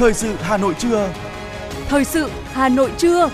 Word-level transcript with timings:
Thời 0.00 0.14
sự 0.14 0.34
Hà 0.40 0.56
Nội 0.56 0.74
trưa. 0.78 1.12
Thời 1.88 2.04
sự 2.04 2.30
Hà 2.44 2.68
Nội 2.68 2.92
trưa. 2.98 3.30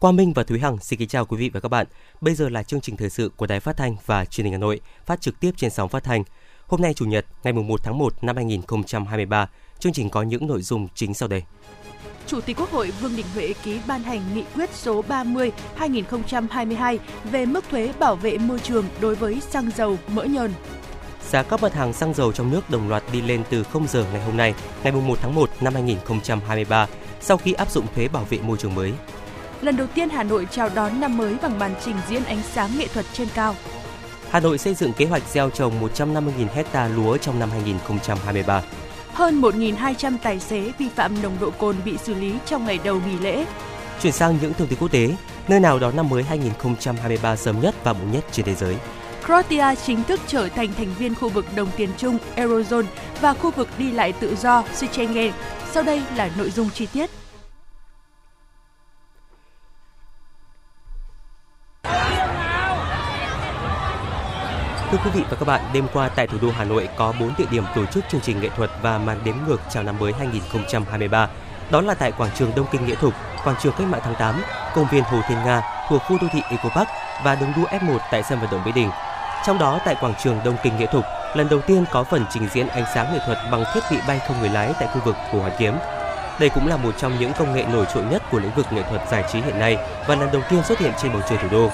Quang 0.00 0.16
Minh 0.16 0.32
và 0.32 0.42
Thúy 0.42 0.58
Hằng 0.60 0.78
xin 0.80 0.98
kính 0.98 1.08
chào 1.08 1.24
quý 1.24 1.36
vị 1.36 1.50
và 1.54 1.60
các 1.60 1.68
bạn. 1.68 1.86
Bây 2.20 2.34
giờ 2.34 2.48
là 2.48 2.62
chương 2.62 2.80
trình 2.80 2.96
thời 2.96 3.10
sự 3.10 3.30
của 3.36 3.46
Đài 3.46 3.60
Phát 3.60 3.76
thanh 3.76 3.96
và 4.06 4.24
Truyền 4.24 4.44
hình 4.44 4.52
Hà 4.52 4.58
Nội, 4.58 4.80
phát 5.06 5.20
trực 5.20 5.40
tiếp 5.40 5.50
trên 5.56 5.70
sóng 5.70 5.88
phát 5.88 6.04
thanh. 6.04 6.24
Hôm 6.66 6.82
nay 6.82 6.94
chủ 6.94 7.04
nhật, 7.04 7.26
ngày 7.44 7.52
1 7.52 7.80
tháng 7.82 7.98
1 7.98 8.24
năm 8.24 8.36
2023, 8.36 9.48
chương 9.78 9.92
trình 9.92 10.10
có 10.10 10.22
những 10.22 10.46
nội 10.46 10.62
dung 10.62 10.88
chính 10.94 11.14
sau 11.14 11.28
đây. 11.28 11.42
Chủ 12.26 12.40
tịch 12.40 12.56
Quốc 12.60 12.70
hội 12.70 12.92
Vương 13.00 13.16
Đình 13.16 13.26
Huệ 13.34 13.54
ký 13.62 13.78
ban 13.86 14.02
hành 14.02 14.20
nghị 14.34 14.44
quyết 14.54 14.70
số 14.74 15.04
30/2022 15.08 16.98
về 17.24 17.46
mức 17.46 17.64
thuế 17.70 17.92
bảo 17.98 18.16
vệ 18.16 18.38
môi 18.38 18.58
trường 18.58 18.84
đối 19.00 19.14
với 19.14 19.40
xăng 19.50 19.70
dầu, 19.76 19.98
mỡ 20.08 20.24
nhờn. 20.24 20.52
Giá 21.30 21.42
các 21.42 21.62
mặt 21.62 21.74
hàng 21.74 21.92
xăng 21.92 22.14
dầu 22.14 22.32
trong 22.32 22.50
nước 22.50 22.70
đồng 22.70 22.88
loạt 22.88 23.02
đi 23.12 23.22
lên 23.22 23.42
từ 23.50 23.62
0 23.62 23.86
giờ 23.88 24.04
ngày 24.12 24.22
hôm 24.24 24.36
nay, 24.36 24.54
ngày 24.82 24.92
1 24.92 25.18
tháng 25.22 25.34
1 25.34 25.50
năm 25.60 25.74
2023, 25.74 26.86
sau 27.20 27.36
khi 27.36 27.52
áp 27.52 27.70
dụng 27.70 27.86
thuế 27.94 28.08
bảo 28.08 28.24
vệ 28.30 28.38
môi 28.38 28.56
trường 28.56 28.74
mới. 28.74 28.92
Lần 29.60 29.76
đầu 29.76 29.86
tiên 29.94 30.08
Hà 30.08 30.22
Nội 30.22 30.48
chào 30.50 30.70
đón 30.74 31.00
năm 31.00 31.16
mới 31.16 31.36
bằng 31.42 31.58
màn 31.58 31.74
trình 31.84 31.96
diễn 32.08 32.24
ánh 32.24 32.42
sáng 32.52 32.70
nghệ 32.78 32.86
thuật 32.86 33.04
trên 33.12 33.28
cao. 33.34 33.54
Hà 34.30 34.40
Nội 34.40 34.58
xây 34.58 34.74
dựng 34.74 34.92
kế 34.92 35.06
hoạch 35.06 35.22
gieo 35.32 35.50
trồng 35.50 35.80
150.000 35.80 36.46
hecta 36.54 36.88
lúa 36.88 37.16
trong 37.16 37.38
năm 37.38 37.50
2023 37.50 38.62
hơn 39.16 39.40
1.200 39.40 40.16
tài 40.22 40.40
xế 40.40 40.72
vi 40.78 40.88
phạm 40.88 41.22
nồng 41.22 41.36
độ 41.40 41.50
cồn 41.50 41.76
bị 41.84 41.96
xử 41.98 42.14
lý 42.14 42.34
trong 42.46 42.66
ngày 42.66 42.78
đầu 42.84 43.00
nghỉ 43.06 43.18
lễ. 43.18 43.44
Chuyển 44.02 44.12
sang 44.12 44.38
những 44.42 44.54
thông 44.54 44.68
tin 44.68 44.78
quốc 44.78 44.92
tế, 44.92 45.08
nơi 45.48 45.60
nào 45.60 45.78
đón 45.78 45.96
năm 45.96 46.08
mới 46.08 46.22
2023 46.22 47.36
sớm 47.36 47.60
nhất 47.60 47.74
và 47.84 47.92
muộn 47.92 48.12
nhất 48.12 48.24
trên 48.32 48.46
thế 48.46 48.54
giới. 48.54 48.76
Croatia 49.26 49.74
chính 49.86 50.04
thức 50.04 50.20
trở 50.26 50.48
thành 50.48 50.68
thành 50.76 50.94
viên 50.98 51.14
khu 51.14 51.28
vực 51.28 51.44
đồng 51.56 51.68
tiền 51.76 51.88
chung 51.96 52.18
Eurozone 52.36 52.84
và 53.20 53.34
khu 53.34 53.50
vực 53.50 53.68
đi 53.78 53.92
lại 53.92 54.12
tự 54.12 54.36
do 54.36 54.64
Schengen. 54.74 55.32
Sau 55.72 55.82
đây 55.82 56.02
là 56.16 56.30
nội 56.38 56.50
dung 56.50 56.70
chi 56.70 56.86
tiết. 56.92 57.10
Thưa 64.96 65.02
quý 65.04 65.20
vị 65.20 65.26
và 65.30 65.36
các 65.36 65.44
bạn, 65.48 65.60
đêm 65.72 65.86
qua 65.92 66.08
tại 66.08 66.26
thủ 66.26 66.38
đô 66.42 66.50
Hà 66.50 66.64
Nội 66.64 66.88
có 66.96 67.12
4 67.20 67.32
địa 67.38 67.44
điểm 67.50 67.64
tổ 67.74 67.86
chức 67.86 68.04
chương 68.08 68.20
trình 68.20 68.40
nghệ 68.40 68.48
thuật 68.56 68.70
và 68.82 68.98
màn 68.98 69.18
đếm 69.24 69.34
ngược 69.46 69.60
chào 69.70 69.82
năm 69.82 69.98
mới 69.98 70.12
2023. 70.12 71.28
Đó 71.70 71.80
là 71.80 71.94
tại 71.94 72.12
quảng 72.12 72.30
trường 72.38 72.52
Đông 72.56 72.66
Kinh 72.72 72.86
Nghĩa 72.86 72.94
Thục, 72.94 73.14
quảng 73.44 73.56
trường 73.62 73.72
Cách 73.78 73.86
mạng 73.88 74.00
tháng 74.04 74.14
8, 74.14 74.42
công 74.74 74.86
viên 74.92 75.02
Hồ 75.02 75.20
Thiên 75.28 75.38
Nga 75.44 75.62
thuộc 75.88 76.02
khu 76.02 76.18
đô 76.20 76.26
thị 76.32 76.40
Eco 76.50 76.68
Park 76.68 76.88
và 77.24 77.34
đường 77.34 77.52
đua 77.56 77.64
F1 77.64 77.98
tại 78.10 78.22
sân 78.22 78.40
vận 78.40 78.50
động 78.50 78.62
Mỹ 78.64 78.72
Đình. 78.74 78.90
Trong 79.46 79.58
đó 79.58 79.80
tại 79.84 79.96
quảng 80.00 80.14
trường 80.22 80.40
Đông 80.44 80.56
Kinh 80.62 80.76
Nghĩa 80.76 80.86
Thục, 80.92 81.04
lần 81.34 81.48
đầu 81.48 81.60
tiên 81.60 81.84
có 81.92 82.04
phần 82.04 82.24
trình 82.30 82.48
diễn 82.52 82.68
ánh 82.68 82.84
sáng 82.94 83.12
nghệ 83.12 83.18
thuật 83.26 83.38
bằng 83.50 83.64
thiết 83.74 83.80
bị 83.90 83.96
bay 84.08 84.20
không 84.28 84.40
người 84.40 84.50
lái 84.50 84.72
tại 84.80 84.88
khu 84.94 85.00
vực 85.04 85.16
Hồ 85.32 85.40
Hoàn 85.40 85.52
Kiếm. 85.58 85.74
Đây 86.40 86.48
cũng 86.48 86.68
là 86.68 86.76
một 86.76 86.94
trong 86.98 87.18
những 87.18 87.32
công 87.38 87.54
nghệ 87.54 87.64
nổi 87.72 87.86
trội 87.94 88.04
nhất 88.04 88.22
của 88.30 88.38
lĩnh 88.38 88.54
vực 88.54 88.66
nghệ 88.72 88.82
thuật 88.82 89.02
giải 89.10 89.24
trí 89.32 89.40
hiện 89.40 89.58
nay 89.58 89.76
và 90.06 90.14
lần 90.14 90.32
đầu 90.32 90.42
tiên 90.50 90.62
xuất 90.62 90.78
hiện 90.78 90.92
trên 91.02 91.12
bầu 91.12 91.22
trời 91.28 91.38
thủ 91.38 91.48
đô 91.50 91.70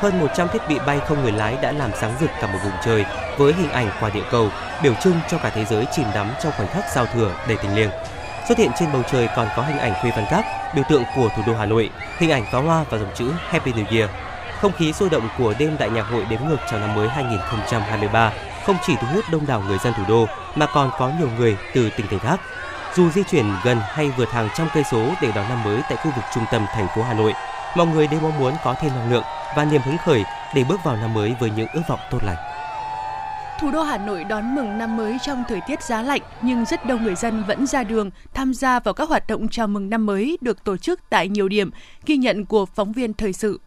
hơn 0.00 0.20
100 0.20 0.48
thiết 0.48 0.68
bị 0.68 0.78
bay 0.86 1.00
không 1.08 1.22
người 1.22 1.32
lái 1.32 1.56
đã 1.62 1.72
làm 1.72 1.90
sáng 2.00 2.12
rực 2.20 2.30
cả 2.40 2.46
một 2.46 2.58
vùng 2.64 2.72
trời 2.84 3.04
với 3.38 3.52
hình 3.52 3.70
ảnh 3.70 3.90
quả 4.00 4.10
địa 4.10 4.22
cầu, 4.30 4.48
biểu 4.82 4.94
trưng 4.94 5.14
cho 5.30 5.38
cả 5.38 5.50
thế 5.50 5.64
giới 5.64 5.86
chìm 5.92 6.06
đắm 6.14 6.30
trong 6.42 6.52
khoảnh 6.56 6.68
khắc 6.68 6.84
giao 6.94 7.06
thừa 7.06 7.34
đầy 7.48 7.56
tình 7.56 7.74
liêng. 7.74 7.90
Xuất 8.48 8.58
hiện 8.58 8.70
trên 8.78 8.92
bầu 8.92 9.02
trời 9.12 9.28
còn 9.36 9.48
có 9.56 9.62
hình 9.62 9.78
ảnh 9.78 9.94
Khuê 10.00 10.10
Văn 10.10 10.24
Các, 10.30 10.44
biểu 10.74 10.84
tượng 10.88 11.02
của 11.16 11.28
thủ 11.36 11.42
đô 11.46 11.54
Hà 11.54 11.66
Nội, 11.66 11.90
hình 12.18 12.30
ảnh 12.30 12.44
pháo 12.52 12.62
hoa 12.62 12.84
và 12.90 12.98
dòng 12.98 13.10
chữ 13.14 13.32
Happy 13.48 13.72
New 13.72 13.98
Year. 13.98 14.10
Không 14.60 14.72
khí 14.72 14.92
sôi 14.92 15.10
động 15.10 15.28
của 15.38 15.54
đêm 15.58 15.76
đại 15.78 15.90
nhạc 15.90 16.02
hội 16.02 16.24
đếm 16.30 16.40
ngược 16.48 16.58
chào 16.70 16.80
năm 16.80 16.94
mới 16.94 17.08
2023 17.08 18.32
không 18.66 18.76
chỉ 18.86 18.96
thu 19.00 19.06
hút 19.14 19.24
đông 19.32 19.46
đảo 19.46 19.62
người 19.68 19.78
dân 19.84 19.92
thủ 19.96 20.02
đô 20.08 20.26
mà 20.54 20.66
còn 20.66 20.90
có 20.98 21.10
nhiều 21.18 21.28
người 21.38 21.56
từ 21.74 21.90
tỉnh 21.96 22.06
thành 22.06 22.18
khác. 22.18 22.40
Dù 22.94 23.10
di 23.10 23.22
chuyển 23.30 23.52
gần 23.64 23.78
hay 23.90 24.10
vượt 24.16 24.30
hàng 24.30 24.48
trăm 24.54 24.68
cây 24.74 24.84
số 24.90 25.12
để 25.22 25.32
đón 25.34 25.48
năm 25.48 25.64
mới 25.64 25.80
tại 25.88 25.96
khu 25.96 26.10
vực 26.16 26.24
trung 26.34 26.44
tâm 26.52 26.66
thành 26.74 26.88
phố 26.96 27.02
Hà 27.02 27.14
Nội, 27.14 27.32
mọi 27.76 27.86
người 27.86 28.06
đều 28.06 28.20
mong 28.20 28.38
muốn 28.38 28.54
có 28.64 28.74
thêm 28.80 28.90
năng 28.94 29.12
lượng 29.12 29.24
và 29.56 29.64
niềm 29.64 29.80
hứng 29.84 29.98
khởi 29.98 30.24
để 30.54 30.64
bước 30.64 30.80
vào 30.84 30.96
năm 30.96 31.14
mới 31.14 31.34
với 31.40 31.50
những 31.56 31.68
ước 31.72 31.82
vọng 31.88 32.00
tốt 32.10 32.18
lành. 32.24 32.36
Thủ 33.60 33.70
đô 33.70 33.82
Hà 33.82 33.98
Nội 33.98 34.24
đón 34.24 34.54
mừng 34.54 34.78
năm 34.78 34.96
mới 34.96 35.16
trong 35.22 35.44
thời 35.48 35.60
tiết 35.66 35.82
giá 35.82 36.02
lạnh, 36.02 36.20
nhưng 36.42 36.64
rất 36.64 36.86
đông 36.86 37.04
người 37.04 37.14
dân 37.14 37.44
vẫn 37.44 37.66
ra 37.66 37.84
đường 37.84 38.10
tham 38.34 38.54
gia 38.54 38.80
vào 38.80 38.94
các 38.94 39.08
hoạt 39.08 39.26
động 39.26 39.48
chào 39.48 39.66
mừng 39.66 39.90
năm 39.90 40.06
mới 40.06 40.38
được 40.40 40.64
tổ 40.64 40.76
chức 40.76 41.00
tại 41.10 41.28
nhiều 41.28 41.48
điểm, 41.48 41.70
ghi 42.06 42.16
nhận 42.16 42.46
của 42.46 42.66
phóng 42.66 42.92
viên 42.92 43.14
thời 43.14 43.32
sự. 43.32 43.60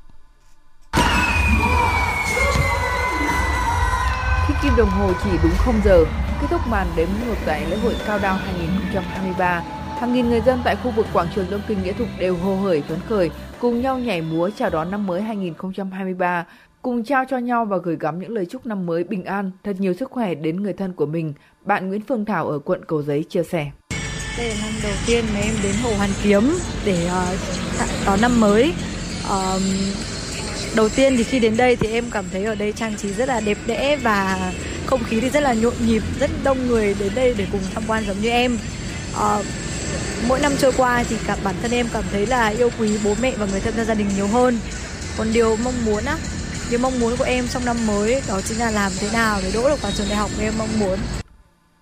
Khi 4.47 4.53
kim 4.63 4.73
đồng 4.77 4.89
hồ 4.89 5.11
chỉ 5.23 5.29
đúng 5.43 5.53
0 5.57 5.75
giờ, 5.85 6.05
kết 6.41 6.47
thúc 6.49 6.61
màn 6.67 6.87
đếm 6.95 7.07
ngược 7.25 7.35
tại 7.45 7.65
lễ 7.69 7.77
hội 7.77 7.95
Cao 8.07 8.19
Đao 8.19 8.35
2023, 8.35 9.63
hàng 9.99 10.13
nghìn 10.13 10.29
người 10.29 10.41
dân 10.41 10.61
tại 10.63 10.75
khu 10.83 10.91
vực 10.91 11.05
quảng 11.13 11.27
trường 11.35 11.45
Đông 11.51 11.61
Kinh 11.67 11.83
Nghĩa 11.83 11.93
Thục 11.93 12.07
đều 12.19 12.37
hô 12.37 12.55
hởi 12.55 12.81
phấn 12.81 12.99
khởi 13.09 13.31
cùng 13.63 13.81
nhau 13.81 13.99
nhảy 13.99 14.21
múa 14.21 14.49
chào 14.57 14.69
đón 14.69 14.91
năm 14.91 15.07
mới 15.07 15.21
2023, 15.21 16.45
cùng 16.81 17.03
trao 17.03 17.25
cho 17.29 17.37
nhau 17.37 17.65
và 17.65 17.77
gửi 17.77 17.97
gắm 17.99 18.19
những 18.19 18.31
lời 18.31 18.45
chúc 18.45 18.65
năm 18.65 18.85
mới 18.85 19.03
bình 19.03 19.25
an, 19.25 19.51
thật 19.63 19.75
nhiều 19.79 19.93
sức 19.93 20.11
khỏe 20.11 20.35
đến 20.35 20.63
người 20.63 20.73
thân 20.73 20.93
của 20.93 21.05
mình. 21.05 21.33
Bạn 21.65 21.87
Nguyễn 21.87 22.01
Phương 22.07 22.25
Thảo 22.25 22.47
ở 22.47 22.59
quận 22.59 22.85
Cầu 22.85 23.03
Giấy 23.03 23.23
chia 23.29 23.43
sẻ. 23.43 23.71
Đây 24.37 24.49
là 24.49 24.55
năm 24.61 24.71
đầu 24.83 24.93
tiên 25.07 25.25
mà 25.33 25.39
em 25.39 25.53
đến 25.63 25.75
Hồ 25.83 25.89
Hoàn 25.97 26.09
Kiếm 26.23 26.43
để 26.85 27.07
uh, 27.07 28.05
đón 28.05 28.21
năm 28.21 28.39
mới. 28.39 28.73
Uh, 29.25 29.61
đầu 30.75 30.89
tiên 30.95 31.13
thì 31.17 31.23
khi 31.23 31.39
đến 31.39 31.57
đây 31.57 31.75
thì 31.75 31.87
em 31.87 32.05
cảm 32.11 32.25
thấy 32.31 32.45
ở 32.45 32.55
đây 32.55 32.71
trang 32.71 32.95
trí 32.95 33.13
rất 33.13 33.27
là 33.27 33.39
đẹp 33.39 33.57
đẽ 33.67 33.97
và 34.03 34.51
không 34.85 35.03
khí 35.03 35.19
thì 35.19 35.29
rất 35.29 35.43
là 35.43 35.53
nhộn 35.53 35.73
nhịp, 35.85 36.01
rất 36.19 36.29
đông 36.43 36.67
người 36.67 36.95
đến 36.99 37.11
đây 37.15 37.35
để 37.37 37.47
cùng 37.51 37.61
tham 37.73 37.83
quan 37.87 38.03
giống 38.07 38.17
như 38.21 38.29
em. 38.29 38.57
Uh, 39.15 39.45
mỗi 40.27 40.39
năm 40.39 40.51
trôi 40.57 40.71
qua 40.77 41.03
thì 41.09 41.15
cả 41.27 41.37
bản 41.43 41.55
thân 41.61 41.71
em 41.71 41.85
cảm 41.93 42.03
thấy 42.11 42.25
là 42.25 42.47
yêu 42.47 42.69
quý 42.79 42.99
bố 43.03 43.15
mẹ 43.21 43.33
và 43.37 43.45
người 43.51 43.59
thân 43.59 43.73
trong 43.77 43.85
gia 43.85 43.93
đình 43.93 44.07
nhiều 44.15 44.27
hơn. 44.27 44.57
Còn 45.17 45.27
điều 45.33 45.55
mong 45.63 45.85
muốn 45.85 46.03
á 46.05 46.17
điều 46.69 46.79
mong 46.79 46.99
muốn 46.99 47.13
của 47.17 47.23
em 47.23 47.45
trong 47.47 47.65
năm 47.65 47.77
mới 47.87 48.21
đó 48.27 48.41
chính 48.41 48.59
là 48.59 48.71
làm 48.71 48.91
thế 48.99 49.07
nào 49.13 49.39
để 49.43 49.51
đỗ 49.53 49.69
được 49.69 49.81
vào 49.81 49.91
trường 49.91 50.07
đại 50.09 50.17
học 50.17 50.29
em 50.41 50.53
mong 50.57 50.79
muốn. 50.79 50.99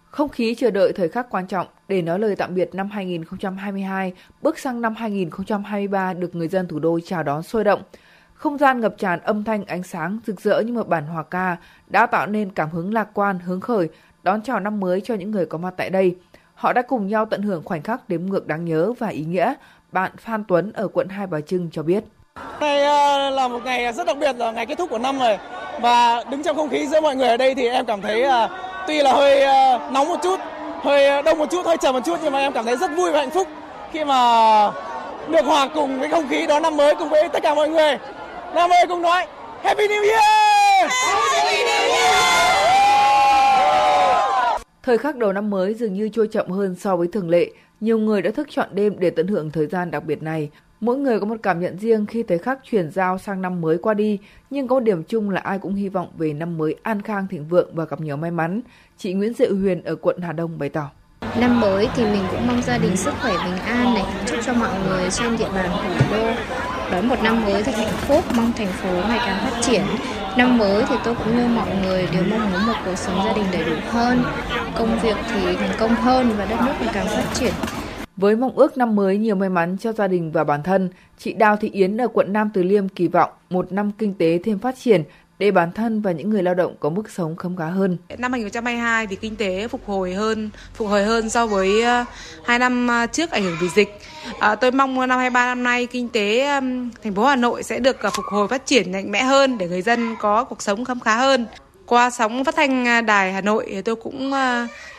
Không 0.09 0.29
khí 0.29 0.55
chờ 0.55 0.71
đợi 0.71 0.93
thời 0.93 1.09
khắc 1.09 1.29
quan 1.29 1.47
trọng 1.47 1.67
để 1.87 2.01
nói 2.01 2.19
lời 2.19 2.35
tạm 2.35 2.55
biệt 2.55 2.69
năm 2.73 2.89
2022, 2.89 4.13
bước 4.41 4.59
sang 4.59 4.81
năm 4.81 4.95
2023 4.95 6.13
được 6.13 6.35
người 6.35 6.47
dân 6.47 6.67
thủ 6.67 6.79
đô 6.79 6.99
chào 7.05 7.23
đón 7.23 7.43
sôi 7.43 7.63
động. 7.63 7.81
Không 8.33 8.57
gian 8.57 8.79
ngập 8.79 8.95
tràn 8.97 9.19
âm 9.19 9.43
thanh 9.43 9.65
ánh 9.65 9.83
sáng 9.83 10.19
rực 10.27 10.41
rỡ 10.41 10.59
như 10.59 10.73
một 10.73 10.87
bản 10.87 11.05
hòa 11.05 11.23
ca 11.23 11.57
đã 11.87 12.05
tạo 12.05 12.27
nên 12.27 12.51
cảm 12.51 12.69
hứng 12.69 12.93
lạc 12.93 13.07
quan, 13.13 13.39
hứng 13.39 13.61
khởi 13.61 13.89
đón 14.23 14.41
chào 14.41 14.59
năm 14.59 14.79
mới 14.79 15.01
cho 15.01 15.15
những 15.15 15.31
người 15.31 15.45
có 15.45 15.57
mặt 15.57 15.73
tại 15.77 15.89
đây– 15.89 16.15
Họ 16.61 16.73
đã 16.73 16.81
cùng 16.81 17.07
nhau 17.07 17.25
tận 17.25 17.41
hưởng 17.41 17.63
khoảnh 17.65 17.81
khắc 17.81 18.09
đếm 18.09 18.25
ngược 18.25 18.47
đáng 18.47 18.65
nhớ 18.65 18.93
và 18.99 19.07
ý 19.07 19.21
nghĩa. 19.21 19.53
Bạn 19.91 20.11
Phan 20.17 20.43
Tuấn 20.47 20.71
ở 20.73 20.87
quận 20.93 21.09
Hai 21.09 21.27
Bà 21.27 21.41
Trưng 21.41 21.69
cho 21.71 21.83
biết. 21.83 22.03
Đây 22.59 22.83
ờ, 22.83 23.29
là 23.29 23.47
một 23.47 23.65
ngày 23.65 23.93
rất 23.93 24.07
đặc 24.07 24.17
biệt 24.17 24.35
là 24.37 24.51
ngày 24.51 24.65
kết 24.65 24.77
thúc 24.77 24.89
của 24.89 24.97
năm 24.97 25.19
rồi 25.19 25.37
và 25.81 26.23
đứng 26.31 26.43
trong 26.43 26.55
không 26.55 26.69
khí 26.69 26.87
giữa 26.87 27.01
mọi 27.01 27.15
người 27.15 27.27
ở 27.27 27.37
đây 27.37 27.55
thì 27.55 27.67
em 27.67 27.85
cảm 27.85 28.01
thấy 28.01 28.23
ờ, 28.23 28.49
tuy 28.87 29.01
là 29.01 29.13
hơi 29.13 29.41
ờ, 29.43 29.79
nóng 29.91 30.07
một 30.07 30.19
chút, 30.23 30.39
hơi 30.81 31.23
đông 31.23 31.37
một 31.37 31.49
chút, 31.51 31.65
hơi 31.65 31.77
trầm 31.77 31.93
một 31.95 32.01
chút 32.05 32.19
nhưng 32.23 32.33
mà 32.33 32.39
em 32.39 32.53
cảm 32.53 32.65
thấy 32.65 32.77
rất 32.77 32.91
vui 32.95 33.11
và 33.11 33.19
hạnh 33.19 33.31
phúc 33.31 33.47
khi 33.91 34.05
mà 34.05 34.71
được 35.29 35.45
hòa 35.45 35.69
cùng 35.73 35.99
với 35.99 36.09
không 36.09 36.27
khí 36.29 36.47
đón 36.47 36.63
năm 36.63 36.77
mới 36.77 36.95
cùng 36.95 37.09
với 37.09 37.29
tất 37.29 37.39
cả 37.43 37.55
mọi 37.55 37.69
người. 37.69 37.97
Năm 38.55 38.69
mới 38.69 38.87
cùng 38.87 39.01
nói 39.01 39.27
Happy 39.63 39.87
New 39.87 40.03
Year! 40.09 40.91
Happy 40.91 41.63
New 41.63 41.89
Year! 41.89 42.40
Thời 44.83 44.97
khắc 44.97 45.15
đầu 45.15 45.33
năm 45.33 45.49
mới 45.49 45.73
dường 45.73 45.93
như 45.93 46.09
trôi 46.09 46.27
chậm 46.27 46.49
hơn 46.49 46.75
so 46.75 46.95
với 46.95 47.07
thường 47.07 47.29
lệ. 47.29 47.51
Nhiều 47.79 47.97
người 47.97 48.21
đã 48.21 48.31
thức 48.31 48.47
chọn 48.51 48.67
đêm 48.73 48.99
để 48.99 49.09
tận 49.09 49.27
hưởng 49.27 49.51
thời 49.51 49.67
gian 49.67 49.91
đặc 49.91 50.05
biệt 50.05 50.23
này. 50.23 50.49
Mỗi 50.79 50.97
người 50.97 51.19
có 51.19 51.25
một 51.25 51.35
cảm 51.43 51.59
nhận 51.59 51.77
riêng 51.77 52.05
khi 52.05 52.23
thời 52.23 52.37
khắc 52.37 52.59
chuyển 52.63 52.91
giao 52.91 53.17
sang 53.17 53.41
năm 53.41 53.61
mới 53.61 53.77
qua 53.77 53.93
đi, 53.93 54.19
nhưng 54.49 54.67
có 54.67 54.79
điểm 54.79 55.03
chung 55.03 55.29
là 55.29 55.41
ai 55.41 55.59
cũng 55.59 55.75
hy 55.75 55.89
vọng 55.89 56.07
về 56.17 56.33
năm 56.33 56.57
mới 56.57 56.75
an 56.83 57.01
khang 57.01 57.27
thịnh 57.27 57.47
vượng 57.47 57.75
và 57.75 57.85
gặp 57.85 58.01
nhiều 58.01 58.17
may 58.17 58.31
mắn. 58.31 58.61
Chị 58.97 59.13
Nguyễn 59.13 59.33
Diệu 59.33 59.55
Huyền 59.55 59.83
ở 59.83 59.95
quận 59.95 60.21
Hà 60.21 60.31
Đông 60.31 60.57
bày 60.57 60.69
tỏ. 60.69 60.89
Năm 61.39 61.61
mới 61.61 61.87
thì 61.95 62.03
mình 62.03 62.23
cũng 62.31 62.47
mong 62.47 62.61
gia 62.61 62.77
đình 62.77 62.97
sức 62.97 63.13
khỏe 63.21 63.33
bình 63.45 63.57
an 63.57 63.93
này, 63.93 64.05
chúc 64.25 64.39
cho 64.45 64.53
mọi 64.53 64.69
người 64.87 65.09
trên 65.11 65.37
địa 65.37 65.49
bàn 65.55 65.69
thủ 65.69 66.15
đô 66.15 66.31
đón 66.91 67.07
một 67.07 67.23
năm 67.23 67.45
mới 67.45 67.63
thật 67.63 67.75
hạnh 67.75 67.93
phúc, 68.07 68.23
mong 68.35 68.51
thành 68.57 68.67
phố 68.67 68.89
ngày 68.89 69.19
càng 69.25 69.37
phát 69.41 69.61
triển. 69.61 69.81
Năm 70.37 70.57
mới 70.57 70.83
thì 70.89 70.95
tôi 71.03 71.15
cũng 71.15 71.37
như 71.37 71.47
mọi 71.47 71.67
người 71.81 72.07
đều 72.13 72.23
mong 72.29 72.51
muốn 72.51 72.65
một 72.67 72.73
cuộc 72.85 72.95
sống 72.95 73.21
gia 73.25 73.33
đình 73.33 73.45
đầy 73.51 73.63
đủ 73.65 73.75
hơn, 73.89 74.23
công 74.77 74.99
việc 74.99 75.15
thì 75.33 75.55
thành 75.55 75.75
công 75.79 75.95
hơn 75.95 76.31
và 76.37 76.45
đất 76.45 76.59
nước 76.65 76.73
ngày 76.81 76.89
càng 76.93 77.07
phát 77.07 77.25
triển. 77.33 77.53
Với 78.17 78.35
mong 78.35 78.55
ước 78.55 78.77
năm 78.77 78.95
mới 78.95 79.17
nhiều 79.17 79.35
may 79.35 79.49
mắn 79.49 79.77
cho 79.79 79.91
gia 79.91 80.07
đình 80.07 80.31
và 80.31 80.43
bản 80.43 80.63
thân, 80.63 80.89
chị 81.17 81.33
Đào 81.33 81.55
Thị 81.55 81.69
Yến 81.69 82.01
ở 82.01 82.07
quận 82.07 82.33
Nam 82.33 82.49
Từ 82.53 82.63
Liêm 82.63 82.89
kỳ 82.89 83.07
vọng 83.07 83.29
một 83.49 83.71
năm 83.71 83.91
kinh 83.97 84.13
tế 84.13 84.39
thêm 84.43 84.59
phát 84.59 84.75
triển 84.79 85.03
để 85.41 85.51
bản 85.51 85.71
thân 85.71 86.01
và 86.01 86.11
những 86.11 86.29
người 86.29 86.43
lao 86.43 86.53
động 86.53 86.75
có 86.79 86.89
mức 86.89 87.09
sống 87.09 87.35
khấm 87.35 87.57
khá 87.57 87.65
hơn. 87.65 87.97
Năm 88.17 88.31
2022 88.31 89.07
thì 89.07 89.15
kinh 89.15 89.35
tế 89.35 89.67
phục 89.67 89.81
hồi 89.85 90.13
hơn, 90.13 90.49
phục 90.73 90.87
hồi 90.87 91.03
hơn 91.03 91.29
so 91.29 91.47
với 91.47 91.83
ờ, 91.83 92.05
hai 92.45 92.59
năm 92.59 92.87
ờ, 92.87 93.07
trước 93.07 93.31
ảnh 93.31 93.43
hưởng 93.43 93.57
vì 93.61 93.69
dịch. 93.69 93.99
À, 94.39 94.55
tôi 94.55 94.71
mong 94.71 95.07
năm 95.07 95.17
23 95.17 95.45
năm 95.45 95.63
nay 95.63 95.85
kinh 95.85 96.09
tế 96.09 96.45
thành 97.03 97.15
phố 97.15 97.25
Hà 97.25 97.35
Nội 97.35 97.63
sẽ 97.63 97.79
được 97.79 97.97
phục 98.13 98.25
hồi 98.25 98.47
phát 98.47 98.65
triển 98.65 98.91
mạnh 98.91 99.11
mẽ 99.11 99.23
hơn 99.23 99.57
để 99.57 99.67
người 99.67 99.81
dân 99.81 100.15
có 100.19 100.43
cuộc 100.43 100.61
sống 100.61 100.85
khấm 100.85 100.99
khá 100.99 101.17
hơn 101.17 101.45
qua 101.85 102.09
sóng 102.09 102.43
phát 102.43 102.55
thanh 102.55 103.05
đài 103.05 103.33
Hà 103.33 103.41
Nội 103.41 103.81
tôi 103.85 103.95
cũng 103.95 104.31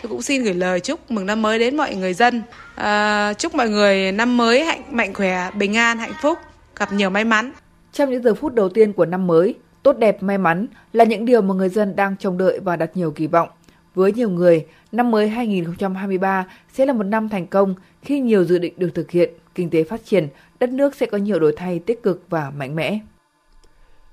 tôi 0.02 0.08
cũng 0.08 0.22
xin 0.22 0.42
gửi 0.42 0.54
lời 0.54 0.80
chúc 0.80 1.10
mừng 1.10 1.26
năm 1.26 1.42
mới 1.42 1.58
đến 1.58 1.76
mọi 1.76 1.94
người 1.94 2.14
dân. 2.14 2.42
À, 2.74 3.32
chúc 3.32 3.54
mọi 3.54 3.68
người 3.68 4.12
năm 4.12 4.36
mới 4.36 4.64
hạnh 4.64 4.82
mạnh 4.90 5.14
khỏe, 5.14 5.50
bình 5.54 5.76
an, 5.76 5.98
hạnh 5.98 6.14
phúc, 6.22 6.38
gặp 6.76 6.92
nhiều 6.92 7.10
may 7.10 7.24
mắn. 7.24 7.52
Trong 7.92 8.10
những 8.10 8.22
giờ 8.22 8.34
phút 8.34 8.54
đầu 8.54 8.68
tiên 8.68 8.92
của 8.92 9.06
năm 9.06 9.26
mới, 9.26 9.54
tốt 9.82 9.92
đẹp, 9.98 10.22
may 10.22 10.38
mắn 10.38 10.66
là 10.92 11.04
những 11.04 11.24
điều 11.24 11.42
mà 11.42 11.54
người 11.54 11.68
dân 11.68 11.96
đang 11.96 12.16
trông 12.16 12.38
đợi 12.38 12.60
và 12.60 12.76
đặt 12.76 12.96
nhiều 12.96 13.10
kỳ 13.10 13.26
vọng. 13.26 13.48
Với 13.94 14.12
nhiều 14.12 14.30
người, 14.30 14.66
năm 14.92 15.10
mới 15.10 15.28
2023 15.28 16.46
sẽ 16.72 16.86
là 16.86 16.92
một 16.92 17.02
năm 17.02 17.28
thành 17.28 17.46
công 17.46 17.74
khi 18.02 18.20
nhiều 18.20 18.44
dự 18.44 18.58
định 18.58 18.74
được 18.76 18.90
thực 18.94 19.10
hiện, 19.10 19.30
kinh 19.54 19.70
tế 19.70 19.84
phát 19.84 20.00
triển, 20.04 20.28
đất 20.60 20.70
nước 20.70 20.94
sẽ 20.94 21.06
có 21.06 21.18
nhiều 21.18 21.38
đổi 21.38 21.54
thay 21.56 21.78
tích 21.78 22.02
cực 22.02 22.24
và 22.30 22.50
mạnh 22.50 22.76
mẽ. 22.76 22.98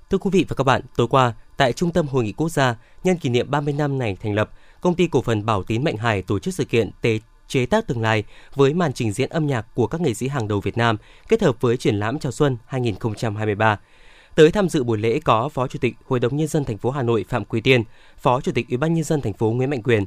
Thưa 0.10 0.18
quý 0.18 0.30
vị 0.34 0.46
và 0.50 0.56
các 0.56 0.64
bạn, 0.64 0.82
tối 0.96 1.08
qua, 1.08 1.34
tại 1.58 1.74
Trung 1.74 1.92
tâm 1.92 2.08
Hội 2.08 2.24
nghị 2.24 2.32
Quốc 2.32 2.50
gia, 2.50 2.76
nhân 3.04 3.18
kỷ 3.18 3.30
niệm 3.30 3.52
30 3.52 3.74
năm 3.78 3.98
ngày 3.98 4.18
thành 4.22 4.36
lập, 4.36 4.50
Công 4.82 4.96
ty 4.96 5.08
Cổ 5.08 5.22
phần 5.22 5.46
Bảo 5.46 5.64
Tín 5.64 5.84
Mạnh 5.84 5.98
Hải 5.98 6.22
tổ 6.22 6.40
chức 6.40 6.54
sự 6.54 6.66
kiện 6.66 6.92
Tế 7.02 7.20
chế 7.48 7.66
tác 7.66 7.88
tương 7.88 8.02
lai 8.02 8.24
với 8.56 8.74
màn 8.74 8.94
trình 8.94 9.12
diễn 9.12 9.30
âm 9.30 9.48
nhạc 9.48 9.66
của 9.76 9.88
các 9.88 10.02
nghệ 10.02 10.14
sĩ 10.14 10.28
hàng 10.28 10.48
đầu 10.48 10.60
Việt 10.60 10.78
Nam 10.78 10.98
kết 11.28 11.42
hợp 11.42 11.62
với 11.62 11.78
triển 11.78 11.96
lãm 11.96 12.20
chào 12.20 12.32
xuân 12.32 12.58
2023. 12.66 13.80
Tới 14.36 14.52
tham 14.52 14.70
dự 14.70 14.84
buổi 14.84 14.98
lễ 14.98 15.20
có 15.20 15.50
Phó 15.50 15.68
Chủ 15.68 15.80
tịch 15.80 15.96
Hội 16.08 16.20
đồng 16.20 16.38
nhân 16.38 16.48
dân 16.48 16.66
thành 16.66 16.78
phố 16.78 16.90
Hà 16.90 17.04
Nội 17.04 17.26
Phạm 17.30 17.46
Quý 17.46 17.62
Tiên, 17.62 17.84
Phó 18.18 18.42
Chủ 18.42 18.52
tịch 18.52 18.70
Ủy 18.70 18.78
ban 18.78 18.94
nhân 18.94 19.04
dân 19.04 19.22
thành 19.22 19.34
phố 19.34 19.52
Nguyễn 19.52 19.70
Mạnh 19.70 19.84
Quyền, 19.84 20.06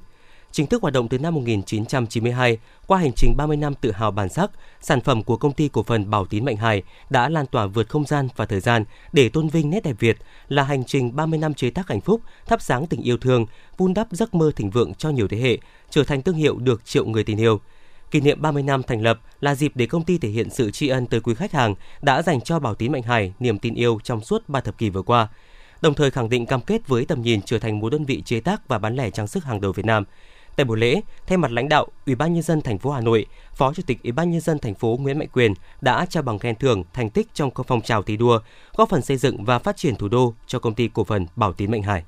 chính 0.52 0.66
thức 0.66 0.82
hoạt 0.82 0.94
động 0.94 1.08
từ 1.08 1.18
năm 1.18 1.34
1992, 1.34 2.58
qua 2.86 2.98
hành 2.98 3.12
trình 3.16 3.34
30 3.36 3.56
năm 3.56 3.74
tự 3.74 3.92
hào 3.92 4.10
bản 4.10 4.28
sắc, 4.28 4.50
sản 4.80 5.00
phẩm 5.00 5.22
của 5.22 5.36
công 5.36 5.52
ty 5.52 5.68
cổ 5.68 5.82
phần 5.82 6.10
Bảo 6.10 6.26
Tín 6.26 6.44
Mạnh 6.44 6.56
Hải 6.56 6.82
đã 7.10 7.28
lan 7.28 7.46
tỏa 7.46 7.66
vượt 7.66 7.88
không 7.88 8.04
gian 8.04 8.28
và 8.36 8.46
thời 8.46 8.60
gian 8.60 8.84
để 9.12 9.28
tôn 9.28 9.48
vinh 9.48 9.70
nét 9.70 9.82
đẹp 9.82 9.96
Việt, 9.98 10.18
là 10.48 10.62
hành 10.62 10.84
trình 10.84 11.16
30 11.16 11.38
năm 11.38 11.54
chế 11.54 11.70
tác 11.70 11.88
hạnh 11.88 12.00
phúc, 12.00 12.20
thắp 12.46 12.62
sáng 12.62 12.86
tình 12.86 13.02
yêu 13.02 13.16
thương, 13.16 13.46
vun 13.76 13.94
đắp 13.94 14.06
giấc 14.10 14.34
mơ 14.34 14.50
thịnh 14.56 14.70
vượng 14.70 14.94
cho 14.94 15.10
nhiều 15.10 15.28
thế 15.28 15.36
hệ, 15.36 15.58
trở 15.90 16.04
thành 16.04 16.22
thương 16.22 16.36
hiệu 16.36 16.56
được 16.58 16.84
triệu 16.84 17.06
người 17.06 17.24
tin 17.24 17.40
yêu. 17.40 17.60
Kỷ 18.12 18.20
niệm 18.20 18.42
30 18.42 18.62
năm 18.62 18.82
thành 18.82 19.02
lập 19.02 19.20
là 19.40 19.54
dịp 19.54 19.72
để 19.74 19.86
công 19.86 20.04
ty 20.04 20.18
thể 20.18 20.28
hiện 20.28 20.50
sự 20.50 20.70
tri 20.70 20.88
ân 20.88 21.06
tới 21.06 21.20
quý 21.20 21.34
khách 21.34 21.52
hàng 21.52 21.74
đã 22.02 22.22
dành 22.22 22.40
cho 22.40 22.58
Bảo 22.58 22.74
Tín 22.74 22.92
Mạnh 22.92 23.02
Hải 23.02 23.32
niềm 23.40 23.58
tin 23.58 23.74
yêu 23.74 23.98
trong 24.04 24.20
suốt 24.20 24.48
3 24.48 24.60
thập 24.60 24.78
kỷ 24.78 24.90
vừa 24.90 25.02
qua 25.02 25.28
đồng 25.80 25.94
thời 25.94 26.10
khẳng 26.10 26.28
định 26.28 26.46
cam 26.46 26.60
kết 26.60 26.88
với 26.88 27.04
tầm 27.04 27.22
nhìn 27.22 27.42
trở 27.42 27.58
thành 27.58 27.80
một 27.80 27.92
đơn 27.92 28.04
vị 28.04 28.22
chế 28.22 28.40
tác 28.40 28.68
và 28.68 28.78
bán 28.78 28.96
lẻ 28.96 29.10
trang 29.10 29.26
sức 29.26 29.44
hàng 29.44 29.60
đầu 29.60 29.72
Việt 29.72 29.86
Nam. 29.86 30.04
Tại 30.56 30.64
buổi 30.64 30.78
lễ, 30.78 31.00
thay 31.26 31.38
mặt 31.38 31.52
lãnh 31.52 31.68
đạo 31.68 31.86
Ủy 32.06 32.14
ban 32.14 32.34
nhân 32.34 32.42
dân 32.42 32.60
thành 32.60 32.78
phố 32.78 32.90
Hà 32.90 33.00
Nội, 33.00 33.26
Phó 33.54 33.72
Chủ 33.74 33.82
tịch 33.86 34.02
Ủy 34.02 34.12
ban 34.12 34.30
nhân 34.30 34.40
dân 34.40 34.58
thành 34.58 34.74
phố 34.74 34.98
Nguyễn 35.00 35.18
Mạnh 35.18 35.28
Quyền 35.32 35.54
đã 35.80 36.06
trao 36.06 36.22
bằng 36.22 36.38
khen 36.38 36.54
thưởng 36.56 36.84
thành 36.92 37.10
tích 37.10 37.26
trong 37.34 37.50
phong 37.66 37.80
trào 37.80 38.02
thi 38.02 38.16
đua, 38.16 38.40
góp 38.76 38.88
phần 38.88 39.02
xây 39.02 39.16
dựng 39.16 39.44
và 39.44 39.58
phát 39.58 39.76
triển 39.76 39.96
thủ 39.96 40.08
đô 40.08 40.34
cho 40.46 40.58
công 40.58 40.74
ty 40.74 40.88
cổ 40.94 41.04
phần 41.04 41.26
Bảo 41.36 41.52
Tín 41.52 41.70
Mạnh 41.70 41.82
Hải. 41.82 42.04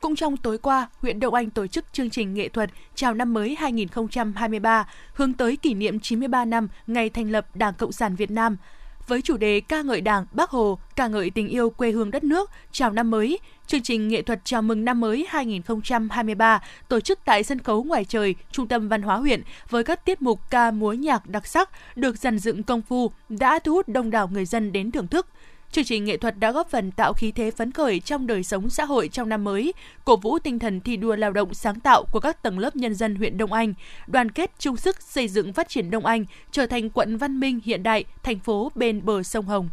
Cũng 0.00 0.16
trong 0.16 0.36
tối 0.36 0.58
qua, 0.58 0.88
huyện 1.00 1.20
Đậu 1.20 1.30
Anh 1.30 1.50
tổ 1.50 1.66
chức 1.66 1.84
chương 1.92 2.10
trình 2.10 2.34
nghệ 2.34 2.48
thuật 2.48 2.70
chào 2.94 3.14
năm 3.14 3.34
mới 3.34 3.56
2023 3.58 4.88
hướng 5.14 5.32
tới 5.32 5.56
kỷ 5.56 5.74
niệm 5.74 6.00
93 6.00 6.44
năm 6.44 6.68
ngày 6.86 7.10
thành 7.10 7.30
lập 7.30 7.46
Đảng 7.54 7.74
Cộng 7.74 7.92
sản 7.92 8.16
Việt 8.16 8.30
Nam– 8.30 8.56
với 9.10 9.22
chủ 9.22 9.36
đề 9.36 9.60
ca 9.60 9.82
ngợi 9.82 10.00
Đảng, 10.00 10.26
Bác 10.32 10.50
Hồ, 10.50 10.78
ca 10.96 11.06
ngợi 11.06 11.30
tình 11.30 11.48
yêu 11.48 11.70
quê 11.70 11.90
hương 11.90 12.10
đất 12.10 12.24
nước, 12.24 12.50
chào 12.72 12.90
năm 12.90 13.10
mới. 13.10 13.38
Chương 13.66 13.82
trình 13.82 14.08
nghệ 14.08 14.22
thuật 14.22 14.40
chào 14.44 14.62
mừng 14.62 14.84
năm 14.84 15.00
mới 15.00 15.26
2023 15.28 16.62
tổ 16.88 17.00
chức 17.00 17.18
tại 17.24 17.42
sân 17.42 17.58
khấu 17.58 17.82
ngoài 17.82 18.04
trời, 18.04 18.34
Trung 18.52 18.68
tâm 18.68 18.88
Văn 18.88 19.02
hóa 19.02 19.16
huyện 19.16 19.42
với 19.70 19.84
các 19.84 20.04
tiết 20.04 20.22
mục 20.22 20.40
ca 20.50 20.70
múa 20.70 20.92
nhạc 20.92 21.26
đặc 21.26 21.46
sắc 21.46 21.70
được 21.96 22.18
dàn 22.18 22.38
dựng 22.38 22.62
công 22.62 22.82
phu 22.82 23.10
đã 23.28 23.58
thu 23.58 23.72
hút 23.72 23.88
đông 23.88 24.10
đảo 24.10 24.28
người 24.28 24.44
dân 24.44 24.72
đến 24.72 24.90
thưởng 24.90 25.08
thức. 25.08 25.26
Chương 25.72 25.84
trình 25.84 26.04
nghệ 26.04 26.16
thuật 26.16 26.38
đã 26.38 26.52
góp 26.52 26.70
phần 26.70 26.90
tạo 26.90 27.12
khí 27.12 27.32
thế 27.32 27.50
phấn 27.50 27.72
khởi 27.72 28.00
trong 28.00 28.26
đời 28.26 28.42
sống 28.42 28.70
xã 28.70 28.84
hội 28.84 29.08
trong 29.08 29.28
năm 29.28 29.44
mới, 29.44 29.72
cổ 30.04 30.16
vũ 30.16 30.38
tinh 30.38 30.58
thần 30.58 30.80
thi 30.80 30.96
đua 30.96 31.16
lao 31.16 31.32
động 31.32 31.54
sáng 31.54 31.80
tạo 31.80 32.04
của 32.12 32.20
các 32.20 32.42
tầng 32.42 32.58
lớp 32.58 32.76
nhân 32.76 32.94
dân 32.94 33.14
huyện 33.14 33.38
Đông 33.38 33.52
Anh, 33.52 33.74
đoàn 34.06 34.30
kết 34.30 34.50
chung 34.58 34.76
sức 34.76 35.02
xây 35.02 35.28
dựng 35.28 35.52
phát 35.52 35.68
triển 35.68 35.90
Đông 35.90 36.06
Anh 36.06 36.24
trở 36.50 36.66
thành 36.66 36.90
quận 36.90 37.16
văn 37.16 37.40
minh 37.40 37.60
hiện 37.64 37.82
đại, 37.82 38.04
thành 38.22 38.38
phố 38.38 38.72
bên 38.74 39.04
bờ 39.04 39.22
sông 39.22 39.46
Hồng. 39.46 39.68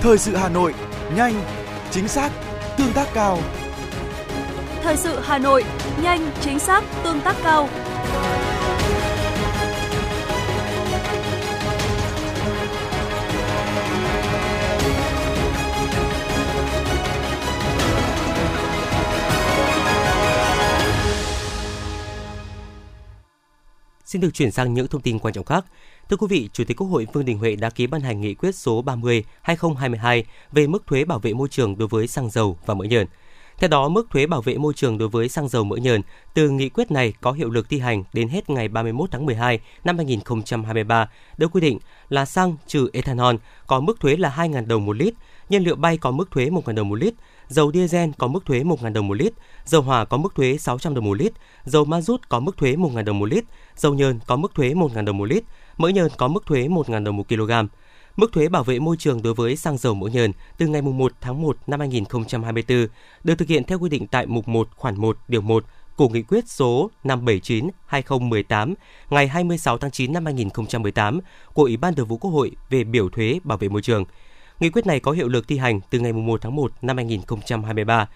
Thời 0.00 0.18
sự 0.18 0.36
Hà 0.36 0.48
Nội, 0.48 0.74
nhanh, 1.16 1.34
chính 1.90 2.08
xác, 2.08 2.30
tương 2.78 2.92
tác 2.92 3.08
cao. 3.14 3.38
Thời 4.82 4.96
sự 4.96 5.20
Hà 5.22 5.38
Nội, 5.38 5.64
nhanh, 6.02 6.30
chính 6.40 6.58
xác, 6.58 6.84
tương 7.04 7.20
tác 7.20 7.36
cao. 7.42 7.68
Xin 24.16 24.20
được 24.20 24.34
chuyển 24.34 24.50
sang 24.50 24.74
những 24.74 24.88
thông 24.88 25.02
tin 25.02 25.18
quan 25.18 25.34
trọng 25.34 25.44
khác. 25.44 25.64
Thưa 26.08 26.16
quý 26.16 26.26
vị, 26.30 26.48
Chủ 26.52 26.64
tịch 26.64 26.76
Quốc 26.76 26.86
hội 26.86 27.06
Vương 27.12 27.24
Đình 27.24 27.38
Huệ 27.38 27.56
đã 27.56 27.70
ký 27.70 27.86
ban 27.86 28.00
hành 28.00 28.20
nghị 28.20 28.34
quyết 28.34 28.54
số 28.54 28.82
30/2022 28.82 30.22
về 30.52 30.66
mức 30.66 30.86
thuế 30.86 31.04
bảo 31.04 31.18
vệ 31.18 31.32
môi 31.32 31.48
trường 31.48 31.78
đối 31.78 31.88
với 31.88 32.06
xăng 32.06 32.30
dầu 32.30 32.58
và 32.66 32.74
mỡ 32.74 32.84
nhờn. 32.84 33.06
Theo 33.58 33.68
đó, 33.68 33.88
mức 33.88 34.06
thuế 34.10 34.26
bảo 34.26 34.42
vệ 34.42 34.58
môi 34.58 34.74
trường 34.74 34.98
đối 34.98 35.08
với 35.08 35.28
xăng 35.28 35.48
dầu 35.48 35.64
mỡ 35.64 35.76
nhờn 35.76 36.00
từ 36.34 36.50
nghị 36.50 36.68
quyết 36.68 36.90
này 36.90 37.12
có 37.20 37.32
hiệu 37.32 37.50
lực 37.50 37.68
thi 37.68 37.78
hành 37.78 38.04
đến 38.12 38.28
hết 38.28 38.50
ngày 38.50 38.68
31 38.68 39.10
tháng 39.10 39.26
12 39.26 39.60
năm 39.84 39.96
2023, 39.96 41.08
được 41.38 41.52
quy 41.52 41.60
định 41.60 41.78
là 42.08 42.24
xăng 42.24 42.56
trừ 42.66 42.90
ethanol 42.92 43.34
có 43.66 43.80
mức 43.80 44.00
thuế 44.00 44.16
là 44.16 44.34
2.000 44.36 44.66
đồng 44.66 44.86
một 44.86 44.96
lít, 44.96 45.14
nhiên 45.48 45.64
liệu 45.64 45.76
bay 45.76 45.98
có 45.98 46.10
mức 46.10 46.30
thuế 46.30 46.46
1.000 46.46 46.74
đồng 46.74 46.88
một 46.88 46.94
lít, 46.94 47.14
dầu 47.48 47.72
diesel 47.72 48.10
có 48.18 48.28
mức 48.28 48.46
thuế 48.46 48.60
1.000 48.60 48.92
đồng 48.92 49.08
một 49.08 49.14
lít, 49.14 49.32
dầu 49.64 49.82
hỏa 49.82 50.04
có 50.04 50.16
mức 50.16 50.34
thuế 50.34 50.56
600 50.56 50.94
đồng 50.94 51.04
một 51.04 51.14
lít, 51.14 51.32
dầu 51.64 51.84
ma 51.84 52.00
rút 52.00 52.28
có 52.28 52.40
mức 52.40 52.56
thuế 52.56 52.72
1.000 52.74 53.04
đồng 53.04 53.18
một 53.18 53.26
lít, 53.26 53.44
dầu 53.76 53.94
nhờn 53.94 54.18
có 54.26 54.36
mức 54.36 54.54
thuế 54.54 54.74
1.000 54.74 55.04
đồng 55.04 55.18
một 55.18 55.24
lít, 55.24 55.44
mỡ 55.76 55.88
nhờn 55.88 56.08
có 56.16 56.28
mức 56.28 56.46
thuế 56.46 56.68
1.000 56.68 57.04
đồng 57.04 57.16
một 57.16 57.28
kg. 57.28 57.52
Mức 58.16 58.32
thuế 58.32 58.48
bảo 58.48 58.64
vệ 58.64 58.78
môi 58.78 58.96
trường 58.96 59.22
đối 59.22 59.34
với 59.34 59.56
xăng 59.56 59.78
dầu 59.78 59.94
mỡ 59.94 60.08
nhờn 60.08 60.32
từ 60.58 60.66
ngày 60.66 60.82
1 60.82 61.12
tháng 61.20 61.42
1 61.42 61.56
năm 61.66 61.80
2024 61.80 62.86
được 63.24 63.34
thực 63.34 63.48
hiện 63.48 63.64
theo 63.64 63.78
quy 63.78 63.88
định 63.88 64.06
tại 64.06 64.26
mục 64.26 64.48
1 64.48 64.68
khoản 64.76 65.00
1 65.00 65.18
điều 65.28 65.40
1 65.40 65.64
của 65.96 66.08
nghị 66.08 66.22
quyết 66.22 66.48
số 66.48 66.90
579/2018 67.04 68.74
ngày 69.10 69.28
26 69.28 69.78
tháng 69.78 69.90
9 69.90 70.12
năm 70.12 70.24
2018 70.24 71.20
của 71.52 71.62
Ủy 71.62 71.76
ban 71.76 71.94
Thường 71.94 72.06
vụ 72.06 72.16
Quốc 72.16 72.30
hội 72.30 72.50
về 72.70 72.84
biểu 72.84 73.08
thuế 73.08 73.38
bảo 73.44 73.58
vệ 73.58 73.68
môi 73.68 73.82
trường. 73.82 74.04
Nghị 74.60 74.70
quyết 74.70 74.86
này 74.86 75.00
có 75.00 75.12
hiệu 75.12 75.28
lực 75.28 75.48
thi 75.48 75.58
hành 75.58 75.80
từ 75.90 75.98
ngày 75.98 76.12
1 76.12 76.42
tháng 76.42 76.56
1 76.56 76.72
năm 76.82 76.96
2023. 76.96 78.08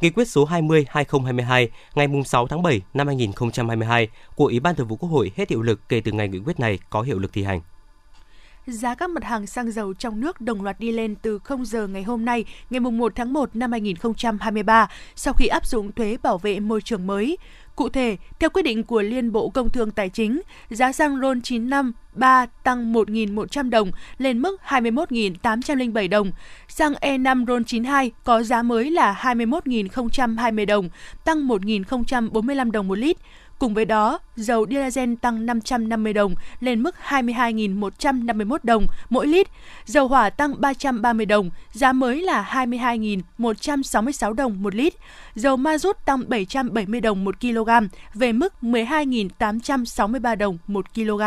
Nghị 0.00 0.10
quyết 0.10 0.28
số 0.28 0.44
20/2022 0.46 1.68
ngày 1.94 2.08
6 2.24 2.46
tháng 2.46 2.62
7 2.62 2.80
năm 2.94 3.06
2022 3.06 4.08
của 4.36 4.46
Ủy 4.46 4.60
ban 4.60 4.74
Thường 4.74 4.88
vụ 4.88 4.96
Quốc 4.96 5.08
hội 5.08 5.32
hết 5.36 5.50
hiệu 5.50 5.62
lực 5.62 5.88
kể 5.88 6.00
từ 6.04 6.12
ngày 6.12 6.28
nghị 6.28 6.38
quyết 6.38 6.60
này 6.60 6.78
có 6.90 7.02
hiệu 7.02 7.18
lực 7.18 7.32
thi 7.32 7.42
hành. 7.42 7.60
Giá 8.66 8.94
các 8.94 9.10
mặt 9.10 9.24
hàng 9.24 9.46
xăng 9.46 9.70
dầu 9.70 9.94
trong 9.94 10.20
nước 10.20 10.40
đồng 10.40 10.62
loạt 10.62 10.80
đi 10.80 10.92
lên 10.92 11.14
từ 11.14 11.38
0 11.38 11.64
giờ 11.64 11.86
ngày 11.86 12.02
hôm 12.02 12.24
nay, 12.24 12.44
ngày 12.70 12.80
1 12.80 13.12
tháng 13.14 13.32
1 13.32 13.56
năm 13.56 13.72
2023, 13.72 14.88
sau 15.14 15.34
khi 15.34 15.46
áp 15.46 15.66
dụng 15.66 15.92
thuế 15.92 16.16
bảo 16.22 16.38
vệ 16.38 16.60
môi 16.60 16.80
trường 16.80 17.06
mới. 17.06 17.38
Cụ 17.76 17.88
thể, 17.88 18.16
theo 18.38 18.50
quyết 18.50 18.62
định 18.62 18.82
của 18.82 19.02
Liên 19.02 19.32
Bộ 19.32 19.48
Công 19.48 19.70
Thương 19.70 19.90
Tài 19.90 20.08
chính, 20.08 20.40
giá 20.70 20.92
xăng 20.92 21.20
RON 21.20 21.40
95 21.40 21.92
3 22.14 22.46
tăng 22.64 22.92
1.100 22.92 23.70
đồng 23.70 23.90
lên 24.18 24.38
mức 24.38 24.60
21.807 24.68 26.08
đồng. 26.08 26.30
Xăng 26.68 26.92
E5 26.92 27.46
RON 27.46 27.64
92 27.64 28.10
có 28.24 28.42
giá 28.42 28.62
mới 28.62 28.90
là 28.90 29.20
21.020 29.22 30.66
đồng, 30.66 30.88
tăng 31.24 31.48
1.045 31.48 32.70
đồng 32.70 32.88
một 32.88 32.98
lít. 32.98 33.16
Cùng 33.64 33.74
với 33.74 33.84
đó, 33.84 34.18
dầu 34.36 34.66
diesel 34.70 35.14
tăng 35.14 35.46
550 35.46 36.12
đồng 36.12 36.34
lên 36.60 36.82
mức 36.82 36.94
22.151 37.08 38.58
đồng 38.62 38.86
mỗi 39.10 39.26
lít, 39.26 39.46
dầu 39.84 40.08
hỏa 40.08 40.30
tăng 40.30 40.60
330 40.60 41.26
đồng, 41.26 41.50
giá 41.72 41.92
mới 41.92 42.22
là 42.22 42.66
22.166 42.66 44.32
đồng 44.32 44.62
một 44.62 44.74
lít, 44.74 44.94
dầu 45.34 45.56
ma 45.56 45.78
rút 45.78 46.04
tăng 46.04 46.28
770 46.28 47.00
đồng 47.00 47.24
một 47.24 47.40
kg 47.40 47.70
về 48.14 48.32
mức 48.32 48.54
12.863 48.62 50.36
đồng 50.36 50.58
một 50.66 50.94
kg. 50.94 51.22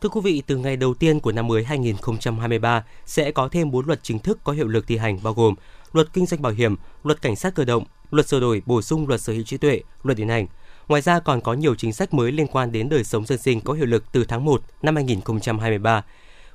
Thưa 0.00 0.08
quý 0.08 0.20
vị, 0.24 0.42
từ 0.46 0.56
ngày 0.56 0.76
đầu 0.76 0.94
tiên 0.94 1.20
của 1.20 1.32
năm 1.32 1.46
mới 1.46 1.64
2023 1.64 2.84
sẽ 3.06 3.30
có 3.30 3.48
thêm 3.52 3.70
4 3.70 3.86
luật 3.86 4.00
chính 4.02 4.18
thức 4.18 4.38
có 4.44 4.52
hiệu 4.52 4.68
lực 4.68 4.86
thi 4.86 4.96
hành 4.96 5.18
bao 5.22 5.34
gồm 5.34 5.54
Luật 5.92 6.12
Kinh 6.12 6.26
doanh 6.26 6.42
Bảo 6.42 6.52
hiểm, 6.52 6.76
Luật 7.04 7.22
Cảnh 7.22 7.36
sát 7.36 7.54
cơ 7.54 7.64
động, 7.64 7.84
Luật 8.10 8.28
sửa 8.28 8.40
đổi 8.40 8.62
bổ 8.66 8.82
sung 8.82 9.08
Luật 9.08 9.20
sở 9.20 9.32
hữu 9.32 9.42
trí 9.42 9.56
tuệ, 9.56 9.80
Luật 10.02 10.18
điện 10.18 10.28
ảnh, 10.28 10.46
Ngoài 10.88 11.02
ra 11.02 11.20
còn 11.20 11.40
có 11.40 11.52
nhiều 11.52 11.74
chính 11.74 11.92
sách 11.92 12.14
mới 12.14 12.32
liên 12.32 12.46
quan 12.46 12.72
đến 12.72 12.88
đời 12.88 13.04
sống 13.04 13.26
dân 13.26 13.38
sinh 13.38 13.60
có 13.60 13.72
hiệu 13.72 13.86
lực 13.86 14.12
từ 14.12 14.24
tháng 14.24 14.44
1 14.44 14.62
năm 14.82 14.94
2023. 14.94 16.04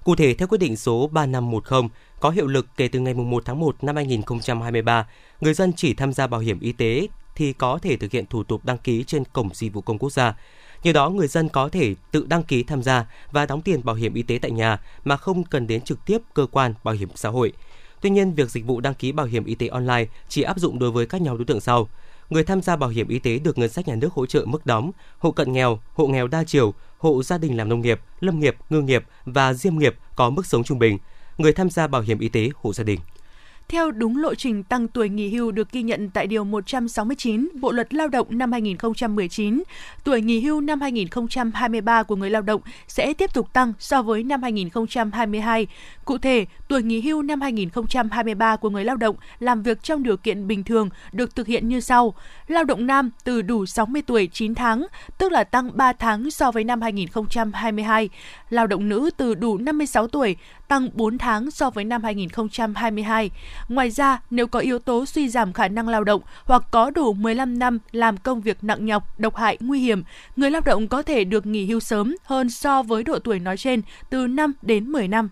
Cụ 0.04 0.16
thể, 0.16 0.34
theo 0.34 0.48
quyết 0.48 0.58
định 0.58 0.78
số 0.78 1.08
3510 1.08 1.90
có 2.20 2.30
hiệu 2.30 2.48
lực 2.48 2.68
kể 2.78 2.88
từ 2.88 3.00
ngày 3.00 3.14
1 3.14 3.46
tháng 3.46 3.60
1 3.60 3.84
năm 3.84 3.96
2023, 3.96 5.08
người 5.42 5.54
dân 5.54 5.74
chỉ 5.74 5.94
tham 5.94 6.14
gia 6.14 6.28
bảo 6.28 6.40
hiểm 6.40 6.60
y 6.60 6.72
tế 6.72 7.08
thì 7.36 7.54
có 7.54 7.80
thể 7.82 7.98
thực 7.98 8.12
hiện 8.12 8.26
thủ 8.26 8.44
tục 8.44 8.66
đăng 8.66 8.78
ký 8.78 9.04
trên 9.04 9.24
Cổng 9.34 9.50
Dịch 9.54 9.74
vụ 9.74 9.82
Công 9.82 9.98
Quốc 9.98 10.12
gia. 10.12 10.36
Nhờ 10.84 10.94
đó 10.94 11.10
người 11.10 11.28
dân 11.28 11.50
có 11.50 11.70
thể 11.70 11.96
tự 12.12 12.26
đăng 12.30 12.44
ký 12.44 12.64
tham 12.64 12.84
gia 12.84 13.06
và 13.32 13.46
đóng 13.46 13.62
tiền 13.62 13.86
bảo 13.86 13.96
hiểm 13.96 14.14
y 14.14 14.22
tế 14.22 14.40
tại 14.42 14.52
nhà 14.52 14.80
mà 15.04 15.18
không 15.18 15.44
cần 15.44 15.68
đến 15.68 15.82
trực 15.82 16.06
tiếp 16.06 16.18
cơ 16.34 16.46
quan 16.52 16.74
bảo 16.84 16.96
hiểm 16.96 17.10
xã 17.16 17.30
hội. 17.30 17.54
Tuy 18.02 18.10
nhiên, 18.10 18.34
việc 18.34 18.50
dịch 18.50 18.66
vụ 18.66 18.80
đăng 18.80 18.94
ký 18.94 19.12
bảo 19.12 19.26
hiểm 19.26 19.46
y 19.46 19.56
tế 19.56 19.68
online 19.68 20.06
chỉ 20.30 20.42
áp 20.42 20.60
dụng 20.60 20.80
đối 20.80 20.92
với 20.92 21.06
các 21.06 21.22
nhóm 21.22 21.38
đối 21.38 21.46
tượng 21.46 21.62
sau. 21.62 21.90
Người 22.34 22.44
tham 22.44 22.62
gia 22.62 22.76
bảo 22.76 22.90
hiểm 22.90 23.08
y 23.08 23.20
tế 23.20 23.40
được 23.40 23.58
ngân 23.58 23.70
sách 23.70 23.88
nhà 23.88 23.96
nước 23.96 24.14
hỗ 24.14 24.26
trợ 24.26 24.46
mức 24.46 24.66
đóng, 24.66 24.92
hộ 25.18 25.32
cận 25.32 25.54
nghèo, 25.54 25.80
hộ 25.94 26.08
nghèo 26.08 26.28
đa 26.28 26.44
chiều, 26.44 26.74
hộ 26.98 27.24
gia 27.24 27.38
đình 27.38 27.58
làm 27.58 27.70
nông 27.70 27.82
nghiệp, 27.82 28.00
lâm 28.20 28.40
nghiệp, 28.40 28.56
ngư 28.70 28.82
nghiệp 28.82 29.04
và 29.26 29.54
diêm 29.54 29.78
nghiệp 29.78 29.96
có 30.16 30.30
mức 30.30 30.46
sống 30.46 30.64
trung 30.64 30.80
bình. 30.80 30.98
Người 31.38 31.54
tham 31.54 31.70
gia 31.70 31.88
bảo 31.88 32.02
hiểm 32.02 32.20
y 32.20 32.30
tế 32.30 32.50
hộ 32.56 32.74
gia 32.74 32.84
đình 32.84 33.00
theo 33.74 33.92
đúng 33.92 34.18
lộ 34.18 34.36
trình 34.36 34.64
tăng 34.64 34.88
tuổi 34.88 35.10
nghỉ 35.10 35.30
hưu 35.30 35.52
được 35.52 35.72
ghi 35.72 35.84
nhận 35.84 36.10
tại 36.10 36.28
Điều 36.28 36.44
169 36.44 37.50
Bộ 37.62 37.72
Luật 37.72 37.94
Lao 37.94 38.08
động 38.08 38.28
năm 38.30 38.52
2019. 38.52 39.64
Tuổi 40.04 40.22
nghỉ 40.22 40.40
hưu 40.40 40.62
năm 40.62 40.82
2023 40.82 42.04
của 42.04 42.16
người 42.16 42.30
lao 42.30 42.42
động 42.42 42.62
sẽ 42.88 43.14
tiếp 43.14 43.34
tục 43.34 43.54
tăng 43.54 43.74
so 43.80 44.02
với 44.02 44.24
năm 44.24 44.42
2022. 44.42 45.68
Cụ 46.06 46.18
thể, 46.18 46.46
tuổi 46.68 46.84
nghỉ 46.84 47.02
hưu 47.02 47.22
năm 47.22 47.42
2023 47.42 48.56
của 48.56 48.70
người 48.70 48.86
lao 48.86 48.96
động 48.96 49.16
làm 49.40 49.64
việc 49.64 49.84
trong 49.84 50.04
điều 50.04 50.18
kiện 50.18 50.48
bình 50.48 50.64
thường 50.64 50.90
được 51.12 51.36
thực 51.36 51.48
hiện 51.48 51.68
như 51.68 51.80
sau. 51.80 52.14
Lao 52.48 52.64
động 52.64 52.88
nam 52.88 53.10
từ 53.24 53.42
đủ 53.42 53.66
60 53.66 54.02
tuổi 54.02 54.30
9 54.34 54.56
tháng, 54.56 54.88
tức 55.18 55.32
là 55.32 55.44
tăng 55.44 55.78
3 55.78 55.94
tháng 55.94 56.32
so 56.32 56.52
với 56.52 56.64
năm 56.64 56.82
2022. 56.82 58.10
Lao 58.50 58.68
động 58.68 58.90
nữ 58.90 59.10
từ 59.18 59.36
đủ 59.36 59.58
56 59.58 60.08
tuổi, 60.08 60.36
tăng 60.74 60.90
4 60.94 61.18
tháng 61.18 61.52
so 61.52 61.70
với 61.70 61.84
năm 61.84 62.04
2022. 62.04 63.32
Ngoài 63.70 63.90
ra, 63.90 64.22
nếu 64.30 64.48
có 64.48 64.60
yếu 64.60 64.80
tố 64.80 65.06
suy 65.06 65.30
giảm 65.30 65.54
khả 65.54 65.68
năng 65.68 65.88
lao 65.88 66.04
động 66.04 66.22
hoặc 66.46 66.64
có 66.72 66.90
đủ 66.90 67.14
15 67.14 67.60
năm 67.60 67.80
làm 67.92 68.18
công 68.18 68.42
việc 68.42 68.58
nặng 68.62 68.86
nhọc, 68.86 69.20
độc 69.20 69.36
hại, 69.36 69.58
nguy 69.60 69.80
hiểm, 69.80 70.04
người 70.36 70.52
lao 70.52 70.62
động 70.66 70.88
có 70.88 71.02
thể 71.02 71.24
được 71.24 71.46
nghỉ 71.46 71.66
hưu 71.66 71.80
sớm 71.80 72.16
hơn 72.24 72.50
so 72.50 72.84
với 72.84 73.04
độ 73.04 73.20
tuổi 73.20 73.40
nói 73.40 73.58
trên 73.58 73.82
từ 74.10 74.28
5 74.28 74.54
đến 74.62 74.92
10 74.92 75.08
năm. 75.08 75.30